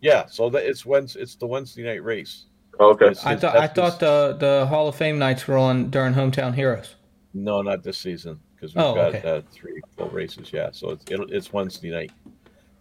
Yeah, 0.00 0.26
so 0.26 0.48
that 0.50 0.64
it's 0.64 0.86
Wednesday, 0.86 1.20
it's 1.20 1.34
the 1.34 1.46
Wednesday 1.46 1.82
night 1.82 2.02
race. 2.04 2.46
Okay. 2.80 3.12
I 3.24 3.34
thought 3.34 3.56
I 3.56 3.66
thought 3.66 3.98
the 3.98 4.36
the 4.38 4.66
Hall 4.66 4.88
of 4.88 4.94
Fame 4.94 5.18
nights 5.18 5.46
were 5.48 5.58
on 5.58 5.90
during 5.90 6.14
Hometown 6.14 6.54
Heroes. 6.54 6.94
No, 7.34 7.62
not 7.62 7.82
this 7.82 7.98
season 7.98 8.38
because 8.54 8.74
we've 8.74 8.84
oh, 8.84 8.94
got 8.94 9.14
okay. 9.16 9.28
uh, 9.28 9.42
three 9.50 9.80
full 9.96 10.08
races. 10.10 10.52
Yeah, 10.52 10.70
so 10.72 10.90
it's 10.90 11.04
it's 11.08 11.52
Wednesday 11.52 11.90
night. 11.90 12.12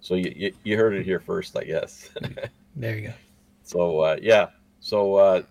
So 0.01 0.15
you, 0.15 0.31
you, 0.35 0.53
you 0.63 0.77
heard 0.77 0.93
it 0.93 1.03
here 1.03 1.19
first, 1.19 1.57
I 1.57 1.63
guess. 1.63 2.09
there 2.75 2.97
you 2.97 3.07
go. 3.07 3.13
So 3.63 3.99
uh, 4.01 4.17
yeah, 4.21 4.47
so 4.79 5.15
uh, 5.15 5.41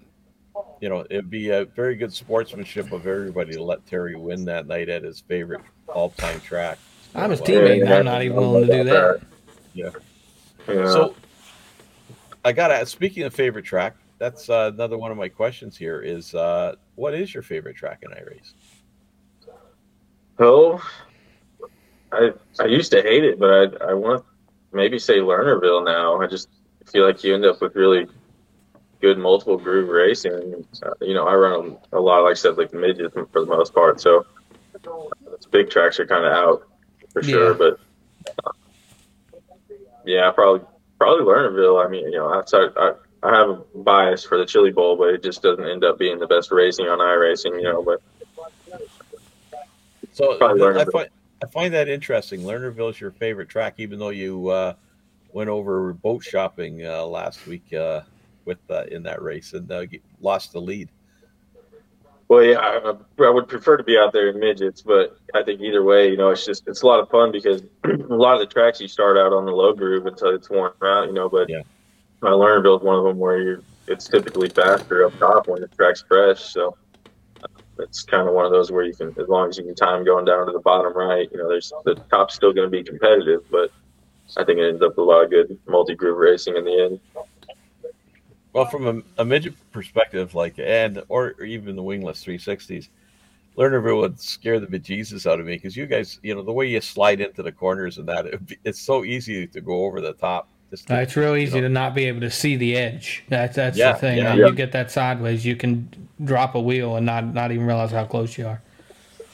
you 0.81 0.89
know 0.89 1.05
it'd 1.11 1.29
be 1.29 1.51
a 1.51 1.65
very 1.65 1.97
good 1.97 2.13
sportsmanship 2.13 2.93
of 2.93 3.07
everybody 3.07 3.53
to 3.55 3.63
let 3.63 3.85
Terry 3.87 4.15
win 4.15 4.45
that 4.45 4.69
night 4.69 4.89
at 4.89 5.03
his 5.03 5.21
favorite 5.21 5.63
all-time 5.89 6.41
track. 6.41 6.79
I'm 7.15 7.31
his 7.31 7.41
teammate. 7.41 7.91
I'm 7.91 8.05
not 8.05 8.23
even 8.23 8.37
willing 8.37 8.67
to 8.67 8.73
do 8.73 8.85
that. 8.85 9.21
Yeah. 9.75 9.91
yeah. 10.69 10.93
So 10.93 11.15
I 12.47 12.53
got 12.53 12.69
to 12.69 12.87
speaking 12.87 13.25
of 13.25 13.35
favorite 13.35 13.65
track, 13.65 13.97
that's 14.19 14.49
uh, 14.49 14.71
another 14.73 14.97
one 14.97 15.11
of 15.11 15.17
my 15.17 15.29
questions 15.29 15.77
here 15.77 16.01
is 16.01 16.33
uh, 16.33 16.77
what 16.95 17.13
is 17.13 17.35
your 17.35 17.43
favorite 17.43 17.75
track 17.75 18.05
in 18.05 18.11
iRace? 18.13 18.53
Oh, 20.39 20.81
I 22.13 22.33
I 22.61 22.67
used 22.67 22.93
to 22.93 23.03
hate 23.03 23.25
it, 23.25 23.41
but 23.41 23.83
I 23.83 23.91
I 23.91 23.95
want 23.95 24.25
maybe 24.73 24.97
say 24.97 25.19
Lernerville 25.19 25.85
now. 25.85 26.21
I 26.21 26.29
just 26.29 26.49
feel 26.87 27.05
like 27.05 27.25
you 27.25 27.35
end 27.35 27.45
up 27.45 27.61
with 27.61 27.75
really 27.75 28.07
good 29.01 29.19
multiple 29.19 29.57
groove 29.57 29.89
racing. 29.89 30.65
Uh, 30.85 30.91
you 31.01 31.15
know, 31.15 31.27
I 31.27 31.35
run 31.35 31.77
a 31.93 31.99
lot, 31.99 32.23
like 32.23 32.31
I 32.31 32.35
said, 32.35 32.57
like 32.57 32.73
midgets 32.73 33.13
for 33.33 33.41
the 33.41 33.47
most 33.47 33.75
part. 33.75 34.01
So 34.01 34.25
those 34.85 35.47
big 35.51 35.69
tracks 35.69 35.99
are 35.99 36.07
kind 36.07 36.25
of 36.25 36.33
out 36.33 36.69
for 37.13 37.25
sure. 37.25 37.51
Yeah. 37.51 37.59
But 37.59 37.81
uh, 38.45 38.53
yeah, 40.05 40.31
probably 40.31 40.65
probably 40.99 41.25
Lernerville. 41.25 41.85
I 41.85 41.89
mean, 41.89 42.05
you 42.05 42.19
know, 42.19 42.33
outside, 42.33 42.71
I, 42.77 42.93
I 43.23 43.35
have 43.35 43.49
a 43.51 43.65
bias 43.75 44.25
for 44.25 44.39
the 44.39 44.47
Chili 44.47 44.71
Bowl, 44.73 44.97
but 44.97 45.09
it 45.09 45.23
just 45.23 45.43
doesn't 45.43 45.67
end 45.67 45.85
up 45.85 45.99
being 45.99 46.19
the 46.19 46.27
best 46.27 46.51
racing 46.53 46.87
on 46.87 46.99
iRacing, 46.99 47.57
you 47.57 47.65
know. 47.65 47.83
But 47.83 48.03
so 50.13 50.35
I 50.35 50.85
find 50.85 51.09
I 51.43 51.47
find 51.47 51.75
that 51.75 51.89
interesting. 51.89 52.41
Lernerville 52.41 52.91
is 52.91 53.01
your 53.01 53.11
favorite 53.11 53.49
track, 53.49 53.75
even 53.79 53.99
though 53.99 54.11
you 54.11 54.49
uh, 54.49 54.75
went 55.33 55.51
over 55.51 55.93
boat 55.93 56.25
shopping 56.25 56.87
uh, 56.87 57.05
last 57.05 57.47
week 57.47 57.73
uh, 57.75 58.01
with 58.47 58.59
uh, 58.71 58.85
in 58.91 59.03
that 59.03 59.21
race 59.23 59.53
and 59.53 59.71
uh, 59.71 59.85
lost 60.21 60.53
the 60.53 60.61
lead. 60.61 60.89
Well, 62.29 62.43
yeah, 62.43 62.59
I, 62.59 62.93
I, 63.23 63.31
would 63.31 63.47
prefer 63.47 63.77
to 63.77 63.85
be 63.85 63.97
out 63.97 64.13
there 64.13 64.31
in 64.31 64.41
midgets, 64.41 64.83
but 64.83 65.17
I 65.35 65.45
think 65.45 65.61
either 65.61 65.85
way, 65.85 66.11
you 66.11 66.17
know, 66.17 66.31
it's 66.31 66.45
just 66.45 66.67
it's 66.67 66.83
a 66.83 66.87
lot 66.87 66.99
of 66.99 67.09
fun 67.09 67.31
because 67.31 67.63
a 67.85 68.15
lot 68.15 68.35
of 68.35 68.41
the 68.41 68.53
tracks 68.53 68.81
you 68.81 68.89
start 68.89 69.17
out 69.17 69.33
on 69.33 69.45
the 69.47 69.53
low 69.53 69.73
groove 69.73 70.07
until 70.07 70.35
it's 70.35 70.51
worn 70.51 70.73
out, 70.83 71.07
you 71.07 71.13
know. 71.13 71.29
But 71.29 71.49
yeah. 71.49 71.63
my 72.21 72.31
Lernerville 72.31 72.79
is 72.79 72.83
one 72.83 72.99
of 72.99 73.05
them 73.05 73.19
where 73.19 73.39
you're 73.39 73.63
it's 73.87 74.09
typically 74.09 74.49
faster 74.49 75.07
up 75.07 75.17
top 75.19 75.47
when 75.47 75.61
the 75.61 75.69
track's 75.69 76.03
fresh, 76.03 76.41
so 76.41 76.77
uh, 77.45 77.49
it's 77.79 78.03
kind 78.03 78.29
of 78.29 78.35
one 78.35 78.45
of 78.45 78.51
those 78.51 78.73
where 78.73 78.85
you 78.85 78.95
can, 78.95 79.09
as 79.11 79.29
long 79.29 79.49
as 79.49 79.59
you 79.59 79.63
can 79.63 79.77
time 79.77 80.05
going 80.05 80.25
down 80.25 80.47
to 80.47 80.53
the 80.53 80.59
bottom 80.59 80.93
right, 80.97 81.29
you 81.31 81.39
know, 81.39 81.49
there's 81.49 81.73
the 81.85 81.95
top's 82.11 82.35
still 82.35 82.53
going 82.53 82.67
to 82.67 82.71
be 82.71 82.83
competitive, 82.83 83.43
but 83.51 83.71
I 84.37 84.45
think 84.45 84.59
it 84.59 84.69
ends 84.69 84.83
up 84.83 84.91
with 84.91 84.99
a 84.99 85.03
lot 85.03 85.25
of 85.25 85.31
good 85.31 85.57
multi 85.69 85.95
groove 85.95 86.19
racing 86.19 86.57
in 86.57 86.65
the 86.65 86.85
end. 86.85 87.01
Well, 88.57 88.65
from 88.65 88.87
a, 89.19 89.21
a 89.21 89.25
midget 89.25 89.53
perspective, 89.71 90.35
like 90.35 90.59
and 90.59 91.03
or, 91.11 91.35
or 91.39 91.45
even 91.45 91.77
the 91.77 91.83
wingless 91.83 92.25
360s, 92.25 92.89
Lernerville 93.59 94.01
would 94.01 94.19
scare 94.19 94.59
the 94.59 94.67
bejesus 94.67 95.31
out 95.31 95.41
of 95.41 95.45
me 95.45 95.57
because 95.57 95.77
you 95.77 95.85
guys, 95.85 96.19
you 96.23 96.35
know, 96.35 96.43
the 96.43 96.53
way 96.53 96.67
you 96.67 96.81
slide 96.81 97.21
into 97.21 97.43
the 97.43 97.53
corners 97.53 97.99
and 97.99 98.09
that, 98.09 98.25
it, 98.25 98.41
it's 98.65 98.81
so 98.81 99.05
easy 99.05 99.47
to 99.47 99.61
go 99.61 99.85
over 99.85 100.01
the 100.01 100.15
top. 100.15 100.49
Just 100.71 100.87
to, 100.87 101.03
it's 101.03 101.17
real 101.17 101.37
easy 101.37 101.57
know. 101.57 101.69
to 101.69 101.69
not 101.69 101.95
be 101.95 102.05
able 102.05 102.21
to 102.23 102.31
see 102.31 102.57
the 102.57 102.79
edge. 102.79 103.25
That's 103.29 103.57
that's 103.57 103.77
yeah, 103.77 103.93
the 103.93 103.99
thing. 103.99 104.19
Yeah. 104.19 104.35
You 104.35 104.51
get 104.53 104.73
that 104.73 104.91
sideways, 104.91 105.45
you 105.45 105.55
can 105.55 105.91
drop 106.25 106.55
a 106.55 106.61
wheel 106.61 106.97
and 106.97 107.05
not 107.05 107.35
not 107.35 107.53
even 107.53 107.67
realize 107.67 107.91
how 107.91 108.07
close 108.07 108.39
you 108.39 108.47
are. 108.47 108.63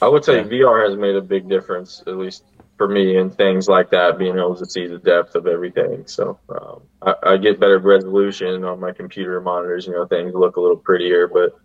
I 0.01 0.09
would 0.09 0.25
say 0.25 0.39
yeah. 0.39 0.43
VR 0.43 0.85
has 0.85 0.97
made 0.97 1.15
a 1.15 1.21
big 1.21 1.47
difference, 1.47 2.03
at 2.07 2.17
least 2.17 2.43
for 2.77 2.87
me 2.87 3.17
and 3.17 3.35
things 3.35 3.67
like 3.67 3.89
that, 3.91 4.17
being 4.17 4.37
able 4.37 4.55
to 4.55 4.65
see 4.65 4.87
the 4.87 4.97
depth 4.97 5.35
of 5.35 5.47
everything. 5.47 6.05
So 6.07 6.39
um, 6.49 6.81
I, 7.01 7.33
I, 7.33 7.37
get 7.37 7.59
better 7.59 7.77
resolution 7.77 8.63
on 8.63 8.79
my 8.79 8.91
computer 8.91 9.39
monitors. 9.39 9.85
You 9.85 9.93
know, 9.93 10.05
things 10.05 10.33
look 10.33 10.57
a 10.57 10.61
little 10.61 10.77
prettier, 10.77 11.27
but 11.27 11.59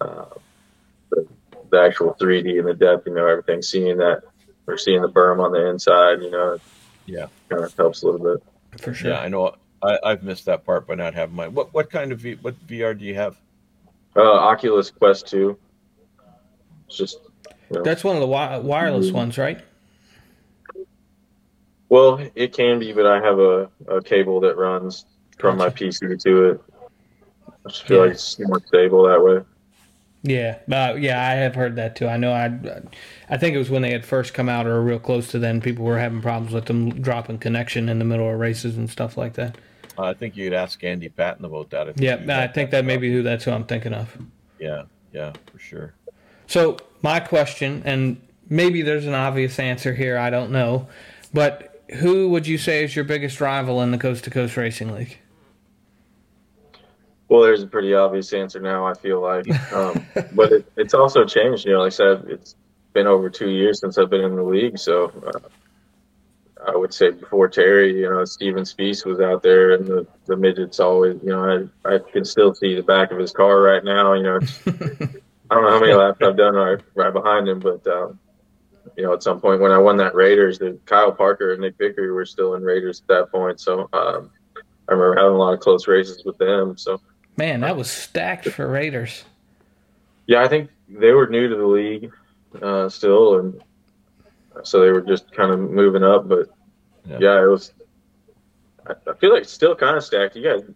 uh, 0.00 0.26
the, 1.10 1.26
the, 1.70 1.80
actual 1.80 2.16
3D 2.20 2.58
and 2.58 2.68
the 2.68 2.74
depth, 2.74 3.06
you 3.06 3.14
know, 3.14 3.26
everything, 3.26 3.62
seeing 3.62 3.98
that 3.98 4.22
or 4.66 4.76
seeing 4.76 5.00
the 5.00 5.08
berm 5.08 5.42
on 5.42 5.52
the 5.52 5.68
inside, 5.68 6.22
you 6.22 6.30
know, 6.30 6.58
yeah, 7.06 7.26
kind 7.48 7.64
of 7.64 7.74
helps 7.76 8.02
a 8.02 8.06
little 8.06 8.34
bit. 8.34 8.42
For 8.82 8.92
sure. 8.92 9.12
Yeah, 9.12 9.20
I 9.20 9.28
know. 9.28 9.54
I, 9.82 9.98
I've 10.04 10.22
missed 10.24 10.44
that 10.46 10.64
part 10.64 10.86
by 10.86 10.96
not 10.96 11.14
having 11.14 11.36
my. 11.36 11.48
What 11.48 11.72
what 11.72 11.90
kind 11.90 12.12
of 12.12 12.18
v, 12.18 12.34
what 12.34 12.54
VR 12.66 12.98
do 12.98 13.04
you 13.04 13.14
have? 13.14 13.36
Uh, 14.16 14.22
Oculus 14.22 14.90
Quest 14.90 15.28
Two. 15.28 15.56
It's 16.88 16.96
just. 16.96 17.20
You 17.70 17.76
know. 17.76 17.82
That's 17.82 18.02
one 18.02 18.16
of 18.16 18.20
the 18.20 18.26
wi- 18.26 18.58
wireless 18.58 19.06
mm-hmm. 19.06 19.16
ones, 19.16 19.38
right? 19.38 19.62
Well, 21.88 22.20
it 22.34 22.52
can 22.52 22.78
be, 22.78 22.92
but 22.92 23.06
I 23.06 23.20
have 23.20 23.38
a, 23.38 23.70
a 23.88 24.02
cable 24.02 24.40
that 24.40 24.56
runs 24.56 25.06
from 25.38 25.56
my 25.56 25.70
PC 25.70 26.20
to 26.22 26.44
it. 26.44 26.60
I 27.48 27.68
just 27.68 27.84
feel 27.84 27.98
yeah. 27.98 28.02
like 28.04 28.12
it's 28.12 28.38
more 28.40 28.60
stable 28.66 29.04
that 29.08 29.22
way. 29.22 29.42
Yeah, 30.22 30.58
uh, 30.70 30.94
yeah, 30.94 31.20
I 31.20 31.34
have 31.34 31.54
heard 31.54 31.76
that 31.76 31.94
too. 31.94 32.08
I 32.08 32.16
know. 32.16 32.32
I, 32.32 32.82
I 33.30 33.36
think 33.36 33.54
it 33.54 33.58
was 33.58 33.70
when 33.70 33.82
they 33.82 33.92
had 33.92 34.04
first 34.04 34.34
come 34.34 34.48
out, 34.48 34.66
or 34.66 34.82
real 34.82 34.98
close 34.98 35.28
to 35.28 35.38
then. 35.38 35.60
People 35.60 35.84
were 35.84 35.98
having 35.98 36.20
problems 36.20 36.52
with 36.52 36.66
them 36.66 37.00
dropping 37.00 37.38
connection 37.38 37.88
in 37.88 37.98
the 37.98 38.04
middle 38.04 38.28
of 38.28 38.38
races 38.38 38.76
and 38.76 38.90
stuff 38.90 39.16
like 39.16 39.34
that. 39.34 39.56
I 39.96 40.14
think 40.14 40.36
you'd 40.36 40.52
ask 40.52 40.82
Andy 40.82 41.08
Patton 41.08 41.44
about 41.44 41.70
that. 41.70 42.00
Yeah, 42.00 42.14
I 42.14 42.48
think 42.48 42.70
that, 42.70 42.78
that 42.78 42.84
may 42.84 42.96
be 42.96 43.12
who 43.12 43.22
that's 43.22 43.44
who 43.44 43.52
I'm 43.52 43.64
thinking 43.64 43.94
of. 43.94 44.16
Yeah, 44.58 44.84
yeah, 45.12 45.32
for 45.52 45.58
sure. 45.58 45.94
So 46.46 46.78
my 47.02 47.20
question, 47.20 47.82
and 47.84 48.20
maybe 48.48 48.82
there's 48.82 49.06
an 49.06 49.14
obvious 49.14 49.58
answer 49.58 49.94
here. 49.94 50.18
I 50.18 50.30
don't 50.30 50.50
know, 50.50 50.88
but 51.32 51.67
who 51.96 52.28
would 52.30 52.46
you 52.46 52.58
say 52.58 52.84
is 52.84 52.94
your 52.94 53.04
biggest 53.04 53.40
rival 53.40 53.80
in 53.82 53.90
the 53.90 53.98
Coast 53.98 54.24
to 54.24 54.30
Coast 54.30 54.56
Racing 54.56 54.94
League? 54.94 55.18
Well, 57.28 57.42
there's 57.42 57.62
a 57.62 57.66
pretty 57.66 57.94
obvious 57.94 58.32
answer 58.32 58.60
now. 58.60 58.86
I 58.86 58.94
feel 58.94 59.20
like, 59.20 59.48
um, 59.72 60.06
but 60.32 60.52
it, 60.52 60.72
it's 60.76 60.94
also 60.94 61.24
changed. 61.24 61.66
You 61.66 61.72
know, 61.72 61.80
like 61.80 61.88
I 61.88 61.96
said, 61.96 62.24
it's 62.28 62.54
been 62.94 63.06
over 63.06 63.28
two 63.28 63.50
years 63.50 63.80
since 63.80 63.98
I've 63.98 64.10
been 64.10 64.22
in 64.22 64.36
the 64.36 64.42
league. 64.42 64.78
So 64.78 65.12
uh, 65.26 65.48
I 66.66 66.74
would 66.74 66.92
say 66.92 67.10
before 67.10 67.48
Terry, 67.48 68.00
you 68.00 68.08
know, 68.08 68.24
Steven 68.24 68.64
Spiess 68.64 69.04
was 69.04 69.20
out 69.20 69.42
there, 69.42 69.72
and 69.72 69.86
the, 69.86 70.06
the 70.26 70.36
midgets 70.36 70.80
always, 70.80 71.20
you 71.22 71.30
know, 71.30 71.68
I 71.84 71.94
I 71.94 71.98
can 71.98 72.24
still 72.24 72.54
see 72.54 72.74
the 72.74 72.82
back 72.82 73.10
of 73.10 73.18
his 73.18 73.32
car 73.32 73.60
right 73.60 73.84
now. 73.84 74.14
You 74.14 74.22
know, 74.22 74.40
I 74.66 75.54
don't 75.54 75.64
know 75.64 75.70
how 75.70 75.80
many 75.80 75.92
laps 75.92 76.18
I've 76.22 76.36
done 76.36 76.54
right, 76.54 76.80
right 76.94 77.12
behind 77.12 77.48
him, 77.48 77.60
but 77.60 77.86
um, 77.86 78.18
you 78.98 79.04
know, 79.04 79.12
at 79.12 79.22
some 79.22 79.40
point 79.40 79.60
when 79.60 79.70
I 79.70 79.78
won 79.78 79.96
that 79.98 80.16
Raiders, 80.16 80.58
the 80.58 80.76
Kyle 80.84 81.12
Parker 81.12 81.52
and 81.52 81.60
Nick 81.60 81.78
Vickery 81.78 82.10
were 82.10 82.26
still 82.26 82.54
in 82.54 82.64
Raiders 82.64 83.00
at 83.02 83.06
that 83.06 83.30
point. 83.30 83.60
So 83.60 83.88
um, 83.92 84.32
I 84.56 84.92
remember 84.92 85.14
having 85.14 85.34
a 85.34 85.38
lot 85.38 85.54
of 85.54 85.60
close 85.60 85.86
races 85.86 86.24
with 86.24 86.36
them. 86.38 86.76
So 86.76 87.00
man, 87.36 87.60
that 87.60 87.76
was 87.76 87.88
stacked 87.88 88.48
for 88.48 88.66
Raiders. 88.66 89.24
Yeah, 90.26 90.42
I 90.42 90.48
think 90.48 90.70
they 90.88 91.12
were 91.12 91.28
new 91.28 91.48
to 91.48 91.54
the 91.54 91.64
league 91.64 92.12
uh, 92.60 92.88
still, 92.88 93.38
and 93.38 93.62
so 94.64 94.80
they 94.80 94.90
were 94.90 95.00
just 95.00 95.30
kind 95.30 95.52
of 95.52 95.60
moving 95.60 96.02
up. 96.02 96.28
But 96.28 96.48
yeah, 97.06 97.18
yeah 97.20 97.44
it 97.44 97.46
was. 97.46 97.72
I, 98.84 98.94
I 99.08 99.14
feel 99.14 99.32
like 99.32 99.42
it's 99.42 99.52
still 99.52 99.76
kind 99.76 99.96
of 99.96 100.02
stacked. 100.02 100.34
You 100.34 100.42
guys 100.42 100.68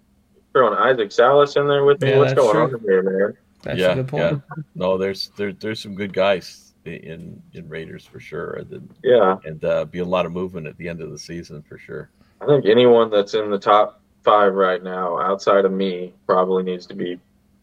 throwing 0.53 0.79
Isaac 0.79 1.11
Salas 1.11 1.57
in 1.57 1.67
there 1.67 1.85
with 1.85 2.01
me? 2.01 2.11
Yeah, 2.11 2.19
What's 2.19 2.35
going 2.35 2.53
true. 2.53 2.79
on 2.79 2.81
here, 2.83 3.03
man? 3.03 3.37
That's 3.65 3.81
yeah, 3.81 3.91
a 3.91 3.95
good 3.97 4.09
point. 4.09 4.23
Yeah. 4.23 4.63
No, 4.77 4.97
there's 4.97 5.33
there, 5.37 5.53
there's 5.53 5.81
some 5.81 5.97
good 5.97 6.13
guys 6.13 6.72
in 6.85 7.43
in 7.53 7.69
Raiders 7.69 8.05
for 8.05 8.21
sure. 8.21 8.55
And, 8.55 8.95
yeah, 9.03 9.37
and 9.45 9.65
uh, 9.65 9.85
be 9.85 10.01
a 10.01 10.05
lot 10.05 10.27
of 10.27 10.33
movement 10.33 10.67
at 10.67 10.77
the 10.79 10.89
end 10.89 11.01
of 11.01 11.11
the 11.11 11.19
season 11.19 11.63
for 11.63 11.79
sure. 11.79 12.11
I 12.41 12.47
think 12.47 12.67
anyone 12.67 13.11
that's 13.11 13.35
in 13.35 13.51
the 13.51 13.59
top 13.59 14.01
five 14.23 14.55
right 14.55 14.83
now, 14.83 15.19
outside 15.19 15.65
of 15.65 15.73
me, 15.73 16.13
probably 16.27 16.63
needs 16.63 16.87
to 16.87 16.95
be 16.95 17.19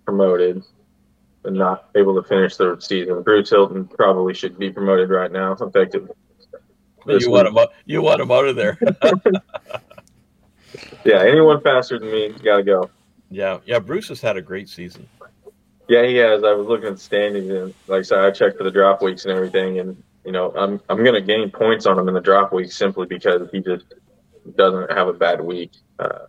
promoted 0.06 0.64
and 1.46 1.56
not 1.56 1.90
able 1.96 2.22
to 2.22 2.28
finish 2.28 2.56
the 2.58 2.78
season. 2.80 3.22
Bruce 3.24 3.50
Hilton 3.50 3.86
probably 3.88 4.34
should 4.34 4.58
be 4.58 4.70
promoted 4.70 5.10
right 5.10 5.32
now, 5.32 5.54
effectively. 5.54 6.16
You 7.08 7.32
want 7.32 7.48
him? 7.48 7.58
Out, 7.58 7.70
you 7.86 8.02
want 8.02 8.22
him 8.22 8.32
out 8.32 8.46
of 8.46 8.56
there? 8.56 8.78
yeah, 11.06 11.22
anyone 11.22 11.62
faster 11.62 11.98
than 11.98 12.12
me, 12.12 12.30
got 12.44 12.58
to 12.58 12.64
go. 12.64 12.90
Yeah, 13.32 13.60
yeah. 13.66 13.80
Bruce 13.80 14.10
has 14.10 14.22
had 14.22 14.38
a 14.38 14.42
great 14.42 14.70
season. 14.70 15.08
Yeah, 15.90 16.06
he 16.06 16.18
has. 16.18 16.44
I 16.44 16.54
was 16.54 16.68
looking 16.68 16.88
at 16.88 17.00
standings, 17.00 17.50
and 17.50 17.74
like 17.88 18.00
I 18.00 18.02
said, 18.04 18.20
I 18.20 18.30
checked 18.30 18.60
for 18.60 18.64
the 18.64 18.70
drop 18.70 19.02
weeks 19.02 19.26
and 19.26 19.34
everything, 19.34 19.80
and 19.80 20.02
you 20.24 20.32
know, 20.32 20.54
I'm 20.56 20.80
I'm 20.88 21.04
going 21.04 21.16
to 21.16 21.22
gain 21.22 21.50
points 21.50 21.88
on 21.88 21.98
him 21.98 22.08
in 22.08 22.14
the 22.14 22.22
drop 22.22 22.54
week 22.54 22.72
simply 22.72 23.08
because 23.08 23.50
he 23.52 23.60
just 23.60 23.86
doesn't 24.56 24.92
have 24.92 25.08
a 25.08 25.14
bad 25.14 25.42
week. 25.42 25.72
Uh, 25.98 26.28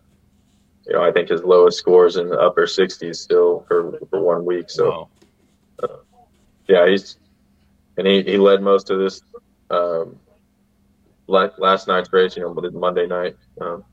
you 0.87 0.93
know, 0.93 1.03
I 1.03 1.11
think 1.11 1.29
his 1.29 1.43
lowest 1.43 1.77
scores 1.77 2.15
in 2.17 2.27
the 2.27 2.39
upper 2.39 2.65
60s 2.65 3.17
still 3.17 3.63
for, 3.67 3.99
for 4.09 4.19
one 4.19 4.45
week. 4.45 4.71
So, 4.71 4.89
wow. 4.89 5.09
uh, 5.83 5.97
yeah, 6.67 6.87
he's 6.89 7.17
and 7.97 8.07
he, 8.07 8.23
he 8.23 8.37
led 8.37 8.63
most 8.63 8.89
of 8.89 8.97
this 8.97 9.21
um, 9.69 10.17
last 11.27 11.87
night's 11.87 12.11
race. 12.11 12.35
You 12.35 12.41
know, 12.41 12.71
Monday 12.71 13.05
night, 13.05 13.37
um, 13.61 13.83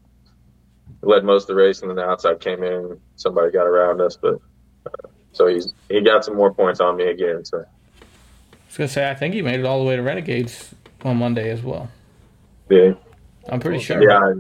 led 1.03 1.25
most 1.25 1.43
of 1.43 1.49
the 1.49 1.57
race, 1.57 1.83
and 1.83 1.91
then 1.91 1.97
the 1.97 2.05
outside 2.05 2.41
came 2.41 2.63
in. 2.63 2.99
Somebody 3.17 3.53
got 3.53 3.67
around 3.67 4.01
us, 4.01 4.17
but. 4.17 4.41
Uh, 4.87 5.09
so 5.33 5.47
he's 5.47 5.73
he 5.89 6.01
got 6.01 6.25
some 6.25 6.37
more 6.37 6.53
points 6.53 6.81
on 6.81 6.97
me 6.97 7.05
again. 7.09 7.45
So 7.45 7.59
I 7.59 8.57
was 8.67 8.77
gonna 8.77 8.89
say 8.89 9.11
I 9.11 9.15
think 9.15 9.35
he 9.35 9.43
made 9.43 9.61
it 9.61 9.67
all 9.67 9.79
the 9.79 9.85
way 9.85 9.97
to 9.97 10.03
Renegades 10.03 10.75
on 11.05 11.17
Monday 11.17 11.51
as 11.51 11.63
well. 11.63 11.91
Yeah, 12.69 12.93
I'm 13.49 13.61
pretty 13.61 13.79
sure. 13.79 14.03
Yeah, 14.03 14.35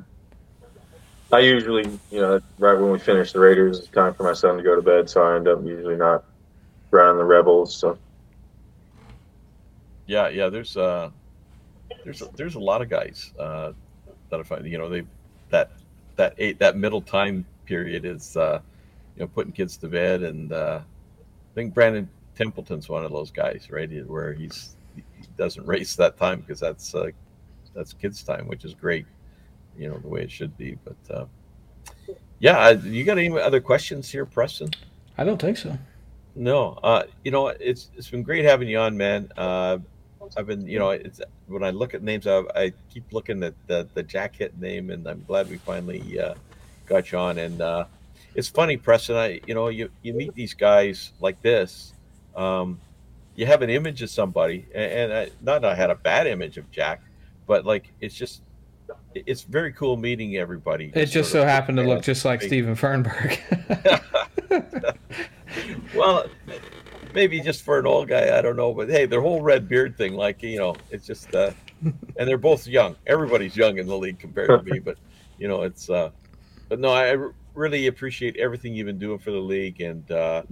I, 1.33 1.37
I 1.37 1.41
usually 1.41 1.89
you 2.11 2.21
know 2.21 2.41
right 2.59 2.79
when 2.79 2.91
we 2.91 2.99
finish 2.99 3.33
the 3.33 3.41
Raiders, 3.41 3.79
it's 3.81 3.89
time 3.89 4.15
for 4.15 4.25
my 4.25 4.33
son 4.33 4.57
to 4.57 4.63
go 4.63 4.75
to 4.75 4.83
bed, 4.83 5.09
so 5.09 5.23
I 5.23 5.37
end 5.37 5.49
up 5.49 5.65
usually 5.65 5.97
not 5.97 6.25
running 6.91 7.19
the 7.19 7.25
Rebels. 7.25 7.75
So 7.75 7.99
yeah, 10.07 10.29
yeah, 10.29 10.49
there's 10.49 10.77
uh 10.77 11.11
there's 12.05 12.23
a, 12.23 12.29
there's 12.37 12.55
a 12.55 12.61
lot 12.61 12.83
of 12.83 12.89
guys 12.89 13.33
uh, 13.39 13.73
that 14.31 14.41
I 14.41 14.43
find 14.43 14.67
you 14.67 14.79
know 14.79 14.89
they 14.89 15.05
that 15.51 15.71
that 16.17 16.35
eight 16.39 16.59
that 16.59 16.77
middle 16.77 17.03
time 17.03 17.45
period 17.67 18.05
is. 18.05 18.37
uh 18.37 18.61
you 19.19 19.25
know, 19.25 19.29
putting 19.35 19.53
kids 19.53 19.77
to 19.79 19.89
bed. 19.89 20.23
And 20.23 20.53
uh, 20.53 20.81
I 20.81 21.55
think 21.55 21.75
Brandon 21.75 22.09
Templeton's 22.37 22.89
one 22.89 23.05
of 23.05 23.11
those 23.11 23.33
guys, 23.33 23.67
right? 23.71 23.91
Where 24.07 24.33
he's 24.33 24.77
he 24.95 25.03
doesn't 25.37 25.67
race 25.67 25.97
that 25.97 26.17
time 26.17 26.41
because 26.41 26.61
that's 26.61 26.95
uh, 26.95 27.11
that's 27.75 27.93
kids' 27.93 28.23
time, 28.23 28.47
which 28.47 28.65
is 28.65 28.75
great. 28.75 29.07
You 29.77 29.91
know 29.91 29.99
the 29.99 30.09
way 30.09 30.23
it 30.23 30.31
should 30.31 30.57
be. 30.57 30.79
But 30.85 31.17
uh, 31.17 31.25
yeah, 32.39 32.71
you 32.71 33.05
got 33.05 33.19
any 33.19 33.29
other 33.39 33.61
questions 33.61 34.09
here, 34.09 34.25
Preston? 34.25 34.71
I 35.17 35.25
don't 35.25 35.41
think 35.41 35.57
so. 35.57 35.77
No, 36.37 36.79
uh, 36.85 37.05
you 37.25 37.33
know 37.33 37.49
it's 37.49 37.91
it's 37.97 38.09
been 38.09 38.23
great 38.23 38.45
having 38.45 38.69
you 38.69 38.79
on, 38.79 38.97
man. 38.97 39.33
Uh, 39.37 39.79
I've 40.37 40.47
been, 40.47 40.67
you 40.67 40.79
know, 40.79 40.91
it's 40.91 41.21
when 41.47 41.65
I 41.65 41.71
look 41.71 41.95
at 41.95 42.03
names, 42.03 42.27
I, 42.27 42.43
I 42.55 42.73
keep 42.93 43.13
looking 43.13 43.43
at 43.43 43.55
the 43.67 43.89
the 43.95 44.03
Jack 44.05 44.37
Hitt 44.37 44.57
name, 44.61 44.91
and 44.91 45.09
I'm 45.09 45.25
glad 45.27 45.49
we 45.51 45.57
finally 45.57 46.21
uh, 46.21 46.35
got 46.87 47.11
you 47.11 47.19
on. 47.19 47.39
And 47.39 47.61
uh, 47.61 47.87
it's 48.39 48.49
funny, 48.49 48.77
Preston. 48.77 49.17
I 49.17 49.41
you 49.49 49.55
know 49.55 49.67
you 49.67 49.91
you 50.03 50.15
meet 50.15 50.33
these 50.33 50.55
guys 50.55 51.13
like 51.19 51.43
this. 51.43 51.93
Um, 52.37 52.81
you 53.35 53.47
have 53.47 53.63
an 53.63 53.71
image 53.71 54.01
of 54.01 54.11
somebody, 54.11 54.65
and, 54.73 54.93
and 54.93 55.13
I, 55.13 55.31
not 55.43 55.65
I 55.65 55.75
had 55.75 55.91
a 55.91 55.97
bad 55.97 56.29
image 56.29 56.57
of 56.57 56.71
Jack, 56.71 57.03
but 57.49 57.67
like 57.67 57.93
it's 58.01 58.15
just 58.15 58.43
it's 59.13 59.43
very 59.43 59.73
cool 59.73 59.97
meeting 59.97 60.37
everybody. 60.37 60.93
It 60.95 61.07
just 61.07 61.33
so 61.33 61.45
happened 61.45 61.79
to 61.79 61.85
look 61.85 62.05
just 62.05 62.25
like 62.25 62.41
Steven 62.41 62.77
Fernberg. 62.77 63.41
well, 65.97 66.27
maybe 67.13 67.41
just 67.41 67.65
for 67.65 67.81
an 67.81 67.87
old 67.89 68.07
guy, 68.07 68.39
I 68.39 68.41
don't 68.41 68.55
know. 68.55 68.73
But 68.73 68.89
hey, 68.89 69.07
their 69.07 69.21
whole 69.21 69.43
red 69.43 69.69
beard 69.69 69.97
thing, 69.97 70.15
like 70.15 70.45
you 70.45 70.59
know, 70.59 70.77
it's 70.93 71.09
just, 71.09 71.35
uh, 71.35 71.51
and 71.83 72.29
they're 72.29 72.39
both 72.39 72.69
young. 72.69 72.95
Everybody's 73.05 73.57
young 73.57 73.79
in 73.79 73.89
the 73.89 73.99
league 73.99 74.21
compared 74.21 74.49
to 74.49 74.63
me, 74.63 74.79
but 74.79 74.97
you 75.39 75.49
know, 75.49 75.63
it's. 75.63 75.91
uh 75.91 76.11
But 76.69 76.79
no, 76.79 76.91
I 76.91 77.17
really 77.59 77.89
appreciate 77.89 78.37
everything 78.37 78.75
you've 78.75 78.87
been 78.87 78.99
doing 78.99 79.19
for 79.19 79.31
the 79.33 79.39
league, 79.41 79.81
and 79.81 80.11
uh, 80.11 80.43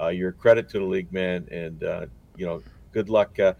uh, 0.00 0.08
your 0.08 0.32
credit 0.32 0.68
to 0.70 0.78
the 0.78 0.84
league, 0.84 1.12
man. 1.12 1.46
And 1.50 1.82
uh, 1.84 2.06
you 2.36 2.44
know, 2.46 2.62
good 2.92 3.08
luck. 3.08 3.38
Uh, 3.38 3.54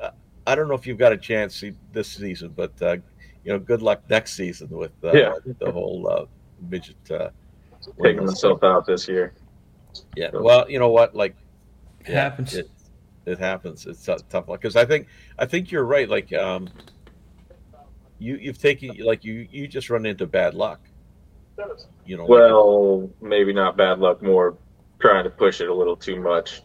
uh, 0.00 0.10
I 0.46 0.54
don't 0.54 0.68
know 0.68 0.74
if 0.74 0.86
you've 0.86 0.98
got 0.98 1.12
a 1.12 1.16
chance 1.16 1.56
see- 1.56 1.74
this 1.92 2.08
season, 2.08 2.52
but 2.56 2.72
uh, 2.80 2.96
you 3.44 3.52
know, 3.52 3.58
good 3.58 3.82
luck 3.82 4.02
next 4.08 4.34
season 4.34 4.68
with 4.70 4.92
uh, 5.04 5.12
Yeah. 5.12 5.34
the 5.58 5.70
whole 5.70 6.08
uh, 6.08 6.24
midget. 6.70 6.96
Uh, 7.10 7.30
Taking 8.02 8.22
wellness. 8.22 8.26
myself 8.26 8.64
out 8.64 8.86
this 8.86 9.06
year. 9.08 9.32
Yeah. 10.16 10.30
Well, 10.32 10.68
you 10.70 10.78
know 10.78 10.90
what? 10.90 11.14
Like, 11.14 11.36
It 12.00 12.08
happens. 12.14 12.54
It, 12.54 12.68
it 13.26 13.38
happens. 13.38 13.86
It's 13.86 14.08
a 14.08 14.18
tough 14.28 14.46
because 14.46 14.76
I 14.76 14.84
think 14.84 15.06
I 15.38 15.46
think 15.46 15.70
you're 15.70 15.84
right. 15.84 16.08
Like, 16.08 16.32
um, 16.32 16.68
you 18.18 18.36
you've 18.36 18.58
taken 18.58 18.96
like 18.98 19.24
you 19.24 19.46
you 19.50 19.68
just 19.68 19.90
run 19.90 20.06
into 20.06 20.26
bad 20.26 20.54
luck. 20.54 20.80
You 22.04 22.16
know. 22.16 22.22
like- 22.24 22.30
Well, 22.30 23.10
maybe 23.20 23.52
not 23.52 23.76
bad 23.76 23.98
luck, 23.98 24.22
more 24.22 24.56
trying 25.00 25.24
to 25.24 25.30
push 25.30 25.60
it 25.60 25.68
a 25.68 25.74
little 25.74 25.96
too 25.96 26.20
much. 26.20 26.62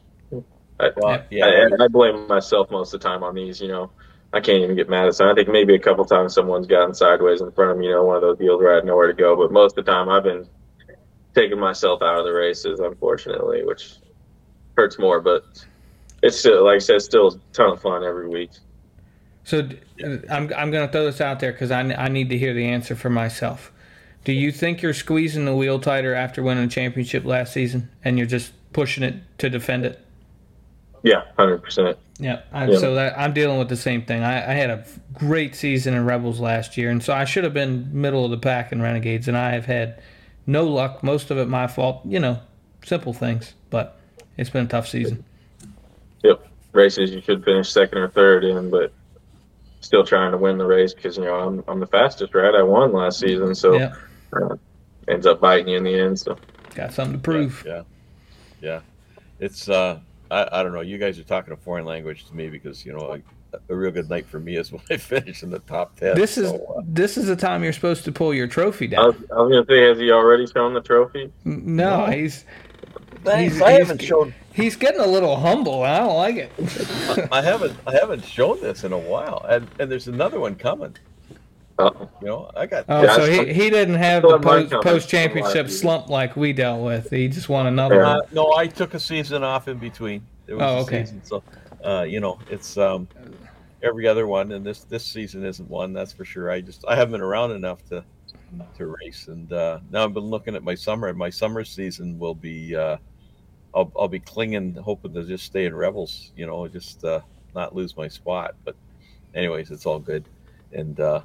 I, 0.79 0.89
well, 0.97 1.21
yeah. 1.29 1.45
I, 1.79 1.83
I 1.83 1.87
blame 1.87 2.27
myself 2.27 2.71
most 2.71 2.93
of 2.93 3.01
the 3.01 3.07
time 3.07 3.23
on 3.23 3.35
these. 3.35 3.61
You 3.61 3.67
know, 3.67 3.91
I 4.33 4.39
can't 4.39 4.63
even 4.63 4.75
get 4.75 4.89
mad 4.89 5.07
at 5.07 5.13
some. 5.15 5.27
I 5.29 5.33
think 5.35 5.47
maybe 5.49 5.75
a 5.75 5.79
couple 5.79 6.03
times 6.05 6.33
someone's 6.33 6.65
gotten 6.67 6.93
sideways 6.95 7.41
in 7.41 7.51
front 7.51 7.71
of 7.71 7.77
me. 7.77 7.87
You 7.87 7.93
know, 7.93 8.03
one 8.03 8.15
of 8.15 8.21
those 8.23 8.37
deals 8.39 8.59
where 8.61 8.71
I 8.71 8.75
had 8.75 8.85
nowhere 8.85 9.07
to 9.07 9.13
go. 9.13 9.35
But 9.35 9.51
most 9.51 9.77
of 9.77 9.85
the 9.85 9.91
time, 9.91 10.09
I've 10.09 10.23
been 10.23 10.47
taking 11.35 11.59
myself 11.59 12.01
out 12.01 12.17
of 12.19 12.25
the 12.25 12.31
races, 12.33 12.79
unfortunately, 12.79 13.63
which 13.63 13.95
hurts 14.75 14.97
more. 14.97 15.21
But 15.21 15.43
it's 16.23 16.39
still, 16.39 16.65
like 16.65 16.75
I 16.77 16.79
said, 16.79 17.01
still 17.03 17.27
a 17.27 17.37
ton 17.53 17.71
of 17.71 17.81
fun 17.81 18.03
every 18.03 18.27
week. 18.27 18.49
So 19.43 19.61
d- 19.63 19.77
I'm 20.29 20.51
I'm 20.55 20.71
going 20.71 20.85
to 20.87 20.91
throw 20.91 21.05
this 21.05 21.21
out 21.21 21.39
there 21.39 21.51
because 21.51 21.69
I, 21.71 21.81
I 21.81 22.07
need 22.07 22.29
to 22.29 22.37
hear 22.37 22.53
the 22.53 22.65
answer 22.65 22.95
for 22.95 23.09
myself. 23.09 23.71
Do 24.23 24.33
you 24.33 24.51
think 24.51 24.81
you're 24.81 24.93
squeezing 24.93 25.45
the 25.45 25.55
wheel 25.55 25.79
tighter 25.79 26.13
after 26.13 26.43
winning 26.43 26.65
a 26.65 26.67
championship 26.67 27.25
last 27.25 27.53
season, 27.53 27.89
and 28.03 28.17
you're 28.17 28.27
just 28.27 28.51
pushing 28.73 29.03
it 29.03 29.15
to 29.39 29.49
defend 29.49 29.85
it? 29.85 29.99
Yeah, 31.03 31.23
hundred 31.37 31.63
percent. 31.63 31.97
Yeah, 32.19 32.41
I, 32.53 32.67
Yeah. 32.67 32.77
so 32.77 32.93
that 32.95 33.17
I'm 33.17 33.33
dealing 33.33 33.57
with 33.57 33.69
the 33.69 33.75
same 33.75 34.03
thing. 34.03 34.21
I, 34.23 34.51
I 34.51 34.53
had 34.53 34.69
a 34.69 34.85
great 35.13 35.55
season 35.55 35.95
in 35.95 36.05
Rebels 36.05 36.39
last 36.39 36.77
year, 36.77 36.91
and 36.91 37.01
so 37.01 37.13
I 37.13 37.25
should 37.25 37.43
have 37.43 37.53
been 37.55 37.89
middle 37.91 38.23
of 38.23 38.29
the 38.31 38.37
pack 38.37 38.71
in 38.71 38.81
Renegades, 38.81 39.27
and 39.27 39.35
I 39.35 39.51
have 39.51 39.65
had 39.65 39.99
no 40.45 40.65
luck. 40.65 41.01
Most 41.01 41.31
of 41.31 41.39
it 41.39 41.47
my 41.47 41.65
fault. 41.65 42.01
You 42.05 42.19
know, 42.19 42.39
simple 42.85 43.13
things, 43.13 43.55
but 43.71 43.99
it's 44.37 44.51
been 44.51 44.65
a 44.65 44.69
tough 44.69 44.87
season. 44.87 45.23
Yep, 46.23 46.45
races 46.73 47.09
you 47.09 47.21
should 47.21 47.43
finish 47.43 47.71
second 47.71 47.97
or 47.97 48.07
third 48.09 48.43
in, 48.43 48.69
but 48.69 48.93
still 49.79 50.05
trying 50.05 50.31
to 50.31 50.37
win 50.37 50.59
the 50.59 50.65
race 50.65 50.93
because 50.93 51.17
you 51.17 51.23
know 51.23 51.33
I'm 51.33 51.63
I'm 51.67 51.79
the 51.79 51.87
fastest, 51.87 52.35
right? 52.35 52.53
I 52.53 52.61
won 52.61 52.93
last 52.93 53.17
season, 53.19 53.55
so 53.55 53.73
Yeah, 53.73 53.95
uh, 54.33 54.55
ends 55.07 55.25
up 55.25 55.39
biting 55.41 55.67
you 55.69 55.77
in 55.77 55.83
the 55.83 55.99
end. 55.99 56.19
So 56.19 56.37
got 56.75 56.93
something 56.93 57.13
to 57.17 57.19
prove. 57.23 57.63
Yeah. 57.65 57.83
Yeah. 58.61 58.81
It's 59.39 59.69
uh 59.69 59.99
I, 60.29 60.47
I 60.51 60.63
don't 60.63 60.73
know. 60.73 60.81
You 60.81 60.97
guys 60.97 61.19
are 61.19 61.23
talking 61.23 61.53
a 61.53 61.57
foreign 61.57 61.85
language 61.85 62.25
to 62.27 62.35
me 62.35 62.47
because 62.49 62.85
you 62.85 62.93
know 62.93 63.19
a, 63.53 63.57
a 63.69 63.75
real 63.75 63.91
good 63.91 64.09
night 64.09 64.25
for 64.27 64.39
me 64.39 64.55
is 64.55 64.71
when 64.71 64.81
I 64.89 64.97
finish 64.97 65.43
in 65.43 65.49
the 65.49 65.59
top 65.59 65.97
ten. 65.99 66.15
This 66.15 66.37
is 66.37 66.49
so, 66.49 66.75
uh, 66.77 66.81
this 66.85 67.17
is 67.17 67.25
the 67.27 67.35
time 67.35 67.63
you're 67.63 67.73
supposed 67.73 68.05
to 68.05 68.11
pull 68.11 68.33
your 68.33 68.47
trophy 68.47 68.85
I 68.85 68.89
down. 68.89 69.05
was, 69.07 69.15
I 69.31 69.41
was 69.41 69.51
gonna 69.51 69.65
say, 69.67 69.87
has 69.89 69.97
he 69.97 70.11
already 70.11 70.47
shown 70.47 70.73
the 70.73 70.81
trophy? 70.81 71.31
No, 71.43 72.05
he's 72.05 72.45
thanks. 73.23 73.55
he's- 73.55 73.61
I 73.67 73.71
he's- 73.73 73.87
haven't 73.87 74.01
shown 74.01 74.33
he's 74.53 74.75
getting 74.75 75.01
a 75.01 75.07
little 75.07 75.35
humble. 75.37 75.83
I 75.83 75.97
don't 75.99 76.15
like 76.17 76.35
it. 76.35 76.51
I 77.31 77.41
haven't 77.41 77.75
I 77.87 77.93
haven't 77.93 78.23
shown 78.23 78.61
this 78.61 78.83
in 78.85 78.93
a 78.93 78.97
while, 78.97 79.45
and 79.49 79.67
and 79.79 79.91
there's 79.91 80.07
another 80.07 80.39
one 80.39 80.55
coming. 80.55 80.95
Uh, 81.77 81.91
You 82.21 82.27
know, 82.27 82.51
I 82.55 82.65
got 82.65 82.85
Oh, 82.87 83.03
Yeah, 83.03 83.15
so 83.15 83.31
he, 83.31 83.53
he 83.53 83.69
didn't 83.69 83.95
have 83.95 84.21
the 84.23 84.39
post, 84.39 84.71
post 84.71 85.09
championship 85.09 85.69
slump 85.69 86.09
like 86.09 86.35
we 86.35 86.53
dealt 86.53 86.83
with. 86.83 87.09
He 87.09 87.27
just 87.27 87.49
won 87.49 87.67
another 87.67 87.97
Yeah. 87.97 88.03
one. 88.03 88.17
Uh, 88.17 88.21
no, 88.31 88.53
I 88.55 88.67
took 88.67 88.93
a 88.93 88.99
season 88.99 89.43
off 89.43 89.67
in 89.67 89.77
between. 89.77 90.27
There 90.45 90.57
was 90.57 90.65
Oh, 90.65 90.77
a 90.77 90.81
okay. 90.81 91.05
season, 91.05 91.23
so 91.23 91.43
uh, 91.83 92.03
you 92.03 92.19
know, 92.19 92.37
it's 92.49 92.77
um, 92.77 93.07
every 93.81 94.07
other 94.07 94.27
one, 94.27 94.51
and 94.51 94.65
this 94.65 94.83
this 94.83 95.05
season 95.05 95.45
isn't 95.45 95.69
one. 95.69 95.93
That's 95.93 96.13
for 96.13 96.25
sure. 96.25 96.51
I 96.51 96.61
just 96.61 96.83
I 96.87 96.95
haven't 96.95 97.13
been 97.13 97.21
around 97.21 97.51
enough 97.51 97.83
to 97.85 98.03
to 98.77 98.95
race, 99.03 99.27
and 99.27 99.51
uh, 99.53 99.79
now 99.89 100.03
I've 100.03 100.13
been 100.13 100.23
looking 100.23 100.55
at 100.55 100.63
my 100.63 100.75
summer, 100.75 101.07
and 101.07 101.17
my 101.17 101.29
summer 101.29 101.63
season 101.63 102.19
will 102.19 102.35
be. 102.35 102.75
Uh, 102.75 102.97
I'll 103.73 103.91
I'll 103.97 104.07
be 104.09 104.19
clinging, 104.19 104.75
hoping 104.75 105.13
to 105.13 105.23
just 105.23 105.45
stay 105.45 105.65
in 105.65 105.73
Rebels. 105.73 106.31
You 106.35 106.45
know, 106.47 106.67
just 106.67 107.03
uh, 107.05 107.21
not 107.55 107.73
lose 107.73 107.95
my 107.95 108.07
spot. 108.09 108.55
But 108.65 108.75
anyways, 109.33 109.71
it's 109.71 109.85
all 109.85 109.99
good, 109.99 110.25
and 110.73 110.99
uh, 110.99 111.21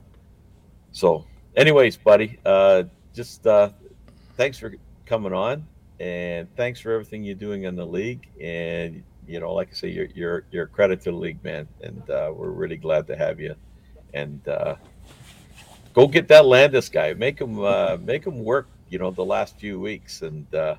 so 0.97 1.26
anyways, 1.57 1.99
buddy, 1.99 2.38
uh, 2.47 2.84
just 3.12 3.47
uh, 3.47 3.68
thanks 4.38 4.57
for 4.57 4.72
coming 5.05 5.34
on 5.34 5.66
and 6.01 6.49
thanks 6.57 6.80
for 6.80 6.90
everything 6.92 7.22
you're 7.22 7.34
doing 7.34 7.64
in 7.64 7.76
the 7.76 7.84
league. 7.84 8.26
And 8.40 9.03
you 9.28 9.38
know, 9.38 9.53
like 9.53 9.68
I 9.70 9.74
say, 9.74 9.88
you're 9.88 10.09
you're 10.14 10.44
you're 10.51 10.64
a 10.64 10.68
credit 10.68 11.03
to 11.03 11.11
the 11.11 11.16
league, 11.18 11.44
man. 11.44 11.68
And 11.82 12.09
uh, 12.09 12.32
we're 12.34 12.49
really 12.49 12.78
glad 12.78 13.07
to 13.09 13.16
have 13.16 13.38
you. 13.38 13.55
And 14.14 14.40
uh, 14.49 14.76
go 15.92 16.07
get 16.07 16.28
that 16.28 16.47
Landis 16.47 16.88
guy. 16.88 17.12
Make 17.12 17.42
him 17.42 17.62
uh, 17.62 17.99
make 18.01 18.26
him 18.26 18.42
work. 18.42 18.66
You 18.88 18.99
know, 18.99 19.11
the 19.11 19.22
last 19.22 19.59
few 19.59 19.78
weeks, 19.78 20.22
and 20.22 20.47
uh, 20.55 20.76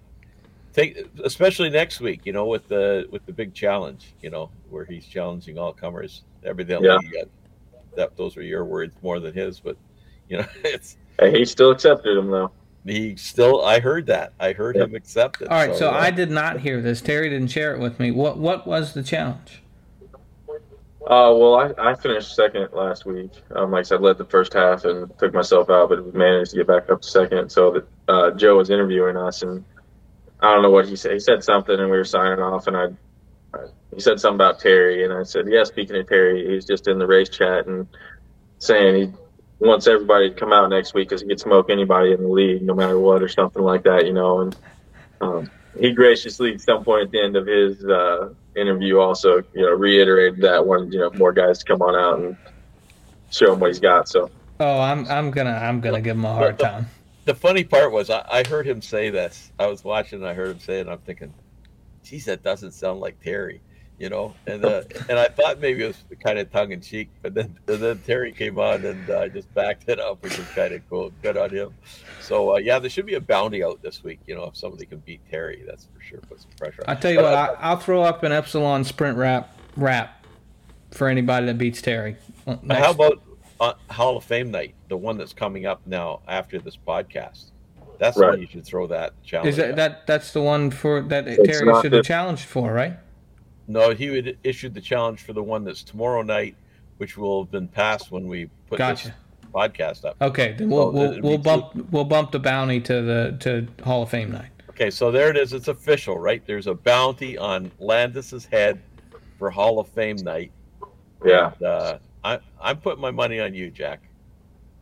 take 0.73 1.05
especially 1.23 1.69
next 1.69 1.99
week. 1.99 2.21
You 2.25 2.33
know, 2.33 2.47
with 2.47 2.67
the 2.67 3.07
with 3.11 3.23
the 3.27 3.33
big 3.33 3.53
challenge. 3.53 4.15
You 4.23 4.31
know, 4.31 4.49
where 4.71 4.83
he's 4.83 5.05
challenging 5.05 5.59
all 5.59 5.73
comers. 5.73 6.23
Evidently, 6.43 6.87
Yeah. 7.13 7.25
that 7.95 8.17
those 8.17 8.35
were 8.35 8.41
your 8.41 8.65
words 8.65 8.95
more 9.03 9.19
than 9.19 9.35
his. 9.35 9.59
But 9.59 9.77
you 10.29 10.37
know, 10.37 10.45
it's 10.63 10.97
hey, 11.19 11.31
he 11.37 11.45
still 11.45 11.71
accepted 11.71 12.17
him 12.17 12.29
though. 12.29 12.51
he 12.85 13.15
still. 13.15 13.63
I 13.65 13.79
heard 13.79 14.05
that. 14.07 14.33
I 14.39 14.53
heard 14.53 14.75
Yeah. 14.75 14.83
him 14.83 14.95
accept 14.95 15.41
it. 15.41 15.47
All 15.49 15.57
right, 15.57 15.75
so 15.75 15.89
uh, 15.89 15.93
I 15.93 16.11
did 16.11 16.29
not 16.31 16.59
hear 16.59 16.81
this. 16.81 17.01
Terry 17.01 17.29
didn't 17.29 17.47
share 17.49 17.73
it 17.75 17.79
with 17.79 17.99
me. 17.99 18.11
What 18.11 18.37
what 18.37 18.67
was 18.67 18.93
the 18.93 19.03
challenge? 19.03 19.61
Uh, 21.05 21.31
well, 21.33 21.55
I, 21.55 21.91
I 21.91 21.95
finished 21.95 22.35
second 22.35 22.67
last 22.73 23.05
week. 23.05 23.31
Um, 23.55 23.71
like 23.71 23.79
I 23.79 23.83
said, 23.83 24.01
led 24.01 24.17
the 24.17 24.25
first 24.25 24.51
half 24.51 24.83
and 24.83 25.09
took 25.17 25.33
myself 25.33 25.69
out, 25.69 25.87
but 25.87 26.13
managed 26.13 26.51
to 26.51 26.57
get 26.57 26.67
back 26.67 26.89
up 26.89 27.01
to 27.01 27.07
second. 27.07 27.49
So 27.49 27.71
that 27.71 27.87
uh, 28.09 28.31
Joe 28.31 28.57
was 28.57 28.69
interviewing 28.69 29.15
us, 29.15 29.41
and 29.41 29.63
I 30.41 30.53
don't 30.53 30.63
know 30.63 30.69
what 30.69 30.85
he 30.85 30.97
said. 30.97 31.13
He 31.13 31.19
said 31.19 31.45
something, 31.45 31.79
and 31.79 31.89
we 31.89 31.95
were 31.97 32.03
signing 32.03 32.39
off, 32.39 32.67
and 32.67 32.75
I, 32.75 32.87
I 33.53 33.67
he 33.93 34.01
said 34.01 34.19
something 34.19 34.35
about 34.35 34.59
Terry, 34.59 35.05
and 35.05 35.13
I 35.13 35.23
said, 35.23 35.45
yeah. 35.47 35.63
Speaking 35.63 35.95
of 35.95 36.09
Terry, 36.09 36.45
he's 36.45 36.65
just 36.65 36.89
in 36.89 36.99
the 36.99 37.07
race 37.07 37.29
chat 37.29 37.67
and 37.67 37.87
saying 38.59 38.95
he 38.95 39.17
wants 39.59 39.87
everybody 39.87 40.29
to 40.29 40.35
come 40.35 40.53
out 40.53 40.69
next 40.69 40.93
week 40.93 41.09
because 41.09 41.21
he 41.21 41.27
could 41.27 41.39
smoke 41.39 41.69
anybody 41.69 42.11
in 42.13 42.21
the 42.21 42.27
league, 42.27 42.61
no 42.61 42.73
matter 42.73 42.99
what, 42.99 43.23
or 43.23 43.27
something 43.27 43.63
like 43.63 43.83
that, 43.83 44.05
you 44.05 44.13
know. 44.13 44.41
And 44.41 44.55
um, 45.21 45.51
he 45.79 45.91
graciously, 45.93 46.53
at 46.53 46.61
some 46.61 46.83
point 46.83 47.05
at 47.05 47.11
the 47.11 47.21
end 47.21 47.35
of 47.35 47.47
his 47.47 47.83
uh, 47.85 48.33
interview, 48.55 48.99
also 48.99 49.37
you 49.53 49.61
know 49.61 49.71
reiterated 49.71 50.41
that 50.41 50.65
wanted 50.65 50.93
you 50.93 50.99
know 50.99 51.11
more 51.11 51.31
guys 51.33 51.59
to 51.59 51.65
come 51.65 51.81
on 51.81 51.95
out 51.95 52.19
and 52.19 52.37
show 53.31 53.53
him 53.53 53.59
what 53.59 53.67
he's 53.67 53.79
got. 53.79 54.07
So 54.07 54.29
Oh, 54.59 54.79
I'm 54.79 55.07
I'm 55.07 55.31
gonna 55.31 55.51
I'm 55.51 55.81
gonna 55.81 56.01
give 56.01 56.17
him 56.17 56.25
a 56.25 56.33
hard 56.33 56.57
time. 56.59 56.87
the 57.25 57.35
funny 57.35 57.63
part 57.63 57.91
was 57.91 58.09
I, 58.09 58.25
I 58.31 58.43
heard 58.47 58.65
him 58.65 58.81
say 58.81 59.09
this. 59.09 59.51
I 59.59 59.67
was 59.67 59.83
watching 59.83 60.19
and 60.19 60.27
I 60.27 60.33
heard 60.33 60.49
him 60.51 60.59
say 60.59 60.77
it 60.79 60.81
and 60.81 60.89
I'm 60.89 60.99
thinking, 60.99 61.33
geez, 62.03 62.25
that 62.25 62.41
doesn't 62.41 62.71
sound 62.71 62.99
like 62.99 63.21
Terry, 63.21 63.61
you 63.99 64.09
know? 64.09 64.33
And 64.45 64.63
uh, 64.63 64.83
and 65.09 65.17
I 65.19 65.27
thought 65.27 65.59
maybe 65.59 65.83
it 65.83 65.87
was 65.87 66.03
kind 66.23 66.39
of 66.39 66.51
tongue 66.51 66.71
in 66.71 66.81
cheek, 66.81 67.09
but 67.21 67.33
then 67.33 67.57
and 67.67 67.77
then 67.81 67.99
Terry 67.99 68.31
came 68.31 68.59
on 68.59 68.85
and 68.85 69.09
uh, 69.09 69.27
just 69.29 69.53
backed 69.53 69.89
it 69.89 69.99
up, 69.99 70.21
which 70.23 70.37
was 70.37 70.47
kind 70.49 70.73
of 70.73 70.81
cool. 70.89 71.11
Good 71.21 71.37
on 71.37 71.49
him. 71.49 71.73
So 72.21 72.55
uh, 72.55 72.57
yeah, 72.57 72.79
there 72.79 72.89
should 72.89 73.05
be 73.05 73.15
a 73.15 73.21
bounty 73.21 73.63
out 73.63 73.81
this 73.81 74.03
week. 74.03 74.19
You 74.27 74.35
know, 74.35 74.45
if 74.45 74.57
somebody 74.57 74.85
can 74.85 74.99
beat 74.99 75.21
Terry, 75.29 75.63
that's 75.67 75.87
for 75.93 76.01
sure. 76.01 76.19
Put 76.29 76.41
some 76.41 76.51
pressure 76.57 76.83
on. 76.87 76.95
I 76.95 76.99
tell 76.99 77.11
you 77.11 77.17
But, 77.17 77.23
what, 77.25 77.33
uh, 77.33 77.55
I, 77.59 77.69
I'll 77.69 77.77
throw 77.77 78.01
up 78.03 78.23
an 78.23 78.31
Epsilon 78.31 78.83
sprint 78.83 79.17
wrap 79.17 79.55
wrap 79.75 80.25
for 80.91 81.07
anybody 81.07 81.45
that 81.47 81.57
beats 81.57 81.81
Terry. 81.81 82.15
Next- 82.63 82.83
How 82.83 82.91
about 82.91 83.21
uh, 83.59 83.73
Hall 83.89 84.17
of 84.17 84.23
Fame 84.23 84.51
night, 84.51 84.75
the 84.87 84.97
one 84.97 85.17
that's 85.17 85.33
coming 85.33 85.65
up 85.65 85.81
now 85.85 86.21
after 86.27 86.59
this 86.59 86.77
podcast? 86.77 87.51
That's 87.99 88.15
the 88.15 88.21
Right. 88.21 88.29
one 88.31 88.41
you 88.41 88.47
should 88.47 88.63
throw 88.65 88.85
that 88.87 89.13
challenge. 89.23 89.49
is 89.49 89.57
that, 89.57 89.69
at. 89.71 89.75
that 89.75 90.07
that's 90.07 90.31
the 90.31 90.41
one 90.41 90.69
for 90.69 91.01
that 91.01 91.27
It's 91.27 91.37
Terry 91.47 91.81
should 91.81 91.93
have 91.93 92.05
challenged 92.05 92.45
for, 92.45 92.71
right? 92.71 92.93
No, 93.67 93.91
he 93.93 94.09
would 94.09 94.37
issued 94.43 94.73
the 94.73 94.81
challenge 94.81 95.21
for 95.21 95.33
the 95.33 95.43
one 95.43 95.63
that's 95.63 95.83
tomorrow 95.83 96.21
night, 96.21 96.55
which 96.97 97.17
will 97.17 97.43
have 97.43 97.51
been 97.51 97.67
passed 97.67 98.11
when 98.11 98.27
we 98.27 98.49
put 98.69 98.77
Gotcha. 98.77 99.09
this 99.09 99.15
podcast 99.53 100.05
up. 100.05 100.15
Okay, 100.21 100.53
then 100.57 100.69
we'll 100.69 100.83
Oh, 100.87 100.91
we'll, 100.91 101.21
we'll 101.21 101.37
be 101.37 101.43
bump 101.43 101.91
we'll 101.91 102.05
bump 102.05 102.31
the 102.31 102.39
bounty 102.39 102.79
to 102.81 103.01
the 103.01 103.37
to 103.41 103.67
Hall 103.83 104.03
of 104.03 104.09
Fame 104.09 104.31
night. 104.31 104.49
Okay, 104.69 104.89
so 104.91 105.11
there 105.11 105.29
it 105.29 105.37
is. 105.37 105.53
It's 105.53 105.67
official, 105.67 106.17
right? 106.19 106.45
There's 106.45 106.67
a 106.67 106.73
bounty 106.75 107.37
on 107.37 107.71
Landis's 107.79 108.45
head 108.45 108.79
for 109.39 109.49
Hall 109.49 109.79
of 109.79 109.87
Fame 109.89 110.17
night. 110.17 110.51
yeah, 111.25 111.51
And, 111.55 111.63
uh, 111.63 111.97
I, 112.23 112.39
I'm 112.61 112.77
putting 112.77 113.01
my 113.01 113.11
money 113.11 113.39
on 113.39 113.53
you, 113.53 113.69
Jack. 113.71 114.01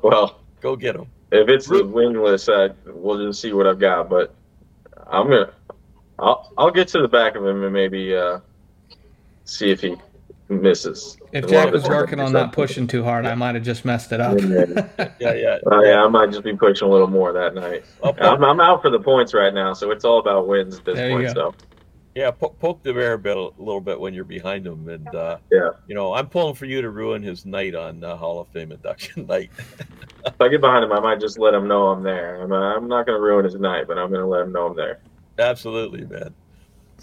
Well, 0.01 0.41
Go 0.61 0.75
get 0.75 0.95
him. 0.95 1.07
if 1.31 1.47
it's 1.47 1.67
the 1.67 1.85
wingless, 1.85 2.49
uh, 2.49 2.69
we'll 2.85 3.25
just 3.25 3.41
see 3.41 3.53
what 3.53 3.67
I've 3.67 3.79
got. 3.79 4.09
But 4.09 4.33
I'm 5.07 5.27
gonna, 5.29 5.53
I'll, 6.19 6.51
I'll 6.57 6.71
get 6.71 6.87
to 6.89 7.01
the 7.01 7.07
back 7.07 7.35
of 7.35 7.45
him 7.45 7.63
and 7.63 7.71
maybe 7.73 8.15
uh, 8.15 8.39
see 9.45 9.71
if 9.71 9.81
he 9.81 9.95
misses. 10.49 11.17
If 11.31 11.43
And 11.43 11.51
Jack 11.51 11.71
was 11.71 11.83
working 11.87 12.19
on 12.19 12.31
not 12.33 12.51
pushing 12.53 12.87
too 12.87 13.03
hard, 13.03 13.25
I 13.25 13.35
might 13.35 13.55
have 13.55 13.63
just 13.63 13.85
messed 13.85 14.11
it 14.11 14.21
up. 14.21 14.37
Yeah, 15.19 15.33
yeah. 15.33 15.57
Oh 15.65 15.83
yeah, 15.83 16.03
I 16.03 16.07
might 16.07 16.31
just 16.31 16.43
be 16.43 16.55
pushing 16.55 16.87
a 16.87 16.91
little 16.91 17.07
more 17.07 17.31
that 17.33 17.55
night. 17.55 17.85
I'll 18.03 18.13
poke, 18.13 18.21
I'm, 18.21 18.43
I'm 18.43 18.59
out 18.59 18.81
for 18.81 18.89
the 18.89 18.99
points 18.99 19.33
right 19.33 19.53
now, 19.53 19.73
so 19.73 19.91
it's 19.91 20.03
all 20.05 20.19
about 20.19 20.47
wins 20.47 20.79
at 20.79 20.85
this 20.85 20.95
There 20.95 21.09
point. 21.09 21.31
So 21.31 21.53
yeah, 22.15 22.31
po- 22.31 22.55
poke 22.59 22.81
the 22.83 22.93
bear 22.93 23.13
a, 23.13 23.17
bit, 23.17 23.35
a 23.35 23.49
little 23.57 23.81
bit 23.81 23.99
when 23.99 24.13
you're 24.13 24.23
behind 24.23 24.65
him, 24.65 24.87
and 24.87 25.07
uh, 25.15 25.37
Yeah. 25.51 25.71
you 25.87 25.95
know, 25.95 26.13
I'm 26.13 26.27
pulling 26.27 26.55
for 26.55 26.65
you 26.65 26.81
to 26.81 26.89
ruin 26.89 27.21
his 27.21 27.45
night 27.45 27.75
on 27.75 28.03
uh, 28.03 28.15
Hall 28.15 28.39
of 28.39 28.47
Fame 28.49 28.71
induction 28.71 29.25
night. 29.29 29.51
if 30.25 30.39
I 30.39 30.47
get 30.47 30.61
behind 30.61 30.85
him, 30.85 30.91
I 30.93 30.99
might 31.01 31.19
just 31.19 31.37
let 31.39 31.53
him 31.53 31.67
know 31.67 31.87
I'm 31.87 32.03
there. 32.03 32.41
I'm, 32.41 32.51
uh, 32.51 32.75
I'm 32.75 32.87
not 32.87 33.05
going 33.05 33.17
to 33.17 33.21
ruin 33.21 33.43
his 33.43 33.55
night, 33.55 33.85
but 33.87 33.97
I'm 33.97 34.09
going 34.09 34.21
to 34.21 34.27
let 34.27 34.41
him 34.41 34.53
know 34.53 34.67
I'm 34.67 34.75
there. 34.75 34.99
Absolutely, 35.39 36.05
man. 36.05 36.33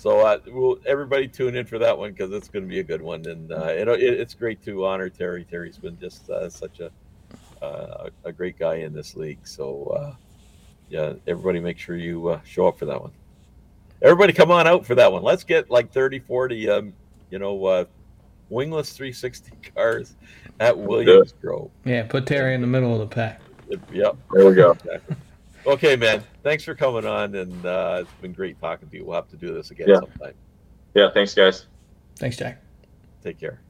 So, 0.02 0.18
uh, 0.26 0.38
we'll 0.48 0.80
everybody 0.84 1.28
tune 1.28 1.54
in 1.54 1.64
for 1.64 1.78
that 1.78 1.96
one 1.96 2.10
because 2.10 2.32
it's 2.32 2.48
going 2.48 2.64
to 2.64 2.68
be 2.68 2.80
a 2.80 2.82
good 2.82 3.00
one, 3.00 3.24
and 3.24 3.52
uh, 3.52 3.66
it, 3.66 3.86
it, 3.86 4.00
it's 4.02 4.34
great 4.34 4.60
to 4.64 4.84
honor 4.84 5.08
Terry. 5.08 5.44
Terry's 5.44 5.78
been 5.78 5.96
just 6.00 6.28
uh, 6.28 6.50
such 6.50 6.80
a 6.80 6.90
uh, 7.64 8.08
a 8.24 8.32
great 8.32 8.58
guy 8.58 8.78
in 8.78 8.92
this 8.92 9.14
league. 9.14 9.38
So, 9.46 9.84
uh, 9.96 10.14
yeah, 10.88 11.12
everybody 11.28 11.60
make 11.60 11.78
sure 11.78 11.94
you 11.94 12.30
uh, 12.30 12.40
show 12.42 12.66
up 12.66 12.80
for 12.80 12.86
that 12.86 13.00
one. 13.00 13.12
Everybody, 14.02 14.32
come 14.32 14.50
on 14.50 14.66
out 14.66 14.84
for 14.84 14.96
that 14.96 15.12
one. 15.12 15.22
Let's 15.22 15.44
get 15.44 15.70
like 15.70 15.92
30, 15.92 16.18
40, 16.18 16.68
um, 16.68 16.92
you 17.30 17.38
know, 17.38 17.64
uh, 17.64 17.84
wingless 18.48 18.92
360 18.94 19.52
cars 19.76 20.16
at 20.58 20.76
Williams 20.76 21.32
Grove. 21.40 21.70
Yeah, 21.84 22.02
put 22.08 22.26
Terry 22.26 22.56
in 22.56 22.60
the 22.60 22.66
middle 22.66 22.92
of 22.92 23.08
the 23.08 23.14
pack. 23.14 23.40
Yep. 23.92 24.16
There 24.32 24.48
we 24.48 24.54
go. 24.56 24.76
Okay, 25.64 25.94
man. 25.94 26.24
Thanks 26.42 26.64
for 26.64 26.74
coming 26.74 27.06
on, 27.06 27.34
and 27.34 27.64
uh, 27.66 27.98
it's 28.02 28.12
been 28.20 28.32
great 28.32 28.60
talking 28.60 28.88
to 28.88 28.96
you. 28.96 29.04
We'll 29.04 29.14
have 29.14 29.28
to 29.28 29.36
do 29.36 29.54
this 29.54 29.70
again 29.70 29.88
Yeah. 29.88 30.00
sometime. 30.00 30.34
Yeah, 30.94 31.08
thanks, 31.14 31.34
guys. 31.34 31.66
Thanks, 32.16 32.36
Jack. 32.36 32.62
Take 33.22 33.38
care. 33.38 33.60